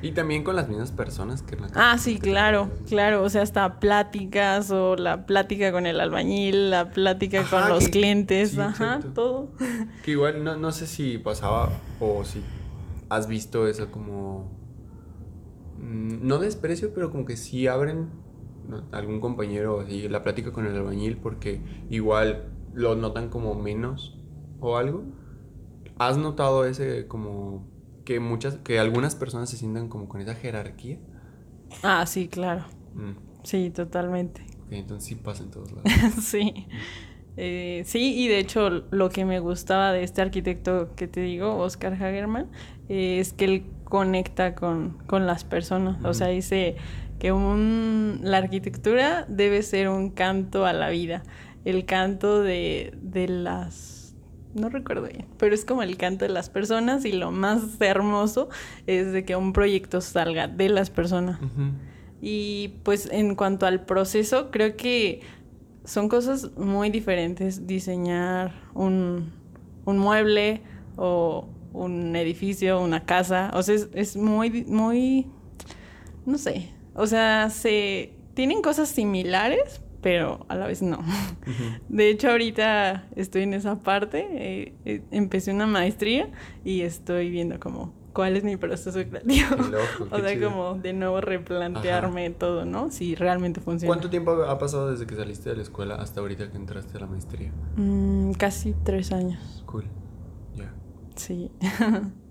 Y 0.04 0.12
también 0.12 0.44
con 0.44 0.54
las 0.54 0.68
mismas 0.68 0.92
personas 0.92 1.42
que... 1.42 1.56
la- 1.56 1.68
Ah, 1.74 1.96
sí, 1.98 2.18
claro, 2.18 2.68
claro. 2.88 3.22
O 3.22 3.28
sea, 3.30 3.42
hasta 3.42 3.80
pláticas 3.80 4.70
o 4.70 4.96
la 4.96 5.24
plática 5.26 5.72
con 5.72 5.86
el 5.86 5.98
albañil, 6.00 6.70
la 6.70 6.90
plática 6.90 7.40
Ajá, 7.40 7.60
con 7.60 7.68
los 7.70 7.84
que- 7.86 7.90
clientes, 7.92 8.50
sí, 8.50 8.60
ajá, 8.60 8.96
exacto. 8.96 9.10
todo. 9.12 9.48
Que 10.04 10.10
igual 10.12 10.44
no, 10.44 10.56
no 10.56 10.72
sé 10.72 10.86
si 10.86 11.18
pasaba 11.18 11.70
o 12.00 12.22
si 12.24 12.42
has 13.08 13.26
visto 13.28 13.66
eso 13.66 13.90
como... 13.90 14.50
mm, 15.78 16.26
No 16.26 16.38
desprecio, 16.38 16.92
pero 16.94 17.10
como 17.10 17.24
que 17.24 17.36
sí 17.36 17.66
abren 17.66 18.10
algún 18.92 19.20
compañero 19.20 19.80
así 19.80 20.08
la 20.08 20.22
plática 20.22 20.52
con 20.52 20.66
el 20.66 20.74
albañil 20.74 21.18
porque 21.18 21.60
igual 21.90 22.44
lo 22.72 22.94
notan 22.94 23.28
como 23.28 23.54
menos 23.54 24.18
o 24.60 24.76
algo. 24.76 25.02
¿Has 25.98 26.16
notado 26.18 26.64
ese 26.64 27.06
como 27.06 27.68
que 28.04 28.20
muchas, 28.20 28.56
que 28.56 28.78
algunas 28.78 29.14
personas 29.16 29.50
se 29.50 29.56
sientan 29.56 29.88
como 29.88 30.08
con 30.08 30.20
esa 30.20 30.34
jerarquía? 30.34 30.98
Ah, 31.82 32.06
sí, 32.06 32.28
claro. 32.28 32.64
Mm, 32.94 33.12
Sí, 33.42 33.70
totalmente. 33.70 34.42
ok, 34.66 34.72
entonces 34.72 35.06
sí 35.08 35.14
pasa 35.16 35.42
en 35.42 35.50
todos 35.50 35.72
lados. 35.72 35.84
Sí. 36.22 36.66
Eh, 37.36 37.82
sí, 37.84 38.14
y 38.16 38.28
de 38.28 38.38
hecho 38.38 38.70
lo 38.70 39.10
que 39.10 39.24
me 39.24 39.40
gustaba 39.40 39.92
de 39.92 40.04
este 40.04 40.22
arquitecto 40.22 40.94
que 40.94 41.08
te 41.08 41.20
digo, 41.20 41.56
Oscar 41.58 41.92
Hagerman, 41.94 42.48
eh, 42.88 43.18
es 43.18 43.32
que 43.32 43.44
él 43.46 43.64
conecta 43.84 44.54
con, 44.54 44.98
con 45.06 45.26
las 45.26 45.44
personas. 45.44 46.02
O 46.04 46.14
sea, 46.14 46.28
dice 46.28 46.76
que 47.18 47.32
un, 47.32 48.20
la 48.22 48.38
arquitectura 48.38 49.26
debe 49.28 49.62
ser 49.62 49.88
un 49.88 50.10
canto 50.10 50.64
a 50.64 50.72
la 50.72 50.90
vida. 50.90 51.22
El 51.64 51.84
canto 51.86 52.42
de, 52.42 52.94
de 53.02 53.28
las... 53.28 53.93
No 54.54 54.68
recuerdo 54.68 55.08
bien, 55.08 55.26
pero 55.36 55.54
es 55.54 55.64
como 55.64 55.82
el 55.82 55.96
canto 55.96 56.24
de 56.24 56.30
las 56.30 56.48
personas 56.48 57.04
y 57.04 57.12
lo 57.12 57.32
más 57.32 57.80
hermoso 57.80 58.48
es 58.86 59.12
de 59.12 59.24
que 59.24 59.34
un 59.34 59.52
proyecto 59.52 60.00
salga 60.00 60.46
de 60.46 60.68
las 60.68 60.90
personas. 60.90 61.40
Y 62.20 62.74
pues 62.84 63.08
en 63.10 63.34
cuanto 63.34 63.66
al 63.66 63.84
proceso, 63.84 64.50
creo 64.50 64.76
que 64.76 65.20
son 65.84 66.08
cosas 66.08 66.56
muy 66.56 66.90
diferentes 66.90 67.66
diseñar 67.66 68.54
un, 68.74 69.32
un 69.84 69.98
mueble 69.98 70.62
o 70.96 71.48
un 71.72 72.14
edificio, 72.16 72.80
una 72.80 73.04
casa. 73.04 73.50
O 73.54 73.62
sea, 73.62 73.74
es, 73.74 73.88
es 73.92 74.16
muy, 74.16 74.64
muy, 74.64 75.26
no 76.24 76.38
sé. 76.38 76.70
O 76.94 77.06
sea, 77.06 77.50
se 77.50 78.12
tienen 78.34 78.62
cosas 78.62 78.88
similares, 78.88 79.80
pero 80.04 80.44
a 80.50 80.54
la 80.54 80.66
vez 80.66 80.82
no. 80.82 80.98
De 81.88 82.10
hecho, 82.10 82.28
ahorita 82.30 83.08
estoy 83.16 83.42
en 83.42 83.54
esa 83.54 83.80
parte. 83.80 84.28
eh, 84.30 84.74
eh, 84.84 85.02
empecé 85.10 85.50
una 85.50 85.66
maestría 85.66 86.28
y 86.62 86.82
estoy 86.82 87.30
viendo 87.30 87.58
como 87.58 87.92
cuál 88.12 88.36
es 88.36 88.44
mi 88.44 88.56
proceso 88.58 89.00
creativo. 89.08 89.56
Loco, 89.56 90.08
o 90.14 90.18
sea, 90.20 90.34
chido. 90.34 90.50
como 90.50 90.74
de 90.74 90.92
nuevo 90.92 91.20
replantearme 91.22 92.28
todo, 92.30 92.66
¿no? 92.66 92.90
Si 92.90 93.14
realmente 93.14 93.60
funciona. 93.62 93.88
¿Cuánto 93.92 94.10
tiempo 94.10 94.32
ha 94.46 94.58
pasado 94.58 94.90
desde 94.90 95.06
que 95.06 95.16
saliste 95.16 95.48
de 95.50 95.56
la 95.56 95.62
escuela 95.62 95.94
hasta 95.96 96.20
ahorita 96.20 96.50
que 96.50 96.56
entraste 96.58 96.96
a 96.98 97.00
la 97.00 97.06
maestría? 97.06 97.50
Mm, 97.76 98.32
casi 98.32 98.74
tres 98.84 99.10
años, 99.10 99.64
Cool. 99.66 99.84
Ya. 100.54 100.72
sí. 101.16 101.50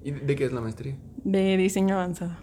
¿Y 0.03 0.11
de 0.11 0.35
qué 0.35 0.45
es 0.45 0.53
la 0.53 0.61
maestría? 0.61 0.95
de 1.25 1.57
diseño 1.57 1.95
avanzado. 1.95 2.35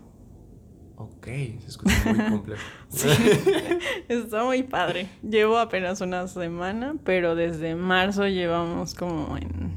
Ok, 1.03 1.27
se 1.27 1.67
escucha 1.69 2.13
muy 2.13 2.25
complejo. 2.31 2.63
Está 4.09 4.45
muy 4.45 4.63
padre. 4.63 5.09
Llevo 5.23 5.59
apenas 5.59 6.01
una 6.01 6.29
semana, 6.29 6.97
pero 7.05 7.35
desde 7.35 7.75
marzo 7.75 8.27
llevamos 8.29 8.95
como 8.95 9.37
en 9.39 9.73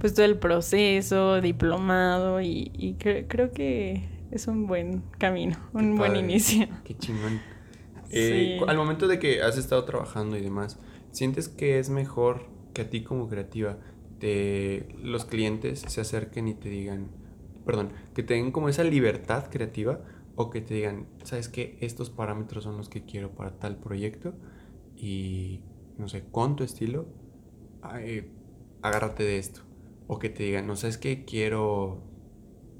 pues 0.00 0.14
todo 0.14 0.26
el 0.26 0.38
proceso, 0.38 1.40
diplomado 1.40 2.40
y, 2.40 2.70
y 2.74 2.94
cre- 2.94 3.26
creo 3.28 3.50
que 3.52 4.08
es 4.30 4.46
un 4.46 4.66
buen 4.68 5.02
camino, 5.18 5.56
un 5.72 5.96
buen 5.96 6.12
padre. 6.12 6.20
inicio. 6.20 6.66
Qué 6.84 6.96
chingón. 6.96 7.40
Eh, 8.10 8.56
Sí. 8.58 8.64
Al 8.66 8.78
momento 8.78 9.06
de 9.06 9.18
que 9.18 9.42
has 9.42 9.58
estado 9.58 9.84
trabajando 9.84 10.38
y 10.38 10.40
demás, 10.40 10.78
¿sientes 11.10 11.46
que 11.50 11.78
es 11.78 11.90
mejor 11.90 12.46
que 12.72 12.80
a 12.80 12.88
ti 12.88 13.02
como 13.02 13.28
creativa 13.28 13.76
te, 14.18 14.88
los 15.02 15.26
clientes 15.26 15.84
se 15.86 16.00
acerquen 16.00 16.48
y 16.48 16.54
te 16.54 16.70
digan, 16.70 17.08
perdón, 17.66 17.90
que 18.14 18.22
te 18.22 18.32
den 18.32 18.50
como 18.50 18.70
esa 18.70 18.82
libertad 18.82 19.50
creativa 19.50 20.00
o 20.40 20.50
que 20.50 20.60
te 20.60 20.74
digan, 20.74 21.08
¿sabes 21.24 21.48
qué? 21.48 21.76
Estos 21.80 22.10
parámetros 22.10 22.62
son 22.62 22.76
los 22.76 22.88
que 22.88 23.04
quiero 23.04 23.32
para 23.32 23.58
tal 23.58 23.76
proyecto 23.76 24.34
y, 24.96 25.62
no 25.98 26.08
sé, 26.08 26.26
con 26.30 26.54
tu 26.54 26.62
estilo, 26.62 27.06
eh, 27.98 28.30
agárrate 28.80 29.24
de 29.24 29.38
esto. 29.38 29.62
O 30.06 30.20
que 30.20 30.28
te 30.28 30.44
digan, 30.44 30.68
no 30.68 30.76
sabes 30.76 30.96
qué, 30.96 31.24
quiero 31.24 32.04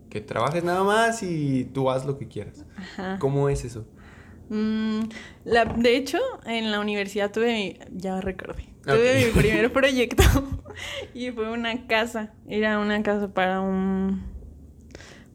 que 0.08 0.20
trabajes 0.20 0.62
nada 0.62 0.84
más 0.84 1.24
y 1.24 1.64
tú 1.64 1.90
haz 1.90 2.06
lo 2.06 2.16
que 2.16 2.28
quieras. 2.28 2.64
Ajá. 2.76 3.18
¿Cómo 3.18 3.48
es 3.48 3.64
eso? 3.64 3.88
Mm, 4.50 5.00
la, 5.44 5.64
de 5.64 5.96
hecho, 5.96 6.18
en 6.46 6.70
la 6.70 6.78
universidad 6.78 7.32
tuve 7.32 7.52
mi, 7.52 7.78
ya 7.90 8.20
recordé, 8.20 8.68
tuve 8.84 9.26
mi 9.26 9.32
primer 9.40 9.72
proyecto 9.72 10.22
y 11.12 11.32
fue 11.32 11.50
una 11.50 11.88
casa, 11.88 12.32
era 12.46 12.78
una 12.78 13.02
casa 13.02 13.34
para 13.34 13.60
un, 13.60 14.22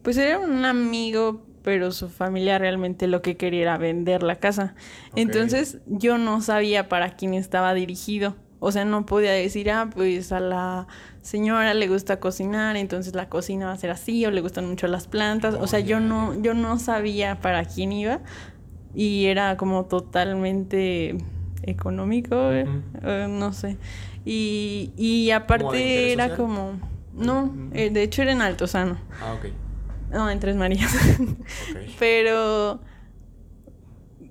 pues 0.01 0.15
era 0.15 0.39
un 0.39 0.63
amigo, 0.63 1.45
pero 1.63 1.91
su 1.91 2.09
familia 2.09 2.59
realmente 2.59 3.07
lo 3.07 3.21
que 3.21 3.37
quería 3.37 3.61
era 3.61 3.77
vender 3.77 4.21
la 4.21 4.35
casa. 4.35 4.75
Entonces 5.15 5.79
yo 5.87 6.17
no 6.17 6.41
sabía 6.41 6.89
para 6.89 7.15
quién 7.15 7.33
estaba 7.33 7.73
dirigido. 7.73 8.35
O 8.59 8.71
sea, 8.71 8.85
no 8.85 9.05
podía 9.05 9.31
decir, 9.31 9.69
ah, 9.71 9.89
pues 9.93 10.31
a 10.31 10.39
la 10.39 10.87
señora 11.21 11.73
le 11.73 11.87
gusta 11.87 12.19
cocinar, 12.19 12.77
entonces 12.77 13.13
la 13.13 13.27
cocina 13.27 13.67
va 13.67 13.73
a 13.73 13.77
ser 13.77 13.89
así, 13.89 14.25
o 14.25 14.31
le 14.31 14.39
gustan 14.39 14.67
mucho 14.67 14.87
las 14.87 15.07
plantas. 15.07 15.55
Oh, 15.55 15.63
o 15.63 15.67
sea, 15.67 15.79
yo 15.79 15.99
ya, 15.99 15.99
no, 15.99 16.41
yo 16.41 16.53
no 16.53 16.79
sabía 16.79 17.41
para 17.41 17.65
quién 17.65 17.91
iba 17.91 18.21
y 18.95 19.25
era 19.25 19.57
como 19.57 19.85
totalmente 19.85 21.17
económico, 21.63 22.35
eh, 22.51 22.65
no 23.29 23.53
sé. 23.53 23.77
Y, 24.25 24.91
y 24.95 25.31
aparte 25.31 26.13
era 26.13 26.29
social? 26.29 26.37
como, 26.37 26.79
no, 27.13 27.53
eh, 27.73 27.89
de 27.89 28.03
hecho 28.03 28.21
era 28.21 28.31
en 28.31 28.41
Altozano, 28.41 28.97
Ah, 29.21 29.33
ok. 29.33 29.47
No, 30.13 30.29
en 30.29 30.39
Tres 30.39 30.55
Marías. 30.55 30.93
Pero... 31.99 32.79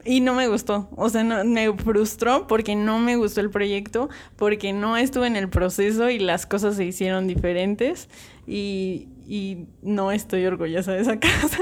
Y 0.05 0.19
no 0.21 0.35
me 0.35 0.49
gustó, 0.49 0.89
o 0.97 1.09
sea, 1.11 1.23
no- 1.23 1.45
me 1.45 1.73
frustró 1.77 2.49
porque 2.49 2.75
no 2.75 2.99
me 2.99 3.15
gustó 3.15 3.41
el 3.41 3.51
proyecto, 3.51 4.09
porque 4.35 4.73
no 4.73 4.97
estuve 4.97 5.29
en 5.29 5.37
el 5.37 5.49
proceso 5.49 6.11
y 6.11 6.19
las 6.19 6.45
cosas 6.45 6.75
se 6.75 6.85
hicieron 6.85 7.29
diferentes 7.29 8.09
y, 8.45 9.07
y 9.29 9.69
no 9.81 10.11
estoy 10.11 10.45
orgullosa 10.45 10.91
de 10.93 11.03
esa 11.03 11.21
casa. 11.21 11.59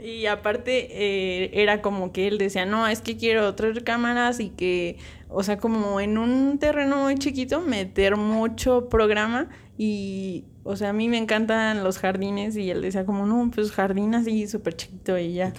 Y 0.00 0.26
aparte 0.26 0.88
eh, 0.90 1.50
era 1.54 1.82
como 1.82 2.12
que 2.12 2.28
él 2.28 2.38
decía, 2.38 2.66
no, 2.66 2.86
es 2.86 3.00
que 3.00 3.16
quiero 3.16 3.54
tres 3.56 3.82
cámaras 3.82 4.38
y 4.38 4.50
que, 4.50 4.98
o 5.28 5.42
sea, 5.42 5.58
como 5.58 5.98
en 6.00 6.18
un 6.18 6.58
terreno 6.60 6.98
muy 7.04 7.16
chiquito, 7.16 7.60
meter 7.60 8.16
mucho 8.16 8.88
programa 8.88 9.48
y, 9.76 10.44
o 10.64 10.76
sea, 10.76 10.90
a 10.90 10.92
mí 10.92 11.08
me 11.08 11.18
encantan 11.18 11.84
los 11.84 11.98
jardines 11.98 12.56
y 12.56 12.70
él 12.70 12.82
decía 12.82 13.04
como, 13.06 13.26
no, 13.26 13.50
pues 13.54 13.70
jardín 13.70 14.14
así 14.14 14.46
súper 14.48 14.74
chiquito 14.74 15.16
y 15.18 15.34
ya. 15.34 15.52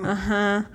"Mm". 0.00 0.04
Ajá. 0.06 0.70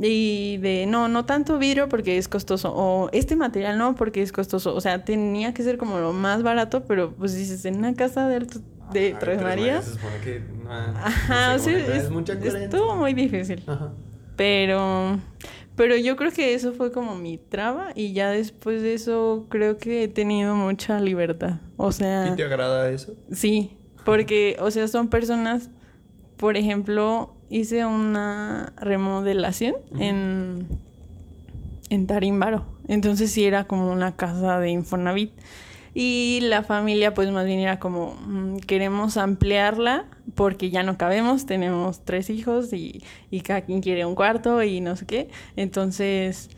Y 0.00 0.58
de, 0.58 0.86
no, 0.86 1.08
no 1.08 1.24
tanto 1.26 1.58
vidrio 1.58 1.88
porque 1.88 2.16
es 2.16 2.28
costoso. 2.28 2.72
O 2.74 3.10
este 3.12 3.34
material 3.34 3.76
no 3.76 3.96
porque 3.96 4.22
es 4.22 4.30
costoso. 4.30 4.74
O 4.74 4.80
sea, 4.80 5.04
tenía 5.04 5.52
que 5.52 5.62
ser 5.64 5.78
como 5.78 5.98
lo 5.98 6.12
más 6.12 6.42
barato, 6.44 6.84
pero 6.84 7.12
pues 7.16 7.34
dices, 7.34 7.64
en 7.64 7.76
una 7.78 7.94
casa 7.94 8.28
de, 8.28 8.36
alto- 8.36 8.60
de 8.92 9.16
Tres 9.18 9.42
Marías. 9.42 9.84
Se 9.84 9.92
supone 9.94 10.20
que 10.22 10.40
no, 10.62 10.70
Ajá, 10.70 11.48
no 11.50 11.54
o 11.56 11.58
sea, 11.58 11.76
es, 11.78 12.04
es- 12.04 12.10
mucha 12.10 12.34
estuvo 12.34 12.94
muy 12.94 13.14
difícil. 13.14 13.64
Ajá. 13.66 13.92
Pero, 14.36 15.18
pero 15.80 15.96
yo 15.96 16.14
creo 16.14 16.30
que 16.30 16.52
eso 16.52 16.74
fue 16.74 16.92
como 16.92 17.14
mi 17.14 17.38
traba 17.38 17.92
y 17.94 18.12
ya 18.12 18.28
después 18.28 18.82
de 18.82 18.92
eso 18.92 19.46
creo 19.48 19.78
que 19.78 20.02
he 20.02 20.08
tenido 20.08 20.54
mucha 20.54 21.00
libertad. 21.00 21.54
O 21.78 21.90
sea, 21.90 22.28
¿Y 22.30 22.36
te 22.36 22.44
agrada 22.44 22.90
eso? 22.90 23.14
sí, 23.32 23.78
porque, 24.04 24.58
o 24.60 24.70
sea, 24.70 24.88
son 24.88 25.08
personas, 25.08 25.70
por 26.36 26.58
ejemplo, 26.58 27.34
hice 27.48 27.86
una 27.86 28.74
remodelación 28.76 29.76
en, 29.98 30.66
en 31.88 32.06
Tarímbaro. 32.06 32.66
Entonces 32.86 33.30
sí 33.30 33.46
era 33.46 33.64
como 33.64 33.90
una 33.90 34.16
casa 34.16 34.60
de 34.60 34.68
Infonavit. 34.68 35.32
Y 35.94 36.40
la 36.42 36.62
familia 36.62 37.14
pues 37.14 37.30
más 37.30 37.46
bien 37.46 37.60
era 37.60 37.78
como, 37.78 38.14
mm, 38.26 38.58
queremos 38.58 39.16
ampliarla 39.16 40.06
porque 40.34 40.70
ya 40.70 40.82
no 40.82 40.96
cabemos, 40.96 41.46
tenemos 41.46 42.04
tres 42.04 42.30
hijos 42.30 42.72
y, 42.72 43.02
y 43.30 43.40
cada 43.40 43.62
quien 43.62 43.80
quiere 43.80 44.04
un 44.06 44.14
cuarto 44.14 44.62
y 44.62 44.80
no 44.80 44.96
sé 44.96 45.06
qué. 45.06 45.28
Entonces 45.56 46.50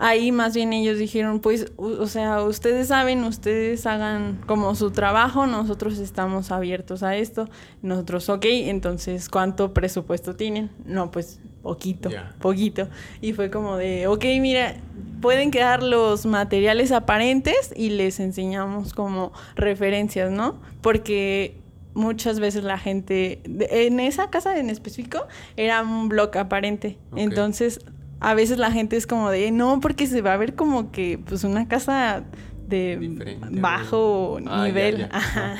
ahí 0.00 0.32
más 0.32 0.54
bien 0.54 0.72
ellos 0.72 0.98
dijeron, 0.98 1.40
pues, 1.40 1.72
o 1.76 2.06
sea, 2.06 2.42
ustedes 2.42 2.88
saben, 2.88 3.22
ustedes 3.22 3.86
hagan 3.86 4.40
como 4.46 4.74
su 4.74 4.90
trabajo, 4.90 5.46
nosotros 5.46 5.98
estamos 5.98 6.50
abiertos 6.50 7.02
a 7.02 7.16
esto. 7.16 7.48
Nosotros, 7.82 8.28
ok, 8.30 8.46
entonces, 8.46 9.28
¿cuánto 9.28 9.74
presupuesto 9.74 10.34
tienen? 10.34 10.70
No, 10.86 11.10
pues 11.10 11.38
poquito, 11.62 12.10
poquito. 12.40 12.88
Y 13.20 13.32
fue 13.32 13.50
como 13.50 13.76
de, 13.76 14.06
ok, 14.06 14.24
mira, 14.40 14.76
pueden 15.20 15.50
quedar 15.50 15.82
los 15.82 16.26
materiales 16.26 16.92
aparentes 16.92 17.72
y 17.76 17.90
les 17.90 18.20
enseñamos 18.20 18.94
como 18.94 19.32
referencias, 19.56 20.30
¿no? 20.30 20.60
Porque 20.80 21.56
muchas 21.94 22.40
veces 22.40 22.64
la 22.64 22.78
gente, 22.78 23.40
en 23.44 24.00
esa 24.00 24.30
casa 24.30 24.58
en 24.58 24.70
específico, 24.70 25.26
era 25.56 25.82
un 25.82 26.08
blog 26.08 26.36
aparente. 26.38 26.98
Entonces, 27.16 27.80
a 28.20 28.34
veces 28.34 28.58
la 28.58 28.70
gente 28.70 28.96
es 28.96 29.06
como 29.06 29.30
de, 29.30 29.50
no, 29.50 29.80
porque 29.80 30.06
se 30.06 30.22
va 30.22 30.34
a 30.34 30.36
ver 30.36 30.54
como 30.54 30.90
que, 30.92 31.18
pues, 31.24 31.44
una 31.44 31.68
casa 31.68 32.24
de 32.68 32.96
Diferente, 32.96 33.60
bajo. 33.60 34.38
Ah, 34.46 34.58
ya, 34.58 34.64
nivel. 34.66 34.98
ya. 34.98 35.08
Ajá. 35.12 35.56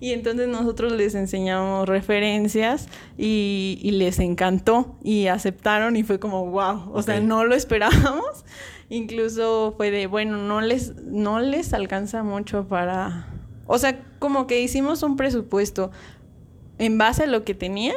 Y 0.00 0.12
entonces 0.12 0.48
nosotros 0.48 0.92
les 0.92 1.14
enseñamos 1.14 1.88
referencias 1.88 2.88
y, 3.16 3.78
y 3.82 3.90
les 3.92 4.20
encantó 4.20 4.96
y 5.02 5.26
aceptaron 5.26 5.96
y 5.96 6.04
fue 6.04 6.20
como 6.20 6.46
wow, 6.46 6.90
o 6.92 7.02
sea, 7.02 7.20
no 7.20 7.44
lo 7.44 7.54
esperábamos. 7.56 8.44
Incluso 8.90 9.74
fue 9.76 9.90
de, 9.90 10.06
bueno, 10.06 10.38
no 10.38 10.60
les, 10.60 10.96
no 10.96 11.40
les 11.40 11.72
alcanza 11.74 12.22
mucho 12.22 12.66
para... 12.66 13.28
O 13.66 13.78
sea, 13.78 14.00
como 14.18 14.46
que 14.46 14.62
hicimos 14.62 15.02
un 15.02 15.16
presupuesto 15.16 15.90
en 16.78 16.96
base 16.96 17.24
a 17.24 17.26
lo 17.26 17.44
que 17.44 17.54
tenían 17.54 17.96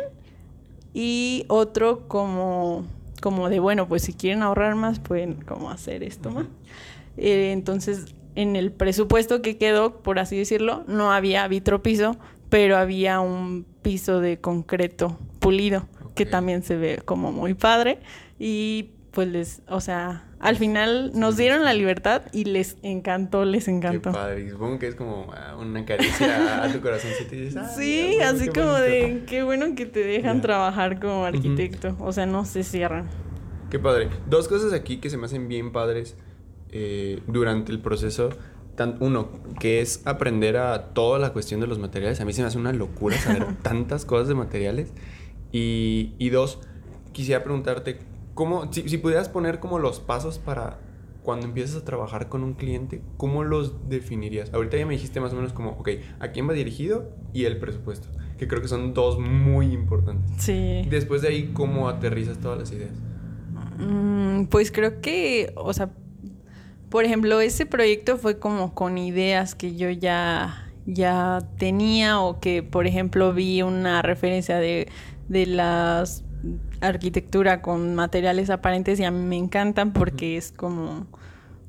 y 0.94 1.46
otro 1.48 2.08
como, 2.10 2.86
como 3.22 3.48
de, 3.48 3.60
bueno, 3.60 3.88
pues 3.88 4.02
si 4.02 4.14
quieren 4.14 4.44
ahorrar 4.44 4.76
más, 4.76 5.00
pueden 5.00 5.36
como 5.36 5.70
hacer 5.70 6.04
esto 6.04 6.30
más. 6.30 6.48
Eh, 7.16 7.52
entonces, 7.54 8.14
en 8.42 8.56
el 8.56 8.72
presupuesto 8.72 9.42
que 9.42 9.58
quedó, 9.58 10.02
por 10.02 10.20
así 10.20 10.38
decirlo, 10.38 10.84
no 10.88 11.12
había 11.12 11.48
vitropiso, 11.48 12.18
pero 12.50 12.78
había 12.78 13.20
un 13.22 13.66
piso 13.82 14.20
de 14.20 14.40
concreto 14.40 15.18
pulido, 15.40 15.88
que 16.16 16.26
también 16.26 16.64
se 16.64 16.76
ve 16.76 17.02
como 17.06 17.32
muy 17.32 17.54
padre. 17.54 18.00
Y 18.40 18.90
pues 19.12 19.28
les, 19.28 19.62
o 19.68 19.82
sea, 19.82 20.26
al 20.40 20.56
final 20.56 21.12
nos 21.14 21.36
dieron 21.38 21.64
la 21.66 21.74
libertad 21.74 22.24
y 22.32 22.46
les 22.46 22.78
encantó, 22.82 23.44
les 23.46 23.66
Qué 23.66 23.72
encantó. 23.72 24.12
padre. 24.12 24.46
Y 24.46 24.50
Supongo 24.50 24.80
que 24.80 24.88
es 24.88 24.96
como 24.96 25.32
ah, 25.34 25.56
una 25.60 25.86
caricia 25.86 26.64
a, 26.64 26.72
tu 26.72 26.82
corazoncito 26.82 27.36
y 27.36 27.42
dices, 27.42 27.58
"Ah, 27.58 27.68
Sí, 27.76 28.14
bueno, 28.18 28.32
así 28.32 28.46
qué 28.46 28.52
como 28.62 28.72
bonito". 28.72 28.84
de 28.90 29.24
qué 29.28 29.44
bueno 29.44 29.76
que 29.76 29.86
te 29.86 30.00
dejan 30.04 30.42
trabajar 30.42 31.00
como 31.00 31.26
arquitecto. 31.26 31.96
O 32.00 32.12
sea, 32.14 32.26
no 32.26 32.46
se 32.46 32.64
cierran. 32.64 33.10
Qué 33.70 33.80
padre. 33.80 34.10
Dos 34.28 34.48
cosas 34.48 34.74
aquí 34.74 34.98
que 34.98 35.10
se 35.10 35.18
me 35.18 35.26
hacen 35.26 35.48
bien 35.48 35.72
padres 35.72 36.16
eh, 36.72 37.22
durante 37.28 37.72
el 37.72 37.80
proceso. 37.80 38.30
Uno, 39.00 39.30
que 39.60 39.82
es 39.82 40.02
aprender 40.06 40.58
a 40.58 40.94
toda 40.94 41.20
la 41.20 41.34
cuestión 41.34 41.60
de 41.60 41.68
los 41.68 41.78
materiales. 41.78 42.20
A 42.20 42.26
mí 42.26 42.34
se 42.34 42.42
me 42.42 42.48
hace 42.48 42.58
una 42.58 42.74
locura 42.74 43.16
saber 43.18 43.56
tantas 43.62 44.06
cosas 44.06 44.28
de 44.28 44.34
materiales. 44.34 44.92
Y, 45.52 46.14
y 46.18 46.30
dos, 46.30 46.60
quisiera 47.12 47.44
preguntarte, 47.44 48.00
¿cómo, 48.34 48.74
si, 48.74 48.90
si 48.90 48.98
pudieras 48.98 49.30
poner 49.30 49.60
como 49.60 49.78
los 49.78 50.00
pasos 50.00 50.40
para 50.40 50.80
cuando 51.24 51.46
empiezas 51.46 51.82
a 51.82 51.86
trabajar 51.86 52.30
con 52.30 52.44
un 52.44 52.54
cliente, 52.54 53.02
¿cómo 53.18 53.44
los 53.44 53.88
definirías? 53.90 54.54
Ahorita 54.54 54.78
ya 54.78 54.86
me 54.86 54.94
dijiste 54.94 55.20
más 55.20 55.34
o 55.34 55.36
menos 55.36 55.54
como, 55.54 55.72
ok, 55.72 55.90
¿a 56.20 56.30
quién 56.30 56.50
va 56.50 56.54
dirigido? 56.54 57.12
Y 57.34 57.46
el 57.46 57.60
presupuesto, 57.60 58.08
que 58.38 58.48
creo 58.48 58.62
que 58.62 58.68
son 58.68 58.94
dos 58.94 59.20
muy 59.20 59.72
importantes. 59.72 60.32
Sí. 60.40 60.88
Después 60.90 61.22
de 61.22 61.30
ahí, 61.30 61.52
¿cómo 61.54 61.90
aterrizas 61.90 62.40
todas 62.40 62.58
las 62.58 62.72
ideas? 62.72 62.94
Mm, 63.78 64.46
pues 64.46 64.72
creo 64.72 65.02
que, 65.02 65.54
o 65.56 65.74
sea, 65.74 65.92
por 66.92 67.06
ejemplo, 67.06 67.40
ese 67.40 67.66
proyecto 67.66 68.18
fue 68.18 68.38
como 68.38 68.76
con 68.76 68.98
ideas 68.98 69.56
que 69.56 69.78
yo 69.78 69.90
ya, 69.90 70.68
ya 70.86 71.42
tenía 71.58 72.20
o 72.20 72.42
que, 72.42 72.64
por 72.64 72.86
ejemplo, 72.86 73.34
vi 73.34 73.62
una 73.62 74.02
referencia 74.02 74.58
de, 74.58 74.90
de 75.30 75.46
las 75.46 76.26
arquitectura 76.82 77.62
con 77.62 77.96
materiales 77.96 78.50
aparentes 78.50 79.00
y 79.00 79.06
a 79.06 79.12
mí 79.12 79.24
me 79.24 79.38
encantan 79.38 79.94
porque 79.94 80.36
es 80.36 80.52
como, 80.52 81.08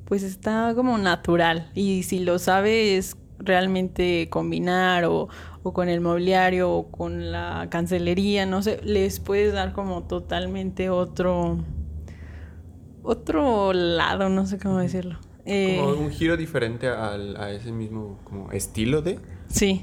pues 0.06 0.24
está 0.24 0.72
como 0.74 0.98
natural 0.98 1.70
y 1.72 2.02
si 2.02 2.18
lo 2.18 2.40
sabes 2.40 3.16
realmente 3.38 4.28
combinar 4.28 5.04
o, 5.04 5.28
o 5.62 5.72
con 5.72 5.88
el 5.88 6.00
mobiliario 6.00 6.68
o 6.68 6.90
con 6.90 7.30
la 7.30 7.68
cancelería, 7.70 8.44
no 8.44 8.60
sé, 8.60 8.80
les 8.82 9.20
puedes 9.20 9.52
dar 9.52 9.72
como 9.72 10.02
totalmente 10.02 10.90
otro 10.90 11.58
otro 13.02 13.72
lado, 13.72 14.28
no 14.28 14.46
sé 14.46 14.58
cómo 14.58 14.78
decirlo. 14.78 15.18
Eh, 15.44 15.78
Como 15.80 15.94
un 16.00 16.10
giro 16.10 16.36
diferente 16.36 16.88
al- 16.88 17.36
a 17.36 17.50
ese 17.50 17.72
mismo 17.72 18.20
como 18.24 18.52
estilo 18.52 19.02
de... 19.02 19.18
Sí, 19.48 19.82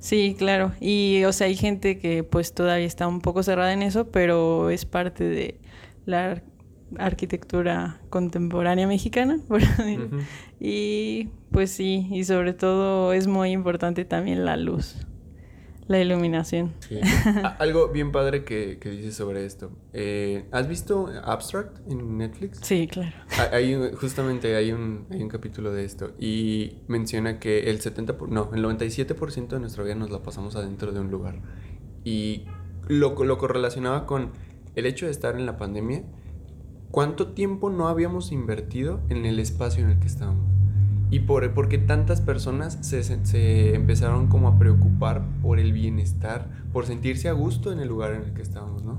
sí, 0.00 0.34
claro. 0.36 0.72
Y, 0.80 1.22
o 1.24 1.32
sea, 1.32 1.46
hay 1.46 1.54
gente 1.56 1.98
que 1.98 2.24
pues 2.24 2.52
todavía 2.52 2.86
está 2.86 3.06
un 3.06 3.20
poco 3.20 3.42
cerrada 3.42 3.72
en 3.72 3.82
eso, 3.82 4.08
pero 4.10 4.70
es 4.70 4.84
parte 4.84 5.24
de 5.24 5.60
la 6.04 6.32
ar- 6.32 6.42
arquitectura 6.98 8.00
contemporánea 8.10 8.86
mexicana. 8.86 9.38
por 9.48 9.60
decirlo. 9.60 10.06
Ujú. 10.06 10.16
Y 10.60 11.28
pues 11.52 11.70
sí, 11.70 12.08
y 12.10 12.24
sobre 12.24 12.52
todo 12.52 13.12
es 13.12 13.26
muy 13.26 13.50
importante 13.52 14.04
también 14.04 14.44
la 14.44 14.56
luz, 14.56 15.06
la 15.88 15.98
iluminación. 16.00 16.74
Sí. 16.80 17.00
A- 17.42 17.56
Algo 17.58 17.88
bien 17.88 18.12
padre 18.12 18.44
que, 18.44 18.78
que 18.80 18.90
dices 18.90 19.16
sobre 19.16 19.44
esto. 19.44 19.70
Eh, 19.92 20.46
¿Has 20.52 20.68
visto 20.68 21.08
Abstract 21.24 21.78
en 21.90 22.18
Netflix? 22.18 22.60
Sí, 22.62 22.86
claro. 22.86 23.12
Ha- 23.38 23.56
Hay, 23.56 23.74
justamente 24.00 24.54
hay 24.54 24.70
un, 24.72 25.06
hay 25.10 25.22
un 25.22 25.28
capítulo 25.28 25.72
de 25.72 25.84
esto 25.84 26.12
y 26.18 26.78
menciona 26.88 27.38
que 27.40 27.70
el 27.70 27.80
70%, 27.80 28.16
por- 28.16 28.28
no, 28.30 28.50
el 28.54 28.62
97% 28.62 29.48
de 29.48 29.60
nuestra 29.60 29.82
vida 29.82 29.94
nos 29.96 30.10
la 30.10 30.22
pasamos 30.22 30.54
adentro 30.56 30.92
de 30.92 31.00
un 31.00 31.10
lugar. 31.10 31.40
Y 32.04 32.44
lo, 32.86 33.22
lo 33.24 33.38
correlacionaba 33.38 34.06
con 34.06 34.30
el 34.76 34.86
hecho 34.86 35.06
de 35.06 35.12
estar 35.12 35.36
en 35.36 35.46
la 35.46 35.56
pandemia, 35.56 36.04
cuánto 36.90 37.28
tiempo 37.32 37.70
no 37.70 37.88
habíamos 37.88 38.30
invertido 38.32 39.00
en 39.08 39.26
el 39.26 39.38
espacio 39.40 39.84
en 39.84 39.90
el 39.90 39.98
que 39.98 40.06
estábamos. 40.06 40.44
Y 41.10 41.20
por, 41.20 41.54
porque 41.54 41.78
tantas 41.78 42.20
personas 42.20 42.78
se, 42.82 43.02
se- 43.02 43.24
se 43.24 43.74
empezaron 43.74 44.26
como 44.26 44.48
a 44.48 44.58
preocupar 44.58 45.22
por 45.40 45.58
el 45.58 45.72
bienestar, 45.72 46.48
por 46.72 46.84
sentirse 46.84 47.30
a 47.30 47.32
gusto 47.32 47.72
en 47.72 47.80
el 47.80 47.88
lugar 47.88 48.12
en 48.12 48.22
el 48.24 48.32
que 48.34 48.42
estábamos, 48.42 48.84
¿no? 48.84 48.98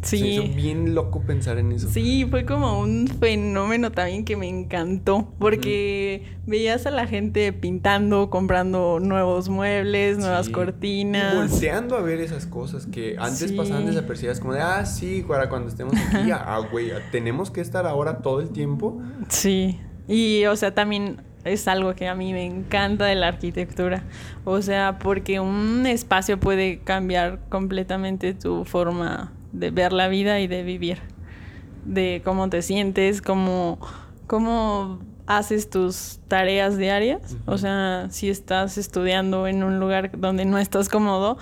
Se 0.00 0.18
me 0.18 0.28
hizo 0.28 0.42
Sí. 0.44 0.48
bien 0.56 0.94
loco 0.94 1.20
pensar 1.20 1.58
en 1.58 1.72
eso. 1.72 1.88
Sí, 1.90 2.26
fue 2.30 2.46
como 2.46 2.80
un 2.80 3.06
fenómeno 3.08 3.92
también 3.92 4.24
que 4.24 4.36
me 4.38 4.48
encantó, 4.48 5.34
porque 5.38 6.24
veías 6.46 6.86
a 6.86 6.90
la 6.90 7.06
gente 7.06 7.52
pintando, 7.52 8.30
comprando 8.30 8.98
nuevos 8.98 9.50
muebles, 9.50 10.16
nuevas 10.16 10.46
Sí. 10.46 10.52
Y 10.52 10.54
cortinas. 10.54 11.36
volteando 11.36 11.94
a 11.96 12.00
ver 12.00 12.20
esas 12.20 12.46
cosas 12.46 12.86
que 12.86 13.16
antes 13.18 13.50
Sí. 13.50 13.56
pasaban 13.56 13.84
desapercibidas, 13.84 14.40
como 14.40 14.54
de, 14.54 14.60
ah, 14.62 14.86
sí, 14.86 15.22
para 15.28 15.50
cuando 15.50 15.68
estemos 15.68 15.92
aquí, 15.94 16.30
ah, 16.32 16.58
güey, 16.72 16.90
tenemos 17.12 17.50
que 17.50 17.60
estar 17.60 17.86
ahora 17.86 18.18
todo 18.22 18.40
el 18.40 18.48
tiempo. 18.48 18.98
Sí, 19.28 19.78
y 20.08 20.46
o 20.46 20.56
sea, 20.56 20.74
también 20.74 21.20
es 21.44 21.68
algo 21.68 21.94
que 21.94 22.08
a 22.08 22.14
mí 22.14 22.32
me 22.32 22.44
encanta 22.44 23.06
de 23.06 23.14
la 23.14 23.28
arquitectura. 23.28 24.02
O 24.44 24.60
sea, 24.62 24.98
porque 24.98 25.40
un 25.40 25.86
espacio 25.86 26.38
puede 26.38 26.80
cambiar 26.80 27.40
completamente 27.48 28.34
tu 28.34 28.64
forma 28.64 29.32
de 29.52 29.70
ver 29.70 29.92
la 29.92 30.08
vida 30.08 30.40
y 30.40 30.46
de 30.46 30.62
vivir. 30.62 30.98
De 31.84 32.20
cómo 32.24 32.48
te 32.50 32.62
sientes, 32.62 33.22
cómo, 33.22 33.78
cómo 34.26 35.00
haces 35.26 35.70
tus 35.70 36.20
tareas 36.28 36.76
diarias. 36.76 37.36
O 37.46 37.56
sea, 37.56 38.08
si 38.10 38.28
estás 38.28 38.78
estudiando 38.78 39.46
en 39.46 39.62
un 39.62 39.80
lugar 39.80 40.10
donde 40.18 40.44
no 40.44 40.58
estás 40.58 40.88
cómodo, 40.88 41.38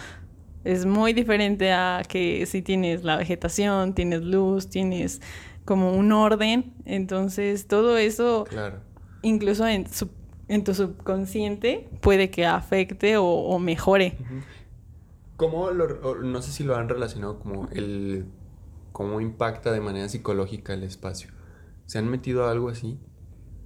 es 0.65 0.87
muy 0.87 1.13
diferente 1.13 1.73
a 1.73 2.03
que 2.07 2.45
si 2.47 2.63
tienes 2.63 3.03
la 3.03 3.17
vegetación, 3.17 3.95
tienes 3.95 4.23
luz, 4.23 4.69
tienes 4.69 5.21
como 5.65 5.93
un 5.93 6.13
orden. 6.13 6.73
Entonces, 6.85 7.67
todo 7.67 7.97
eso, 7.97 8.45
Claro. 8.49 8.81
Incluso 9.23 9.67
en, 9.67 9.87
su- 9.93 10.11
en 10.49 10.65
tu 10.65 10.75
subconsciente, 10.75 11.89
puede 12.01 12.31
que 12.31 12.47
afecte 12.47 13.17
o, 13.17 13.25
o 13.27 13.59
mejore. 13.59 14.17
¿Cómo 15.37 15.71
lo, 15.71 16.17
no 16.23 16.43
sé 16.43 16.51
si 16.53 16.65
lo 16.65 16.77
han 16.77 16.89
relacionado 16.89 17.39
como 17.39 17.69
el, 17.73 18.25
cómo 18.93 19.21
impacta 19.21 19.71
de 19.73 19.81
manera 19.81 20.09
psicológica 20.09 20.75
el 20.75 20.83
espacio? 20.83 21.31
¿Se 21.87 21.99
han 21.99 22.09
metido 22.09 22.47
a 22.47 22.51
algo 22.51 22.69
así? 22.71 22.99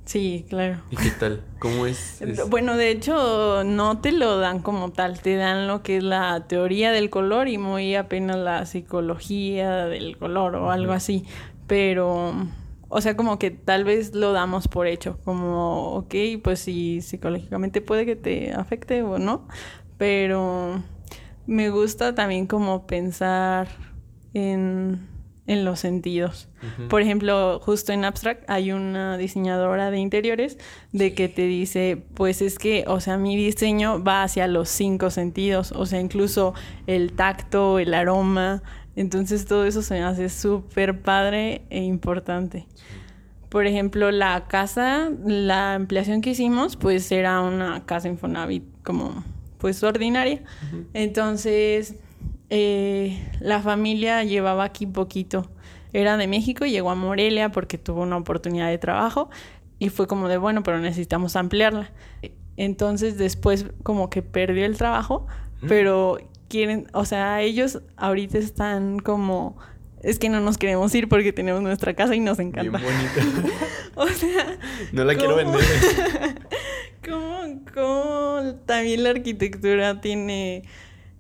Sí, 0.05 0.45
claro. 0.49 0.83
¿Y 0.91 0.97
qué 0.97 1.11
tal? 1.19 1.43
¿Cómo 1.61 1.87
es? 1.87 2.21
es- 2.23 2.51
Bueno, 2.51 2.77
de 2.77 2.91
hecho, 2.91 3.65
no 3.65 4.01
te 4.01 4.13
lo 4.13 4.39
dan 4.39 4.61
como 4.61 4.91
tal, 4.93 5.21
te 5.21 5.37
dan 5.37 5.67
lo 5.67 5.83
que 5.83 5.97
es 5.99 6.03
la 6.03 6.47
teoría 6.47 6.93
del 6.93 7.09
color 7.09 7.49
y 7.49 7.57
muy 7.57 7.95
apenas 7.95 8.37
la 8.37 8.67
psicología 8.67 9.87
del 9.87 10.19
color 10.19 10.57
o 10.57 10.71
algo 10.71 10.93
así. 10.93 11.25
Pero, 11.69 12.35
o 12.95 13.01
sea, 13.01 13.17
como 13.17 13.39
que 13.39 13.51
tal 13.51 13.85
vez 13.85 14.15
lo 14.15 14.33
damos 14.33 14.69
por 14.69 14.87
hecho, 14.87 15.19
como, 15.25 15.95
ok, 15.95 16.15
pues 16.45 16.61
sí, 16.61 17.01
psicológicamente 17.01 17.81
puede 17.81 18.05
que 18.05 18.17
te 18.17 18.53
afecte 18.53 19.03
o 19.03 19.19
no, 19.19 19.49
pero 19.97 20.83
me 21.47 21.71
gusta 21.71 22.15
también 22.15 22.47
como 22.47 22.87
pensar 22.87 23.69
en, 24.35 25.09
en 25.47 25.65
los 25.65 25.81
sentidos. 25.81 26.51
Por 26.91 27.01
ejemplo, 27.01 27.61
justo 27.61 27.95
en 27.95 28.05
Abstract 28.05 28.45
hay 28.49 28.73
una 28.73 29.17
diseñadora 29.17 29.91
de 29.91 29.99
interiores 29.99 30.59
de 30.93 31.15
que 31.15 31.31
te 31.31 31.47
dice, 31.47 32.05
pues 32.13 32.43
es 32.43 32.59
que, 32.59 32.85
o 32.87 33.01
sea, 33.01 33.17
mi 33.17 33.37
diseño 33.37 34.05
va 34.05 34.23
hacia 34.23 34.47
los 34.49 34.69
cinco 34.69 35.09
sentidos, 35.09 35.73
o 35.73 35.87
sea, 35.87 35.99
incluso 35.99 36.53
el 36.87 37.15
tacto, 37.15 37.79
el 37.79 37.95
aroma, 37.95 38.63
Entonces 38.97 39.47
todo 39.47 39.65
eso 39.65 39.83
se 39.83 39.95
me 39.95 40.05
hace 40.05 40.29
súper 40.29 41.01
padre 41.01 41.63
e 41.71 41.83
importante. 41.83 42.67
Por 43.49 43.67
ejemplo, 43.67 44.11
la 44.11 44.47
casa, 44.49 45.11
la 45.25 45.75
ampliación 45.75 46.21
que 46.21 46.31
hicimos, 46.31 46.77
pues 46.77 47.11
era 47.13 47.41
una 47.41 47.85
casa 47.85 48.09
Infonavit 48.09 48.65
como 48.83 49.25
pues 49.59 49.83
ordinaria. 49.83 50.43
Entonces, 50.93 51.95
eh, 52.51 53.23
la 53.41 53.61
familia 53.61 54.25
llevaba 54.25 54.65
aquí 54.65 54.87
poquito. 54.87 55.51
Era 55.93 56.17
de 56.17 56.27
México, 56.27 56.65
llegó 56.65 56.91
a 56.91 56.95
Morelia 56.95 57.51
porque 57.51 57.79
tuvo 57.79 58.03
una 58.03 58.17
oportunidad 58.17 58.69
de 58.69 58.79
trabajo 58.79 59.31
y 59.79 59.89
fue 59.89 60.07
como 60.07 60.29
de, 60.29 60.39
bueno, 60.39 60.63
pero 60.63 60.79
necesitamos 60.79 61.37
ampliarla. 61.37 61.91
Entonces 62.57 63.19
después 63.19 63.67
como 63.83 64.11
que 64.11 64.23
perdió 64.23 64.65
el 64.65 64.77
trabajo, 64.77 65.27
pero 65.69 66.19
quieren, 66.53 66.87
o 66.93 67.07
sea, 67.07 67.41
ellos 67.41 67.81
ahorita 67.97 68.37
están 68.37 68.99
como 68.99 69.57
es 70.03 70.19
que 70.19 70.29
no 70.29 70.41
nos 70.41 70.59
queremos 70.59 70.95
ir 70.95 71.09
porque 71.09 71.33
tenemos 71.33 71.63
nuestra 71.63 71.95
casa 71.95 72.15
y 72.15 72.21
nos 72.21 72.39
encanta. 72.39 72.79
Bien 72.79 72.93
bonita. 72.93 73.59
o 73.95 74.07
sea, 74.09 74.59
no 74.93 75.05
la 75.05 75.15
quiero 75.15 75.37
vender. 75.37 75.63
¿Cómo, 77.09 77.63
cómo 77.73 78.55
también 78.67 79.03
la 79.03 79.11
arquitectura 79.11 80.01
tiene 80.03 80.65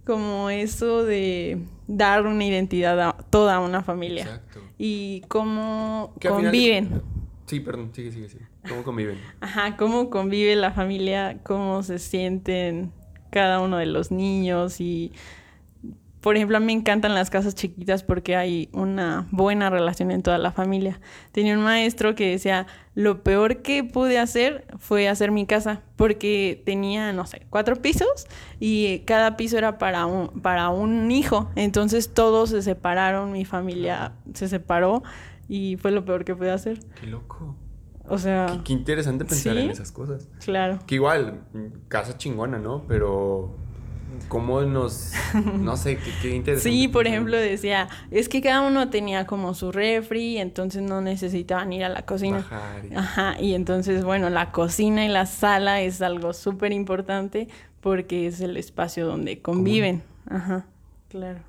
como 0.04 0.50
eso 0.50 1.02
de 1.04 1.58
dar 1.86 2.26
una 2.26 2.44
identidad 2.44 3.00
a 3.00 3.12
toda 3.30 3.58
una 3.60 3.82
familia? 3.82 4.24
Exacto. 4.24 4.60
Y 4.76 5.22
cómo 5.28 6.14
Que 6.20 6.28
al 6.28 6.34
final- 6.34 6.52
conviven. 6.52 7.02
Sí, 7.46 7.60
perdón, 7.60 7.90
sigue, 7.94 8.12
sigue, 8.12 8.28
sigue. 8.28 8.46
¿Cómo 8.68 8.82
conviven? 8.82 9.18
Ajá, 9.40 9.76
cómo 9.76 10.10
convive 10.10 10.54
la 10.56 10.72
familia, 10.72 11.38
cómo 11.42 11.82
se 11.82 11.98
sienten 11.98 12.92
cada 13.32 13.58
uno 13.60 13.78
de 13.78 13.86
los 13.86 14.12
niños 14.12 14.80
y 14.80 15.10
por 16.22 16.36
ejemplo, 16.36 16.56
a 16.56 16.60
mí 16.60 16.66
me 16.66 16.72
encantan 16.72 17.14
las 17.14 17.30
casas 17.30 17.56
chiquitas 17.56 18.04
porque 18.04 18.36
hay 18.36 18.68
una 18.72 19.26
buena 19.32 19.70
relación 19.70 20.12
en 20.12 20.22
toda 20.22 20.38
la 20.38 20.52
familia. 20.52 21.00
Tenía 21.32 21.58
un 21.58 21.64
maestro 21.64 22.14
que 22.14 22.30
decía, 22.30 22.68
lo 22.94 23.24
peor 23.24 23.62
que 23.62 23.82
pude 23.82 24.20
hacer 24.20 24.64
fue 24.78 25.08
hacer 25.08 25.32
mi 25.32 25.46
casa 25.46 25.82
porque 25.96 26.62
tenía, 26.64 27.12
no 27.12 27.26
sé, 27.26 27.42
cuatro 27.50 27.82
pisos 27.82 28.28
y 28.60 29.00
cada 29.00 29.36
piso 29.36 29.58
era 29.58 29.78
para 29.78 30.06
un, 30.06 30.40
para 30.42 30.68
un 30.68 31.10
hijo. 31.10 31.50
Entonces 31.56 32.14
todos 32.14 32.50
se 32.50 32.62
separaron, 32.62 33.32
mi 33.32 33.44
familia 33.44 34.12
se 34.32 34.46
separó 34.46 35.02
y 35.48 35.76
fue 35.76 35.90
lo 35.90 36.04
peor 36.04 36.24
que 36.24 36.36
pude 36.36 36.52
hacer. 36.52 36.78
Qué 37.00 37.08
loco. 37.08 37.56
O 38.08 38.18
sea, 38.18 38.46
Qué, 38.46 38.64
qué 38.64 38.72
interesante 38.72 39.24
pensar 39.24 39.54
¿Sí? 39.54 39.60
en 39.62 39.70
esas 39.70 39.92
cosas. 39.92 40.28
claro. 40.44 40.78
Que 40.86 40.96
igual, 40.96 41.40
casa 41.88 42.18
chingona, 42.18 42.58
¿no? 42.58 42.84
Pero 42.88 43.54
cómo 44.28 44.60
nos... 44.62 45.12
No 45.60 45.76
sé, 45.76 45.96
qué, 45.96 46.10
qué 46.20 46.34
interesante. 46.36 46.70
Sí, 46.70 46.88
por 46.88 47.06
ejemplo, 47.06 47.36
decía, 47.36 47.88
es 48.10 48.28
que 48.28 48.40
cada 48.42 48.60
uno 48.62 48.90
tenía 48.90 49.26
como 49.26 49.54
su 49.54 49.72
refri, 49.72 50.38
entonces 50.38 50.82
no 50.82 51.00
necesitaban 51.00 51.72
ir 51.72 51.84
a 51.84 51.88
la 51.88 52.02
cocina. 52.04 52.38
Bajar 52.38 52.84
y- 52.90 52.94
Ajá, 52.94 53.36
y 53.40 53.54
entonces, 53.54 54.04
bueno, 54.04 54.28
la 54.30 54.52
cocina 54.52 55.04
y 55.04 55.08
la 55.08 55.26
sala 55.26 55.80
es 55.80 56.02
algo 56.02 56.32
súper 56.34 56.72
importante 56.72 57.48
porque 57.80 58.26
es 58.26 58.40
el 58.40 58.56
espacio 58.56 59.06
donde 59.06 59.40
conviven. 59.40 60.02
Ajá, 60.28 60.66
claro. 61.08 61.40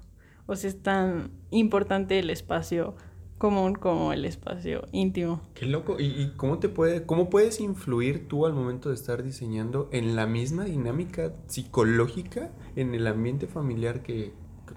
O 0.46 0.56
sea, 0.56 0.70
es 0.70 0.82
tan 0.82 1.32
importante 1.52 2.20
el 2.20 2.30
espacio 2.30 2.96
común 3.38 3.76
como 3.76 4.14
el 4.14 4.26
espacio 4.26 4.88
íntimo. 4.92 5.42
Qué 5.54 5.66
loco. 5.66 6.00
¿Y, 6.00 6.06
y 6.06 6.34
cómo 6.38 6.60
te 6.60 6.70
puede, 6.70 7.06
cómo 7.06 7.30
puedes 7.30 7.60
influir 7.60 8.28
tú 8.28 8.46
al 8.46 8.54
momento 8.54 8.90
de 8.90 8.96
estar 8.96 9.24
diseñando 9.24 9.90
en 9.92 10.16
la 10.16 10.28
misma 10.28 10.66
dinámica 10.66 11.34
psicológica 11.48 12.52
en 12.76 12.94
el 12.94 13.08
ambiente 13.08 13.48
familiar 13.48 14.02
que, 14.02 14.34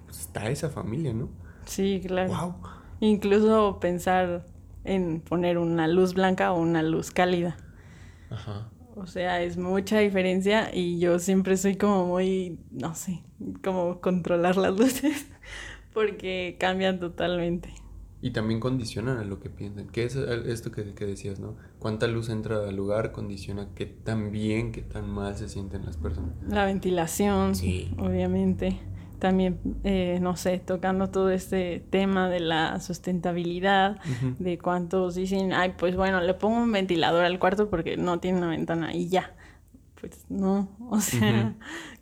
pues, 0.07 0.21
está 0.21 0.51
esa 0.51 0.71
familia, 0.71 1.13
¿no? 1.13 1.29
Sí, 1.65 2.03
claro. 2.07 2.29
Wow. 2.31 2.55
Incluso 3.01 3.79
pensar 3.81 4.47
en 4.85 5.21
poner 5.21 5.59
una 5.59 5.89
luz 5.89 6.15
blanca 6.15 6.53
o 6.53 6.61
una 6.61 6.83
luz 6.83 7.11
cálida. 7.11 7.57
Ajá. 8.31 8.71
O 8.95 9.07
sea, 9.07 9.43
es 9.43 9.59
mucha 9.59 9.99
diferencia 9.99 10.71
y 10.75 10.99
yo 10.99 11.19
siempre 11.19 11.59
soy 11.59 11.77
como 11.77 12.07
muy, 12.07 12.59
no 12.71 12.95
sé, 12.95 13.23
como 13.63 14.01
controlar 14.01 14.57
las 14.57 14.75
luces 14.79 15.27
porque 15.93 16.57
cambian 16.59 16.99
totalmente. 16.99 17.75
Y 18.27 18.31
también 18.33 18.59
condicionan 18.59 19.19
a 19.19 19.25
lo 19.25 19.39
que 19.39 19.51
piensan. 19.51 19.87
¿Qué 19.87 20.03
es 20.05 20.17
esto 20.17 20.73
que, 20.73 20.95
que 20.95 21.07
decías, 21.07 21.39
no? 21.39 21.55
Cuánta 21.79 22.09
luz 22.09 22.29
entra 22.29 22.69
al 22.69 22.75
lugar 22.75 23.13
condiciona 23.13 23.69
qué 23.77 23.87
tan 23.87 24.33
bien, 24.33 24.73
qué 24.73 24.83
tan 24.83 25.09
mal 25.09 25.37
se 25.37 25.49
sienten 25.49 25.85
las 25.87 25.97
personas. 25.97 26.33
La 26.49 26.65
ventilación, 26.65 27.55
Sí. 27.55 27.95
obviamente. 27.99 28.81
También, 29.21 29.61
eh, 29.85 30.19
no 30.21 30.37
sé, 30.37 30.59
tocando 30.59 31.09
todo 31.11 31.31
este 31.31 31.79
tema 31.89 32.29
de 32.29 32.41
la 32.41 32.81
sustentabilidad, 32.81 34.01
de 34.41 34.59
cuántos 34.59 35.15
dicen, 35.15 35.53
ay, 35.53 35.75
pues 35.79 35.95
bueno, 35.95 36.21
le 36.21 36.35
pongo 36.35 36.57
un 36.65 36.73
ventilador 36.73 37.25
al 37.25 37.39
cuarto 37.39 37.71
porque 37.71 37.97
no 37.97 38.19
tiene 38.19 38.39
una 38.39 38.49
ventana 38.49 38.93
y 38.93 39.09
ya. 39.09 39.37
Pues 40.01 40.27
no, 40.29 40.69
o 40.91 41.01
sea, 41.01 41.55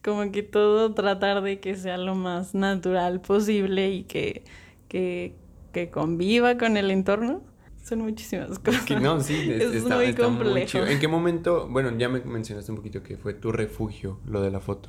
como 0.02 0.32
que 0.32 0.42
todo 0.42 0.94
tratar 0.94 1.42
de 1.42 1.60
que 1.60 1.76
sea 1.76 1.98
lo 1.98 2.14
más 2.14 2.54
natural 2.54 3.20
posible 3.20 3.90
y 3.92 4.04
que, 4.04 4.42
que, 4.88 5.36
que 5.74 5.90
conviva 5.90 6.56
con 6.56 6.78
el 6.78 6.90
entorno. 6.90 7.42
Son 7.82 7.98
muchísimas 8.00 8.58
cosas. 8.58 8.82
Que 8.86 8.96
no, 8.98 9.20
sí, 9.20 9.34
es, 9.34 9.62
Es 9.62 9.74
está, 9.74 9.96
muy 9.96 10.06
está 10.06 10.28
muy 10.28 10.38
complejo. 10.44 10.66
chido. 10.68 10.86
¿En 10.86 10.98
qué 10.98 11.06
momento, 11.08 11.68
bueno, 11.68 11.94
ya 11.98 12.08
me 12.08 12.20
mencionaste 12.22 12.72
un 12.72 12.76
poquito 12.78 13.02
que 13.02 13.18
fue 13.18 13.34
tu 13.34 13.52
refugio, 13.52 14.20
lo 14.24 14.40
de 14.40 14.50
la 14.50 14.60
foto? 14.60 14.88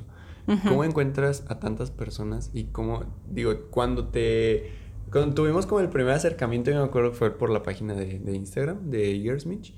¿Cómo 0.66 0.84
encuentras 0.84 1.44
a 1.48 1.58
tantas 1.58 1.90
personas 1.90 2.50
y 2.54 2.66
cómo, 2.66 3.04
digo, 3.28 3.52
cuando 3.70 4.06
te, 4.06 4.70
cuando 5.10 5.34
tuvimos 5.34 5.66
como 5.66 5.80
el 5.80 5.88
primer 5.88 6.14
acercamiento, 6.14 6.70
yo 6.70 6.78
me 6.78 6.84
acuerdo 6.84 7.10
que 7.10 7.16
fue 7.16 7.36
por 7.36 7.50
la 7.50 7.64
página 7.64 7.94
de, 7.94 8.20
de 8.20 8.36
Instagram, 8.36 8.88
de 8.88 9.18
Yearsmith. 9.20 9.74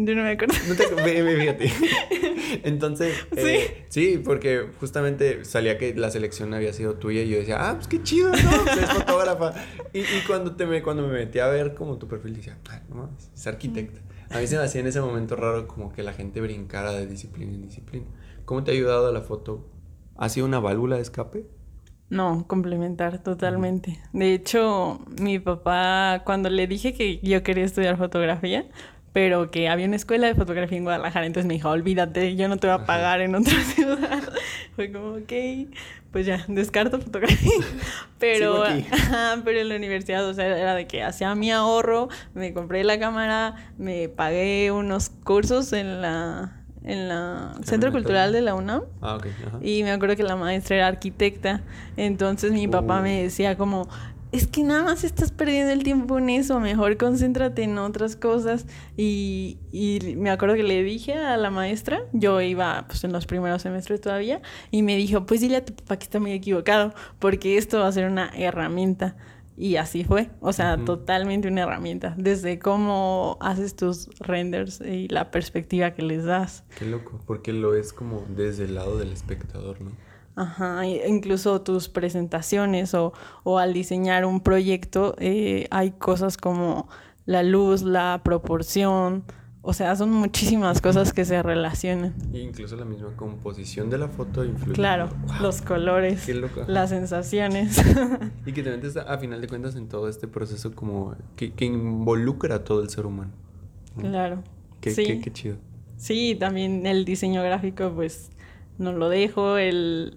Yo 0.00 0.14
no 0.14 0.22
me 0.22 0.30
acuerdo. 0.30 0.54
No 0.68 0.76
te 0.76 0.86
fíjate. 0.86 1.72
Entonces, 2.62 3.16
eh, 3.36 3.84
sí, 3.88 4.22
porque 4.24 4.68
justamente 4.78 5.44
salía 5.44 5.76
que 5.76 5.92
la 5.92 6.08
selección 6.12 6.54
había 6.54 6.72
sido 6.72 6.94
tuya 6.94 7.22
y 7.22 7.28
yo 7.28 7.38
decía, 7.38 7.56
ah, 7.58 7.74
pues 7.74 7.88
qué 7.88 8.00
chido, 8.04 8.30
¿no? 8.30 8.62
Pues 8.64 8.78
es 8.78 8.92
fotógrafa. 8.92 9.54
Y, 9.92 9.98
y 9.98 10.22
cuando, 10.24 10.54
te 10.54 10.66
me, 10.66 10.82
cuando 10.82 11.02
me 11.02 11.12
metí 11.12 11.40
a 11.40 11.48
ver 11.48 11.74
como 11.74 11.98
tu 11.98 12.06
perfil, 12.06 12.36
decía, 12.36 12.56
ah, 12.70 12.80
no 12.88 13.10
es 13.34 13.46
arquitecta. 13.48 14.00
A 14.30 14.38
mí 14.38 14.46
se 14.46 14.56
me 14.56 14.62
hacía 14.62 14.82
en 14.82 14.86
ese 14.86 15.00
momento 15.00 15.34
raro 15.34 15.66
como 15.66 15.92
que 15.92 16.04
la 16.04 16.12
gente 16.12 16.40
brincara 16.40 16.92
de 16.92 17.08
disciplina 17.08 17.52
en 17.52 17.62
disciplina. 17.62 18.06
¿Cómo 18.44 18.62
te 18.62 18.70
ha 18.70 18.74
ayudado 18.74 19.12
la 19.12 19.22
foto? 19.22 19.68
¿Ha 20.16 20.28
sido 20.28 20.46
una 20.46 20.60
válvula 20.60 20.94
de 20.94 21.02
escape? 21.02 21.44
No, 22.08 22.46
complementar 22.46 23.22
totalmente. 23.22 23.98
De 24.12 24.32
hecho, 24.32 25.00
mi 25.20 25.40
papá, 25.40 26.22
cuando 26.24 26.48
le 26.50 26.68
dije 26.68 26.94
que 26.94 27.18
yo 27.18 27.42
quería 27.42 27.64
estudiar 27.64 27.98
fotografía, 27.98 28.66
pero 29.12 29.50
que 29.50 29.68
había 29.68 29.86
una 29.86 29.96
escuela 29.96 30.26
de 30.26 30.34
fotografía 30.34 30.78
en 30.78 30.84
Guadalajara, 30.84 31.26
entonces 31.26 31.46
me 31.46 31.54
dijo, 31.54 31.68
olvídate, 31.70 32.36
yo 32.36 32.48
no 32.48 32.56
te 32.56 32.66
voy 32.66 32.72
a 32.72 32.76
Ajá. 32.76 32.86
pagar 32.86 33.20
en 33.20 33.34
otra 33.34 33.54
ciudad. 33.74 34.22
Fue 34.76 34.92
como, 34.92 35.14
ok, 35.14 35.32
pues 36.12 36.26
ya, 36.26 36.44
descarto 36.48 37.00
fotografía. 37.00 37.50
Pero, 38.18 38.64
ajá, 38.90 39.40
pero 39.44 39.60
en 39.60 39.68
la 39.68 39.76
universidad, 39.76 40.26
o 40.26 40.34
sea, 40.34 40.46
era 40.46 40.74
de 40.74 40.86
que 40.88 41.02
hacía 41.04 41.32
mi 41.36 41.52
ahorro, 41.52 42.08
me 42.34 42.52
compré 42.52 42.82
la 42.82 42.98
cámara, 42.98 43.54
me 43.78 44.08
pagué 44.08 44.72
unos 44.72 45.10
cursos 45.10 45.72
en 45.72 46.00
la... 46.02 46.54
En 46.84 47.08
la 47.08 47.52
Centro. 47.64 47.92
Cultural 47.92 48.32
de 48.32 48.40
la 48.40 48.54
UNAM. 48.54 48.82
Ah, 49.02 49.16
ok. 49.16 49.26
Ajá. 49.46 49.58
Y 49.60 49.82
me 49.82 49.90
acuerdo 49.90 50.16
que 50.16 50.22
la 50.22 50.36
maestra 50.36 50.76
era 50.76 50.86
arquitecta. 50.86 51.60
Entonces 51.98 52.50
mi 52.50 52.66
papá 52.66 53.00
Uh. 53.00 53.02
me 53.02 53.22
decía 53.24 53.58
como, 53.58 53.88
es 54.32 54.46
que 54.46 54.62
nada 54.62 54.82
más 54.84 55.04
estás 55.04 55.32
perdiendo 55.32 55.72
el 55.72 55.82
tiempo 55.82 56.18
en 56.18 56.30
eso, 56.30 56.60
mejor 56.60 56.96
concéntrate 56.96 57.62
en 57.62 57.78
otras 57.78 58.16
cosas. 58.16 58.66
Y, 58.96 59.58
y 59.72 60.16
me 60.16 60.30
acuerdo 60.30 60.54
que 60.54 60.62
le 60.62 60.82
dije 60.82 61.14
a 61.14 61.36
la 61.36 61.50
maestra, 61.50 62.02
yo 62.12 62.40
iba 62.40 62.84
pues 62.86 63.04
en 63.04 63.12
los 63.12 63.26
primeros 63.26 63.62
semestres 63.62 64.00
todavía, 64.00 64.42
y 64.70 64.82
me 64.82 64.96
dijo, 64.96 65.26
pues 65.26 65.40
dile 65.40 65.56
a 65.56 65.64
tu 65.64 65.74
papá 65.74 65.98
que 65.98 66.04
está 66.04 66.20
muy 66.20 66.32
equivocado, 66.32 66.94
porque 67.18 67.56
esto 67.56 67.80
va 67.80 67.88
a 67.88 67.92
ser 67.92 68.10
una 68.10 68.30
herramienta. 68.36 69.16
Y 69.56 69.74
así 69.74 70.04
fue, 70.04 70.30
o 70.40 70.52
sea, 70.52 70.76
totalmente 70.84 71.48
una 71.48 71.62
herramienta, 71.62 72.14
desde 72.16 72.60
cómo 72.60 73.38
haces 73.40 73.74
tus 73.74 74.08
renders 74.20 74.80
y 74.80 75.08
la 75.08 75.32
perspectiva 75.32 75.94
que 75.94 76.02
les 76.02 76.24
das. 76.24 76.62
Qué 76.78 76.84
loco, 76.84 77.20
porque 77.26 77.52
lo 77.52 77.74
es 77.74 77.92
como 77.92 78.24
desde 78.28 78.66
el 78.66 78.76
lado 78.76 78.98
del 78.98 79.10
espectador, 79.10 79.80
¿no? 79.80 79.90
Ajá, 80.40 80.86
e- 80.86 81.08
incluso 81.08 81.60
tus 81.62 81.88
presentaciones 81.88 82.94
o, 82.94 83.12
o 83.44 83.58
al 83.58 83.72
diseñar 83.72 84.24
un 84.24 84.40
proyecto 84.40 85.14
eh, 85.18 85.66
hay 85.70 85.90
cosas 85.92 86.36
como 86.36 86.88
la 87.26 87.42
luz, 87.42 87.82
la 87.82 88.20
proporción, 88.24 89.24
o 89.62 89.72
sea, 89.72 89.94
son 89.96 90.10
muchísimas 90.12 90.80
cosas 90.80 91.12
que 91.12 91.24
se 91.24 91.42
relacionan. 91.42 92.14
E 92.32 92.38
incluso 92.38 92.76
la 92.76 92.84
misma 92.84 93.08
composición 93.16 93.90
de 93.90 93.98
la 93.98 94.08
foto 94.08 94.44
influye. 94.44 94.74
Claro, 94.74 95.08
Wow. 95.26 95.42
los 95.42 95.60
colores, 95.60 96.26
las 96.68 96.90
sensaciones. 96.90 97.82
Y 98.46 98.52
que 98.52 98.62
te 98.62 98.70
metes 98.70 98.96
a, 98.96 99.02
a 99.02 99.18
final 99.18 99.40
de 99.40 99.48
cuentas 99.48 99.74
en 99.76 99.88
todo 99.88 100.08
este 100.08 100.26
proceso 100.28 100.72
como 100.74 101.14
que, 101.36 101.52
que 101.52 101.64
involucra 101.66 102.54
a 102.56 102.64
todo 102.64 102.80
el 102.80 102.88
ser 102.88 103.04
humano. 103.06 103.32
¿no? 103.96 104.02
claro. 104.08 104.42
Qué, 104.80 104.92
sí. 104.92 105.04
qué, 105.04 105.20
qué 105.20 105.32
chido. 105.32 105.56
Sí, 105.96 106.36
también 106.38 106.86
el 106.86 107.04
diseño 107.04 107.42
gráfico, 107.42 107.90
pues 107.94 108.30
no 108.78 108.92
lo 108.92 109.08
dejo. 109.08 109.58
El, 109.58 110.16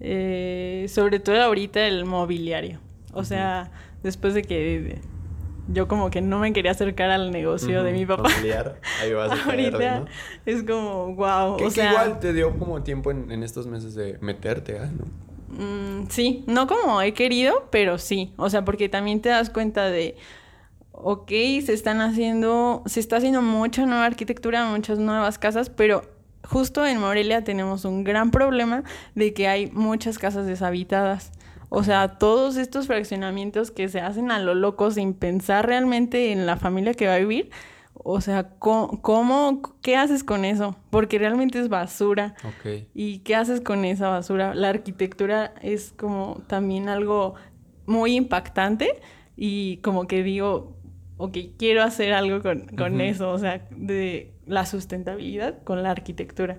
eh, 0.00 0.86
sobre 0.88 1.20
todo 1.20 1.40
ahorita 1.42 1.86
el 1.86 2.04
mobiliario. 2.04 2.80
O 3.12 3.24
sea, 3.24 3.70
después 4.02 4.34
de 4.34 4.42
que 4.42 5.00
yo 5.68 5.88
como 5.88 6.10
que 6.10 6.20
no 6.20 6.38
me 6.38 6.52
quería 6.52 6.72
acercar 6.72 7.10
al 7.10 7.30
negocio 7.30 7.82
de 7.82 7.92
mi 7.92 8.06
papá. 8.06 8.28
Familiar, 8.28 8.80
ahí 9.02 9.12
vas 9.12 9.30
a 9.30 9.44
Ahorita 9.44 9.78
caerle, 9.78 10.00
¿no? 10.00 10.06
es 10.46 10.62
como, 10.64 11.14
wow. 11.14 11.56
Que, 11.56 11.64
o 11.64 11.68
que 11.68 11.74
sea, 11.74 11.90
igual 11.90 12.18
te 12.18 12.32
dio 12.32 12.58
como 12.58 12.82
tiempo 12.82 13.10
en, 13.10 13.30
en 13.30 13.42
estos 13.42 13.66
meses 13.66 13.94
de 13.94 14.18
meterte, 14.20 14.78
¿ah? 14.78 14.90
¿no? 14.90 15.06
Mm, 15.50 16.06
sí, 16.08 16.44
no 16.46 16.66
como 16.66 17.02
he 17.02 17.12
querido, 17.12 17.68
pero 17.70 17.98
sí. 17.98 18.32
O 18.36 18.50
sea, 18.50 18.64
porque 18.64 18.88
también 18.88 19.20
te 19.20 19.28
das 19.28 19.50
cuenta 19.50 19.90
de, 19.90 20.16
ok, 20.92 21.28
se 21.28 21.72
están 21.72 22.00
haciendo, 22.00 22.82
se 22.86 23.00
está 23.00 23.16
haciendo 23.16 23.42
mucha 23.42 23.86
nueva 23.86 24.06
arquitectura, 24.06 24.64
muchas 24.66 24.98
nuevas 24.98 25.38
casas, 25.38 25.70
pero 25.70 26.02
justo 26.50 26.84
en 26.86 26.98
Morelia 26.98 27.42
tenemos 27.44 27.84
un 27.84 28.04
gran 28.04 28.30
problema 28.30 28.82
de 29.14 29.32
que 29.32 29.48
hay 29.48 29.70
muchas 29.70 30.18
casas 30.18 30.46
deshabitadas. 30.46 31.32
O 31.68 31.84
sea, 31.84 32.18
todos 32.18 32.56
estos 32.56 32.88
fraccionamientos 32.88 33.70
que 33.70 33.88
se 33.88 34.00
hacen 34.00 34.30
a 34.32 34.40
lo 34.40 34.54
loco 34.54 34.90
sin 34.90 35.14
pensar 35.14 35.66
realmente 35.66 36.32
en 36.32 36.44
la 36.44 36.56
familia 36.56 36.94
que 36.94 37.06
va 37.06 37.14
a 37.14 37.18
vivir. 37.18 37.50
O 37.94 38.20
sea, 38.20 38.48
¿cómo, 38.58 39.00
cómo- 39.02 39.62
qué 39.82 39.96
haces 39.96 40.24
con 40.24 40.44
eso? 40.44 40.74
Porque 40.90 41.18
realmente 41.18 41.60
es 41.60 41.68
basura. 41.68 42.34
¿Y 42.94 43.18
qué 43.18 43.36
haces 43.36 43.60
con 43.60 43.84
esa 43.84 44.08
basura? 44.08 44.54
La 44.54 44.70
arquitectura 44.70 45.54
es 45.62 45.92
como 45.96 46.42
también 46.48 46.88
algo 46.88 47.34
muy 47.86 48.16
impactante 48.16 49.00
y 49.36 49.76
como 49.78 50.06
que 50.08 50.22
digo, 50.24 50.76
ok, 51.18 51.36
quiero 51.58 51.82
hacer 51.82 52.14
algo 52.14 52.40
con, 52.42 52.66
con 52.76 53.00
eso, 53.00 53.30
o 53.30 53.38
sea, 53.38 53.66
de 53.70 54.32
la 54.50 54.66
sustentabilidad 54.66 55.62
con 55.64 55.82
la 55.82 55.90
arquitectura. 55.90 56.58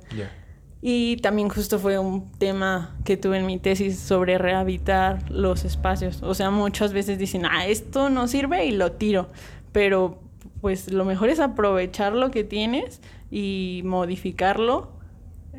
Y 0.82 1.18
también 1.18 1.50
justo 1.50 1.78
fue 1.78 2.00
un 2.00 2.32
tema 2.32 2.98
que 3.06 3.16
tuve 3.16 3.38
en 3.38 3.46
mi 3.46 3.60
tesis 3.60 4.00
sobre 4.00 4.40
rehabilitar 4.40 5.30
los 5.30 5.64
espacios. 5.64 6.24
O 6.24 6.34
sea, 6.34 6.50
muchas 6.50 6.92
veces 6.92 7.20
dicen, 7.20 7.46
ah, 7.46 7.68
esto 7.68 8.10
no 8.10 8.28
sirve 8.28 8.66
y 8.66 8.72
lo 8.72 8.94
tiro. 8.94 9.30
Pero 9.72 10.20
pues 10.60 10.92
lo 10.92 11.06
mejor 11.06 11.30
es 11.30 11.40
aprovechar 11.40 12.14
lo 12.14 12.32
que 12.32 12.44
tienes 12.44 13.02
y 13.30 13.82
modificarlo. 13.86 14.94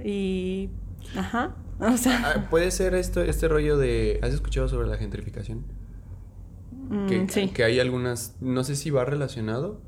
Y... 0.04 0.70
Ajá. 1.16 1.54
O 1.80 1.96
sea... 1.96 2.22
Ah, 2.24 2.46
Puede 2.48 2.70
ser 2.70 2.94
esto, 2.94 3.22
este 3.22 3.48
rollo 3.48 3.76
de. 3.76 4.20
¿Has 4.22 4.32
escuchado 4.32 4.68
sobre 4.68 4.86
la 4.86 4.98
gentrificación? 4.98 5.64
mm, 6.88 7.06
Que, 7.06 7.28
sí. 7.28 7.48
que 7.48 7.64
hay 7.64 7.80
algunas. 7.80 8.36
No 8.40 8.62
sé 8.62 8.76
si 8.76 8.90
va 8.90 9.04
relacionado. 9.04 9.80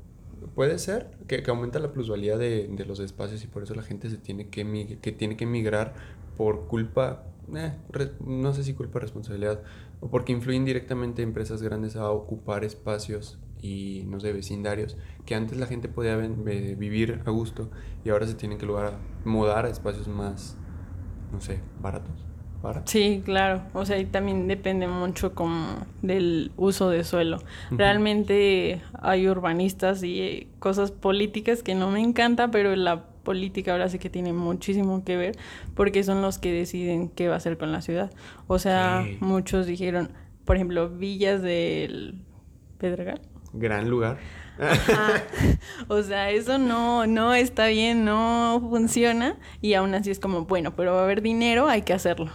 Puede 0.55 0.79
ser 0.79 1.11
que, 1.27 1.43
que 1.43 1.51
aumenta 1.51 1.79
la 1.79 1.91
plusvalía 1.91 2.37
de, 2.37 2.67
de 2.69 2.85
los 2.85 2.99
espacios 2.99 3.43
y 3.43 3.47
por 3.47 3.63
eso 3.63 3.75
la 3.75 3.83
gente 3.83 4.09
se 4.09 4.17
tiene 4.17 4.49
que, 4.49 4.99
que 5.01 5.11
tiene 5.11 5.35
que 5.37 5.45
migrar 5.45 5.93
por 6.37 6.67
culpa. 6.67 7.25
eh, 7.55 7.73
re- 7.89 8.13
no 8.21 8.53
sé 8.53 8.63
si 8.63 8.73
culpa 8.73 8.99
responsabilidad. 8.99 9.61
O 9.99 10.09
porque 10.09 10.31
influyen 10.31 10.63
directamente 10.65 11.21
empresas 11.23 11.61
grandes 11.61 11.95
a 11.97 12.09
ocupar 12.11 12.63
espacios 12.63 13.37
y 13.61 14.03
no 14.07 14.19
sé, 14.19 14.31
vecindarios 14.33 14.97
que 15.25 15.35
antes 15.35 15.57
la 15.57 15.65
gente 15.67 15.89
podía 15.89 16.15
vivir 16.17 17.21
a 17.25 17.31
gusto 17.31 17.69
y 18.03 18.09
ahora 18.09 18.27
se 18.27 18.35
tienen 18.35 18.57
que 18.57 18.65
lugar 18.65 18.85
a 18.85 18.99
mudar 19.29 19.65
a 19.65 19.69
espacios 19.69 20.07
más, 20.07 20.57
no 21.31 21.41
sé, 21.41 21.61
baratos. 21.81 22.27
Sí, 22.85 23.21
claro. 23.23 23.61
O 23.73 23.85
sea, 23.85 23.97
y 23.99 24.05
también 24.05 24.47
depende 24.47 24.87
mucho 24.87 25.33
como 25.33 25.85
del 26.01 26.51
uso 26.57 26.89
de 26.89 27.03
suelo. 27.03 27.39
Realmente 27.71 28.81
hay 29.01 29.27
urbanistas 29.27 30.03
y 30.03 30.21
eh, 30.21 30.47
cosas 30.59 30.91
políticas 30.91 31.63
que 31.63 31.75
no 31.75 31.91
me 31.91 32.01
encanta, 32.01 32.49
pero 32.49 32.75
la 32.75 33.03
política 33.23 33.73
ahora 33.73 33.89
sí 33.89 33.99
que 33.99 34.09
tiene 34.09 34.31
muchísimo 34.31 35.03
que 35.03 35.17
ver 35.17 35.35
porque 35.73 36.03
son 36.03 36.21
los 36.21 36.37
que 36.37 36.53
deciden 36.53 37.09
qué 37.09 37.27
va 37.27 37.33
a 37.33 37.37
hacer 37.37 37.57
con 37.57 37.71
la 37.71 37.81
ciudad. 37.81 38.11
O 38.47 38.59
sea, 38.59 39.05
muchos 39.19 39.65
dijeron, 39.65 40.11
por 40.45 40.55
ejemplo, 40.55 40.89
villas 40.89 41.41
del 41.41 42.21
Pedregal. 42.77 43.19
Gran 43.53 43.89
lugar. 43.89 44.17
Ajá. 44.59 45.23
O 45.87 46.01
sea, 46.01 46.31
eso 46.31 46.57
no, 46.57 47.05
no 47.05 47.33
está 47.33 47.67
bien, 47.67 48.05
no 48.05 48.65
funciona. 48.69 49.37
Y 49.61 49.73
aún 49.73 49.93
así 49.93 50.11
es 50.11 50.19
como, 50.19 50.45
bueno, 50.45 50.75
pero 50.75 50.93
va 50.93 51.01
a 51.01 51.03
haber 51.03 51.21
dinero, 51.21 51.67
hay 51.67 51.81
que 51.81 51.93
hacerlo. 51.93 52.31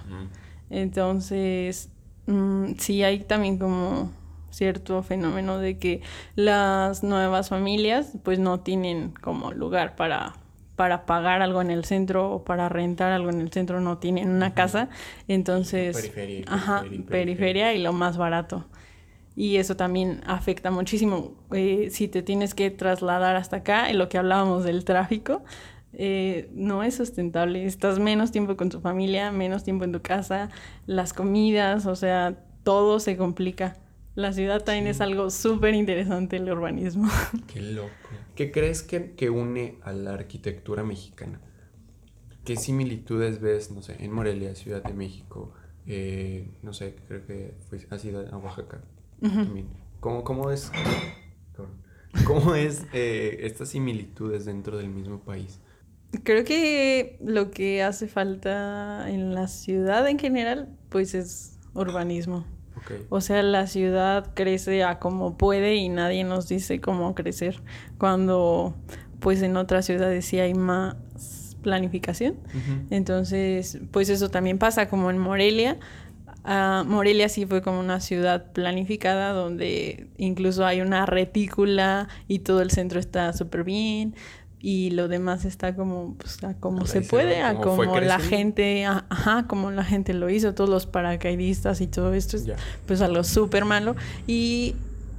Entonces, 0.69 1.91
mm, 2.27 2.73
sí 2.79 3.03
hay 3.03 3.21
también 3.21 3.59
como 3.59 4.13
cierto 4.51 5.03
fenómeno 5.03 5.59
de 5.59 5.79
que 5.79 6.03
las 6.35 7.03
nuevas 7.03 7.49
familias 7.49 8.13
pues 8.25 8.39
no 8.39 8.61
tienen 8.61 9.13
como 9.21 9.53
lugar 9.53 9.97
para 9.97 10.35
para 10.77 11.05
pagar 11.07 11.43
algo 11.43 11.61
en 11.61 11.71
el 11.71 11.85
centro 11.85 12.33
o 12.33 12.45
para 12.45 12.69
rentar 12.69 13.13
algo 13.13 13.31
en 13.31 13.41
el 13.41 13.53
centro 13.53 13.81
no 13.81 13.99
tienen 13.99 14.29
una 14.29 14.55
casa 14.55 14.89
entonces 15.29 15.97
Periferia 15.97 16.45
ajá 16.49 16.81
periferia 16.81 17.07
periferia 17.07 17.75
y 17.75 17.79
lo 17.83 17.93
más 17.93 18.17
barato 18.17 18.65
y 19.41 19.57
eso 19.57 19.75
también 19.75 20.21
afecta 20.27 20.71
muchísimo 20.71 21.33
eh, 21.53 21.89
si 21.91 22.09
te 22.09 22.21
tienes 22.21 22.53
que 22.53 22.71
trasladar 22.71 23.37
hasta 23.37 23.57
acá 23.57 23.89
en 23.89 23.97
lo 23.97 24.11
que 24.11 24.19
hablábamos 24.19 24.65
del 24.65 24.85
tráfico 24.85 25.43
eh, 25.95 26.51
no 26.53 26.83
es 26.83 26.97
sustentable. 26.97 27.65
Estás 27.65 27.99
menos 27.99 28.31
tiempo 28.33 28.55
con 28.57 28.69
tu 28.69 28.81
familia, 28.81 29.33
menos 29.33 29.65
tiempo 29.65 29.85
en 29.85 29.93
tu 29.93 30.03
casa, 30.03 30.51
las 30.87 31.15
comidas, 31.15 31.87
o 31.87 31.97
sea, 31.97 32.45
todo 32.65 33.01
se 33.01 33.17
complica. 33.17 33.79
La 34.15 34.35
ciudad 34.35 34.63
también 34.63 34.87
es 34.87 35.01
algo 35.01 35.31
súper 35.31 35.75
interesante, 35.75 36.37
el 36.37 36.49
urbanismo. 36.49 37.09
Qué 37.53 37.63
loco. 37.63 37.89
¿Qué 38.37 38.53
crees 38.53 38.83
que, 38.83 39.13
que 39.13 39.31
une 39.31 39.79
a 39.83 39.93
la 39.93 40.13
arquitectura 40.13 40.85
mexicana? 40.85 41.41
¿Qué 42.45 42.57
similitudes 42.57 43.41
ves, 43.41 43.71
no 43.71 43.81
sé, 43.81 43.97
en 43.99 44.13
Morelia, 44.13 44.55
Ciudad 44.55 44.83
de 44.83 44.93
México? 44.93 45.55
eh, 45.87 46.47
no 46.63 46.75
sé, 46.75 46.95
creo 47.09 47.27
que 47.27 47.55
fue, 47.69 47.81
has 47.91 48.05
ido 48.05 48.21
a 48.31 48.37
Oaxaca 48.37 48.81
también. 49.21 49.69
¿Cómo, 50.01 50.25
cómo 50.25 50.51
es, 50.51 50.73
cómo 52.25 52.55
es 52.55 52.87
eh, 52.93 53.41
estas 53.43 53.69
similitudes 53.69 54.47
dentro 54.47 54.79
del 54.79 54.89
mismo 54.89 55.21
país? 55.21 55.61
Creo 56.25 56.45
que 56.45 57.19
lo 57.23 57.51
que 57.51 57.83
hace 57.83 58.09
falta 58.09 59.09
en 59.09 59.35
la 59.35 59.47
ciudad 59.47 60.09
en 60.09 60.19
general, 60.19 60.69
pues 60.89 61.15
es 61.15 61.59
urbanismo. 61.75 62.45
O 63.11 63.21
sea, 63.21 63.43
la 63.43 63.67
ciudad 63.67 64.33
crece 64.35 64.83
a 64.85 64.99
como 64.99 65.37
puede 65.37 65.77
y 65.77 65.89
nadie 65.89 66.25
nos 66.25 66.49
dice 66.49 66.81
cómo 66.81 67.15
crecer. 67.15 67.61
Cuando, 67.99 68.75
pues 69.21 69.43
en 69.43 69.57
otras 69.57 69.85
ciudades 69.85 70.25
sí 70.25 70.41
hay 70.41 70.55
más 70.55 70.97
planificación. 71.63 72.37
Entonces, 72.91 73.79
pues 73.91 74.09
eso 74.09 74.31
también 74.31 74.59
pasa 74.59 74.89
como 74.89 75.11
en 75.11 75.19
Morelia. 75.19 75.79
Morelia 76.45 77.29
sí 77.29 77.47
fue 77.47 77.63
como 77.63 77.81
una 77.81 78.01
ciudad 78.01 78.53
planificada 78.53 79.33
donde 79.33 80.09
incluso 80.17 80.65
hay 80.65 80.81
una 80.81 81.07
retícula 81.07 82.09
y 82.29 82.41
todo 82.41 82.63
el 82.63 82.71
centro 82.71 82.99
está 83.01 83.33
súper 83.33 83.65
bien 83.65 84.15
y 84.63 84.91
lo 84.91 85.09
demás 85.09 85.45
está 85.47 85.75
como, 85.75 86.17
pues, 86.19 86.43
a 86.45 86.55
como 86.55 86.85
se 86.87 87.01
puede, 87.01 87.41
a 87.43 87.55
como 87.55 87.99
la 87.99 88.19
gente, 88.19 88.85
a- 88.85 89.07
ajá, 89.09 89.47
como 89.47 89.71
la 89.71 89.85
gente 89.85 90.13
lo 90.13 90.29
hizo, 90.29 90.53
todos 90.55 90.69
los 90.69 90.87
paracaidistas 90.87 91.81
y 91.81 91.87
todo 91.87 92.13
esto 92.13 92.37
es 92.37 92.45
Ya. 92.47 92.57
pues 92.87 93.01
algo 93.01 93.25
súper 93.25 93.65
malo. 93.65 93.97
Y 94.27 94.75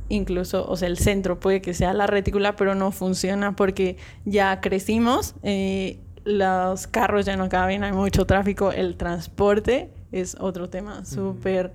incluso, 0.10 0.68
o 0.70 0.76
sea, 0.78 0.88
el 0.88 0.98
centro 1.00 1.40
puede 1.40 1.60
que 1.62 1.74
sea 1.74 1.94
la 1.94 2.06
retícula, 2.06 2.56
pero 2.56 2.76
no 2.76 2.92
funciona 2.92 3.56
porque 3.56 3.98
ya 4.26 4.60
crecimos, 4.62 5.34
eh, 5.42 6.00
los 6.24 6.86
carros 6.86 7.26
ya 7.26 7.36
no 7.36 7.50
caben, 7.50 7.84
hay 7.84 7.94
mucho 7.94 8.26
tráfico, 8.26 8.72
el 8.72 8.96
transporte 8.96 9.90
es 10.12 10.36
otro 10.40 10.70
tema 10.70 11.06
súper 11.06 11.74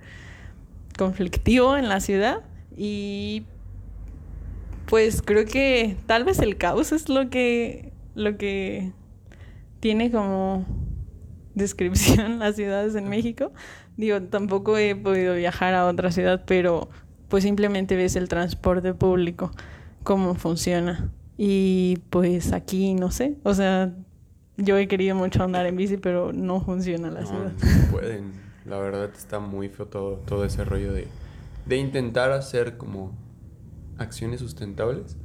conflictivo 0.97 1.77
en 1.77 1.89
la 1.89 1.99
ciudad 1.99 2.41
y 2.75 3.43
pues 4.87 5.21
creo 5.21 5.45
que 5.45 5.97
tal 6.05 6.23
vez 6.23 6.39
el 6.39 6.57
caos 6.57 6.91
es 6.91 7.09
lo 7.09 7.29
que 7.29 7.91
lo 8.15 8.37
que 8.37 8.91
tiene 9.79 10.11
como 10.11 10.65
descripción 11.55 12.39
las 12.39 12.55
ciudades 12.55 12.95
en 12.95 13.09
México. 13.09 13.51
Digo, 13.97 14.21
tampoco 14.21 14.77
he 14.77 14.95
podido 14.95 15.35
viajar 15.35 15.73
a 15.73 15.87
otra 15.87 16.11
ciudad, 16.11 16.43
pero 16.45 16.89
pues 17.29 17.43
simplemente 17.43 17.95
ves 17.95 18.15
el 18.15 18.29
transporte 18.29 18.93
público, 18.93 19.51
cómo 20.03 20.35
funciona. 20.35 21.11
Y 21.37 21.99
pues 22.09 22.53
aquí 22.53 22.93
no 22.93 23.11
sé, 23.11 23.35
o 23.43 23.53
sea, 23.53 23.93
yo 24.57 24.77
he 24.77 24.87
querido 24.87 25.15
mucho 25.15 25.43
andar 25.43 25.65
en 25.65 25.75
bici, 25.77 25.97
pero 25.97 26.33
no 26.33 26.61
funciona 26.61 27.09
la 27.11 27.21
No, 27.21 27.27
ciudad. 27.27 27.51
no 27.85 27.91
pueden. 27.91 28.31
La 28.65 28.79
verdad 28.79 29.09
está 29.15 29.39
muy 29.39 29.69
feo 29.69 29.85
todo, 29.87 30.15
todo 30.25 30.43
ese 30.43 30.65
rollo 30.65 30.91
de, 30.93 31.07
de 31.65 31.77
intentar 31.77 32.31
hacer 32.31 32.75
como 32.77 33.15
acciones 33.97 34.39
sustentables. 34.41 35.15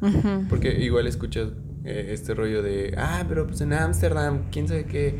Porque 0.48 0.72
igual 0.80 1.06
escuchas 1.06 1.48
eh, 1.84 2.10
este 2.10 2.34
rollo 2.34 2.62
de, 2.62 2.94
ah, 2.96 3.24
pero 3.28 3.46
pues 3.46 3.60
en 3.60 3.72
Ámsterdam, 3.72 4.42
quién 4.52 4.68
sabe 4.68 4.84
qué. 4.84 5.18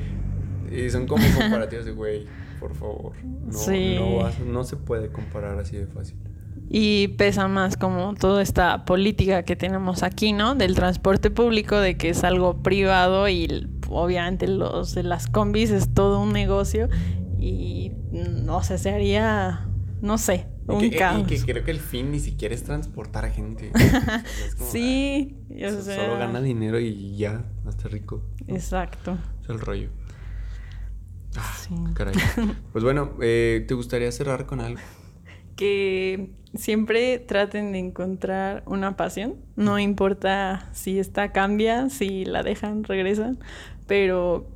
Y 0.71 0.89
son 0.91 1.07
como 1.07 1.25
comparativos 1.39 1.85
de, 1.85 1.93
güey, 1.93 2.27
por 2.61 2.75
favor. 2.75 3.13
No, 3.25 3.53
Sí. 3.59 3.97
no, 3.99 4.31
no 4.53 4.65
se 4.65 4.77
puede 4.77 5.09
comparar 5.11 5.59
así 5.59 5.77
de 5.77 5.87
fácil. 5.87 6.17
Y 6.75 7.09
pesa 7.09 7.49
más 7.49 7.77
como 7.77 8.15
toda 8.15 8.41
esta 8.41 8.85
política 8.87 9.43
que 9.43 9.57
tenemos 9.57 10.03
aquí, 10.03 10.33
¿no? 10.33 10.55
Del 10.55 10.75
transporte 10.75 11.31
público, 11.31 11.77
de 11.79 11.97
que 11.99 12.09
es 12.11 12.25
algo 12.25 12.63
privado 12.63 13.29
y 13.29 13.69
obviamente 13.95 14.47
los 14.49 14.95
de 14.95 15.03
las 15.03 15.27
combis 15.29 15.71
es 15.71 15.93
todo 15.95 16.21
un 16.21 16.33
negocio 16.33 16.89
y 17.39 17.93
no 18.13 18.63
sé, 18.63 18.79
se 18.79 18.91
haría, 18.91 19.67
no 20.01 20.19
sé, 20.19 20.47
un 20.69 20.79
que, 20.81 20.97
caos. 20.97 21.23
y 21.23 21.25
que 21.25 21.41
creo 21.53 21.65
que 21.65 21.71
el 21.73 21.81
fin 21.81 22.13
ni 22.13 22.21
siquiera 22.21 22.55
es 22.55 22.63
transportar 22.63 23.25
a 23.25 23.31
gente. 23.31 23.73
Sí, 24.71 25.37
o 25.67 25.71
so- 25.71 25.83
sea, 25.83 25.97
Solo 25.97 26.19
gana 26.19 26.41
dinero 26.41 26.79
y 26.81 27.17
ya, 27.17 27.45
hasta 27.67 27.89
rico. 27.89 28.23
¿no? 28.47 28.55
Exacto. 28.55 29.19
Es 29.43 29.49
el 29.51 29.59
rollo. 29.61 29.89
Ah, 31.37 31.55
Sí. 31.59 31.75
caray. 31.95 32.15
Pues 32.73 32.85
bueno, 32.85 33.13
eh, 33.23 33.65
¿te 33.67 33.75
gustaría 33.75 34.13
cerrar 34.13 34.47
con 34.47 34.61
algo? 34.61 34.81
que 35.57 36.31
siempre 36.55 37.19
traten 37.19 37.73
de 37.73 37.79
encontrar 37.79 38.63
una 38.67 38.97
pasión. 38.97 39.37
No 39.57 39.79
importa 39.79 40.69
si 40.73 40.99
esta 40.99 41.33
cambia, 41.33 41.89
si 41.89 42.25
la 42.25 42.43
dejan, 42.43 42.85
regresan, 42.85 43.39
pero 43.87 44.49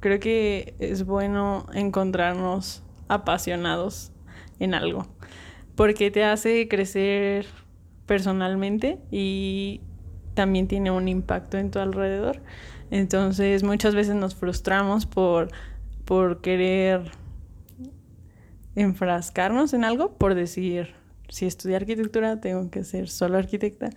creo 0.00 0.20
que 0.20 0.74
es 0.78 1.04
bueno 1.04 1.66
encontrarnos 1.74 2.82
apasionados 3.08 4.12
en 4.58 4.74
algo, 4.74 5.06
porque 5.76 6.10
te 6.10 6.24
hace 6.24 6.68
crecer 6.68 7.46
personalmente 8.06 8.98
y 9.10 9.80
también 10.34 10.68
tiene 10.68 10.90
un 10.90 11.08
impacto 11.08 11.58
en 11.58 11.70
tu 11.70 11.78
alrededor. 11.78 12.40
Entonces 12.90 13.62
muchas 13.62 13.94
veces 13.94 14.14
nos 14.14 14.34
frustramos 14.34 15.06
por, 15.06 15.48
por 16.04 16.40
querer 16.40 17.10
enfrascarnos 18.74 19.72
en 19.74 19.84
algo 19.84 20.14
por 20.16 20.34
decir, 20.34 20.94
si 21.28 21.46
estudié 21.46 21.76
arquitectura, 21.76 22.40
tengo 22.40 22.70
que 22.70 22.84
ser 22.84 23.08
solo 23.08 23.38
arquitecta. 23.38 23.90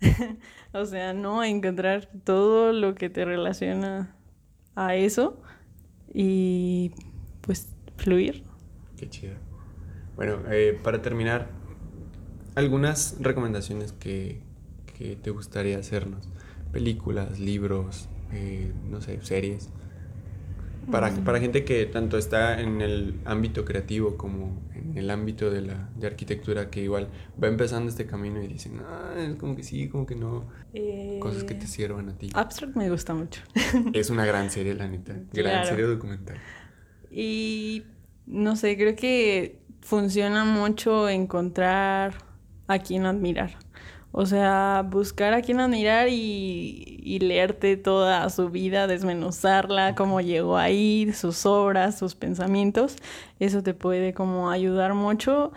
o 0.72 0.84
sea, 0.84 1.12
no 1.12 1.44
encontrar 1.44 2.08
todo 2.24 2.72
lo 2.72 2.94
que 2.94 3.10
te 3.10 3.24
relaciona 3.24 4.16
a 4.74 4.96
eso 4.96 5.40
y 6.14 6.92
pues 7.42 7.76
fluir. 7.98 8.44
Qué 8.96 9.08
chido. 9.08 9.34
Bueno, 10.16 10.42
eh, 10.50 10.78
para 10.82 11.02
terminar, 11.02 11.50
algunas 12.54 13.16
recomendaciones 13.20 13.92
que, 13.92 14.42
que 14.98 15.16
te 15.16 15.30
gustaría 15.30 15.78
hacernos. 15.78 16.28
Películas, 16.72 17.38
libros, 17.40 18.08
eh, 18.30 18.74
no 18.84 19.00
sé, 19.00 19.20
series. 19.22 19.72
Para, 20.90 21.10
Mm. 21.10 21.24
para 21.24 21.38
gente 21.40 21.64
que 21.64 21.86
tanto 21.86 22.18
está 22.18 22.60
en 22.60 22.80
el 22.80 23.20
ámbito 23.24 23.64
creativo 23.64 24.16
como 24.16 24.69
en 24.90 24.98
el 24.98 25.10
ámbito 25.10 25.50
de 25.50 25.60
la 25.62 25.88
de 25.96 26.06
arquitectura, 26.06 26.70
que 26.70 26.82
igual 26.82 27.08
va 27.42 27.48
empezando 27.48 27.88
este 27.88 28.06
camino 28.06 28.42
y 28.42 28.46
dicen, 28.48 28.80
ah, 28.84 29.14
es 29.16 29.36
como 29.36 29.54
que 29.56 29.62
sí, 29.62 29.88
como 29.88 30.06
que 30.06 30.16
no. 30.16 30.48
Cosas 31.20 31.44
que 31.44 31.54
te 31.54 31.64
Eh, 31.64 31.68
sirvan 31.68 32.08
a 32.08 32.16
ti. 32.18 32.30
Abstract 32.34 32.76
me 32.76 32.88
gusta 32.90 33.14
mucho. 33.14 33.40
Es 33.92 34.10
una 34.10 34.24
gran 34.26 34.50
serie, 34.50 34.74
la 34.74 34.88
neta. 34.88 35.14
Gran 35.32 35.52
Claro. 35.62 35.68
serie 35.68 35.84
documental. 35.86 36.36
Y 37.10 37.84
no 38.26 38.56
sé, 38.56 38.76
creo 38.76 38.94
que 38.96 39.60
funciona 39.80 40.44
mucho 40.44 41.08
encontrar 41.08 42.14
a 42.68 42.78
quien 42.78 43.06
admirar. 43.06 43.56
O 44.12 44.26
sea, 44.26 44.84
buscar 44.90 45.34
a 45.34 45.42
quien 45.42 45.60
admirar 45.60 46.08
y, 46.08 47.00
y 47.02 47.20
leerte 47.20 47.76
toda 47.76 48.28
su 48.28 48.50
vida, 48.50 48.88
desmenuzarla, 48.88 49.94
cómo 49.94 50.20
llegó 50.20 50.56
ahí, 50.56 51.12
sus 51.12 51.46
obras, 51.46 51.98
sus 51.98 52.16
pensamientos. 52.16 52.96
Eso 53.38 53.62
te 53.62 53.72
puede 53.72 54.12
como 54.12 54.50
ayudar 54.50 54.94
mucho 54.94 55.52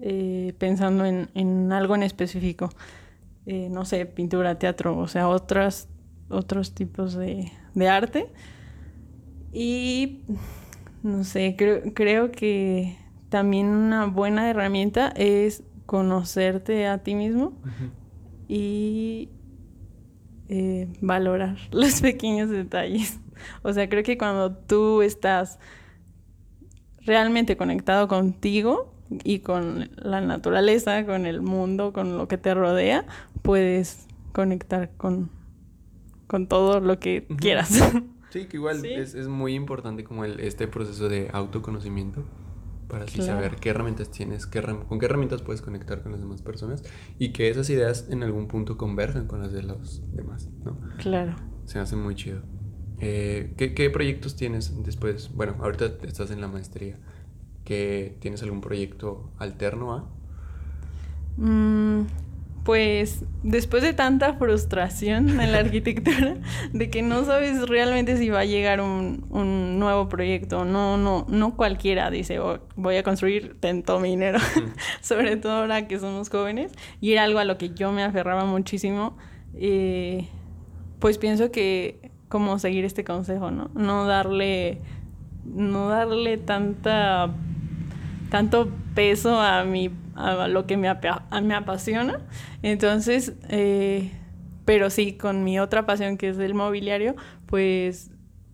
eh, 0.00 0.54
pensando 0.58 1.04
en, 1.04 1.28
en 1.34 1.70
algo 1.72 1.94
en 1.94 2.02
específico. 2.02 2.70
Eh, 3.44 3.68
no 3.70 3.84
sé, 3.84 4.06
pintura, 4.06 4.58
teatro, 4.58 4.96
o 4.96 5.08
sea, 5.08 5.28
otras, 5.28 5.88
otros 6.30 6.74
tipos 6.74 7.14
de, 7.14 7.52
de 7.74 7.88
arte. 7.88 8.32
Y 9.52 10.22
no 11.02 11.24
sé, 11.24 11.56
creo, 11.58 11.82
creo 11.94 12.32
que 12.32 12.96
también 13.28 13.66
una 13.66 14.06
buena 14.06 14.48
herramienta 14.48 15.08
es 15.16 15.62
conocerte 15.86 16.86
a 16.86 16.98
ti 16.98 17.14
mismo 17.14 17.54
y 18.48 19.28
eh, 20.48 20.88
valorar 21.00 21.58
los 21.70 22.00
pequeños 22.00 22.50
detalles. 22.50 23.20
O 23.62 23.72
sea, 23.72 23.88
creo 23.88 24.02
que 24.02 24.18
cuando 24.18 24.52
tú 24.52 25.02
estás 25.02 25.58
realmente 27.02 27.56
conectado 27.56 28.08
contigo 28.08 28.92
y 29.24 29.40
con 29.40 29.90
la 29.96 30.20
naturaleza, 30.20 31.06
con 31.06 31.26
el 31.26 31.40
mundo, 31.40 31.92
con 31.92 32.18
lo 32.18 32.26
que 32.28 32.36
te 32.36 32.52
rodea, 32.52 33.06
puedes 33.42 34.06
conectar 34.32 34.90
con, 34.96 35.30
con 36.26 36.46
todo 36.48 36.80
lo 36.80 36.98
que 36.98 37.26
quieras. 37.38 37.80
Sí, 38.30 38.44
que 38.44 38.58
igual 38.58 38.82
Sí. 38.82 38.88
Es, 38.92 39.14
es 39.14 39.26
muy 39.26 39.54
importante 39.54 40.04
como 40.04 40.22
el, 40.22 40.40
este 40.40 40.68
proceso 40.68 41.08
de 41.08 41.30
autoconocimiento 41.32 42.24
para 42.88 43.04
así 43.04 43.18
Claro. 43.18 43.34
saber 43.34 43.56
qué 43.56 43.70
herramientas 43.70 44.10
tienes, 44.10 44.46
qué 44.46 44.62
con 44.62 44.98
qué 44.98 45.06
herramientas 45.06 45.42
puedes 45.42 45.62
conectar 45.62 46.02
con 46.02 46.12
las 46.12 46.20
demás 46.20 46.42
personas 46.42 46.82
y 47.18 47.32
que 47.32 47.48
esas 47.50 47.68
ideas 47.70 48.08
en 48.10 48.22
algún 48.22 48.48
punto 48.48 48.76
converjan 48.76 49.26
con 49.26 49.40
las 49.40 49.52
de 49.52 49.62
los 49.62 50.02
demás, 50.14 50.48
¿no? 50.64 50.78
claro. 50.98 51.34
Se 51.66 51.76
me 51.78 51.82
hace 51.82 51.96
muy 51.96 52.14
chido. 52.14 52.40
Eh, 53.00 53.52
¿qué, 53.56 53.74
qué 53.74 53.90
proyectos 53.90 54.34
tienes 54.36 54.82
después? 54.82 55.30
Bueno, 55.34 55.56
ahorita 55.60 55.84
estás 56.02 56.30
en 56.30 56.40
la 56.40 56.48
maestría. 56.48 56.96
¿Qué, 57.64 58.16
¿Tienes 58.20 58.42
algún 58.42 58.62
proyecto 58.62 59.30
alterno 59.38 59.92
a? 59.94 60.08
Mm, 61.36 62.06
pues 62.68 63.24
después 63.42 63.82
de 63.82 63.94
tanta 63.94 64.34
frustración 64.34 65.40
en 65.40 65.52
la 65.52 65.60
arquitectura, 65.60 66.34
de 66.74 66.90
que 66.90 67.00
no 67.00 67.24
sabes 67.24 67.66
realmente 67.66 68.18
si 68.18 68.28
va 68.28 68.40
a 68.40 68.44
llegar 68.44 68.82
un, 68.82 69.24
un 69.30 69.78
nuevo 69.78 70.10
proyecto, 70.10 70.66
no, 70.66 70.98
no, 70.98 71.24
no 71.30 71.56
cualquiera 71.56 72.10
dice 72.10 72.40
"Oh, 72.40 72.58
voy 72.76 72.96
a 72.96 73.02
construir 73.02 73.56
tanto 73.58 73.98
mi 74.00 74.10
dinero, 74.10 74.38
sobre 75.00 75.38
todo 75.38 75.52
ahora 75.52 75.88
que 75.88 75.98
somos 75.98 76.28
jóvenes, 76.28 76.72
y 77.00 77.12
era 77.12 77.24
algo 77.24 77.38
a 77.38 77.46
lo 77.46 77.56
que 77.56 77.70
yo 77.70 77.90
me 77.90 78.02
aferraba 78.02 78.44
muchísimo, 78.44 79.16
eh, 79.54 80.28
pues 80.98 81.16
pienso 81.16 81.50
que 81.50 82.10
como 82.28 82.58
seguir 82.58 82.84
este 82.84 83.02
consejo, 83.02 83.50
¿no? 83.50 83.70
No 83.72 84.04
darle, 84.04 84.82
no 85.46 85.88
darle 85.88 86.36
tanta 86.36 87.30
tanto 88.28 88.68
peso 88.94 89.40
a 89.40 89.64
mi 89.64 89.90
a 90.18 90.48
lo 90.48 90.66
que 90.66 90.76
me, 90.76 90.88
apa- 90.88 91.26
a- 91.30 91.40
me 91.40 91.54
apasiona 91.54 92.20
entonces 92.62 93.34
eh, 93.48 94.12
pero 94.64 94.90
sí 94.90 95.14
con 95.14 95.44
mi 95.44 95.58
otra 95.60 95.86
pasión 95.86 96.16
que 96.18 96.28
es 96.30 96.38
el 96.38 96.54
mobiliario 96.54 97.14
pues 97.46 98.10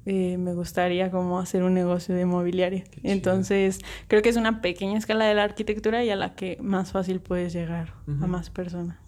eh, 0.06 0.36
me 0.36 0.52
gustaría 0.52 1.10
como 1.10 1.38
hacer 1.38 1.62
un 1.62 1.72
negocio 1.74 2.14
de 2.14 2.26
mobiliario 2.26 2.84
entonces 3.02 3.80
creo 4.08 4.20
que 4.22 4.28
es 4.28 4.36
una 4.36 4.60
pequeña 4.60 4.98
escala 4.98 5.24
de 5.24 5.34
la 5.34 5.44
arquitectura 5.44 6.04
y 6.04 6.10
a 6.10 6.16
la 6.16 6.34
que 6.34 6.58
más 6.60 6.92
fácil 6.92 7.20
puedes 7.20 7.52
llegar 7.52 7.94
a 8.06 8.10
Ujú. 8.10 8.26
más 8.28 8.50
personas 8.50 8.98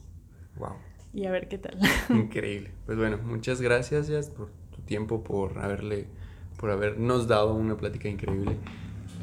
Wow. 0.59 0.73
y 1.13 1.27
a 1.27 1.31
ver 1.31 1.49
qué 1.49 1.59
tal 1.59 1.77
Increíble. 2.11 2.71
Pues 2.87 2.97
bueno, 2.97 3.19
muchas 3.25 3.61
gracias, 3.61 4.09
Jazz, 4.09 4.31
por 4.31 4.49
tu 4.75 4.81
tiempo, 4.83 5.23
por 5.23 5.59
haberle, 5.59 6.07
por 6.59 6.71
habernos 6.71 7.27
dado 7.29 7.53
una 7.55 7.77
plática 7.77 8.09
increíble. 8.09 8.57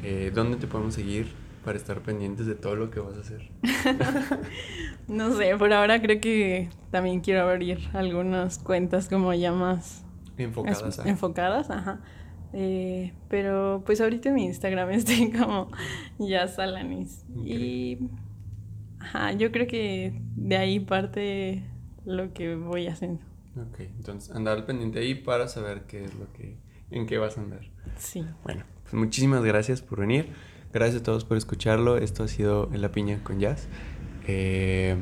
Eh, 0.04 0.30
¿Dónde 0.34 0.56
te 0.58 0.66
podemos 0.68 0.94
seguir 0.94 1.32
para 1.64 1.78
estar 1.78 2.00
pendientes 2.00 2.46
de 2.46 2.54
todo 2.54 2.76
lo 2.76 2.90
que 2.90 3.00
vas 3.00 3.16
a 3.16 3.20
hacer? 3.20 3.50
no 5.08 5.36
sé 5.36 5.56
por 5.56 5.72
ahora 5.72 6.00
creo 6.00 6.20
que 6.20 6.68
también 6.90 7.20
quiero 7.20 7.48
abrir 7.48 7.88
algunas 7.92 8.58
cuentas 8.58 9.08
como 9.08 9.32
ya 9.34 9.52
más 9.52 10.04
Enfocadas 10.36 10.98
Es-. 10.98 11.06
Enfocadas, 11.06 11.70
ajá. 11.70 12.00
Eh, 12.52 13.12
pero 13.28 13.82
pues 13.84 14.00
ahorita 14.00 14.28
en 14.28 14.34
mi 14.36 14.44
Instagram 14.44 14.90
estoy 14.92 15.30
como 15.32 15.70
ya 16.18 16.46
Salanis. 16.48 17.24
Y 17.44 17.98
ajá, 19.00 19.32
yo 19.32 19.50
creo 19.52 19.66
que 19.66 20.20
de 20.36 20.56
ahí 20.56 20.80
parte 20.80 21.64
lo 22.04 22.32
que 22.32 22.54
voy 22.54 22.86
haciendo. 22.86 23.20
Ok, 23.56 23.80
entonces 23.80 24.34
andar 24.34 24.58
al 24.58 24.64
pendiente 24.66 24.98
ahí 24.98 25.14
para 25.14 25.46
saber 25.48 25.82
qué 25.82 26.04
es 26.04 26.14
lo 26.14 26.32
que, 26.32 26.56
en 26.90 27.06
qué 27.06 27.18
vas 27.18 27.38
a 27.38 27.40
andar. 27.40 27.60
Sí. 27.96 28.24
Bueno, 28.42 28.64
pues 28.82 28.94
muchísimas 28.94 29.44
gracias 29.44 29.80
por 29.80 30.00
venir. 30.00 30.28
Gracias 30.74 31.00
a 31.02 31.04
todos 31.04 31.24
por 31.24 31.36
escucharlo. 31.36 31.96
Esto 31.98 32.24
ha 32.24 32.28
sido 32.28 32.68
En 32.72 32.82
la 32.82 32.90
Piña 32.90 33.22
con 33.22 33.38
Jazz. 33.38 33.68
Eh, 34.26 34.96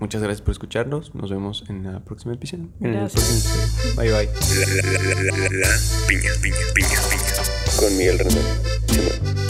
muchas 0.00 0.20
gracias 0.20 0.42
por 0.42 0.50
escucharnos. 0.52 1.14
Nos 1.14 1.30
vemos 1.30 1.64
en 1.68 1.84
la 1.84 2.00
próxima 2.00 2.34
episodio. 2.34 2.68
En 2.80 2.86
el 2.86 2.92
Gracias. 2.94 3.24
próximo 3.24 3.54
episodio. 3.54 3.96
Bye 3.96 4.10
bye. 4.12 4.28
La, 4.58 4.82
la, 4.82 4.92
la, 4.92 5.14
la, 5.14 5.48
la, 5.48 5.58
la, 5.58 5.78
piña, 6.08 6.30
piña, 6.42 6.56
piña, 6.74 6.88
piña. 7.08 7.78
Con 7.78 7.96
Miguel 7.96 8.18
Rendón. 8.18 9.47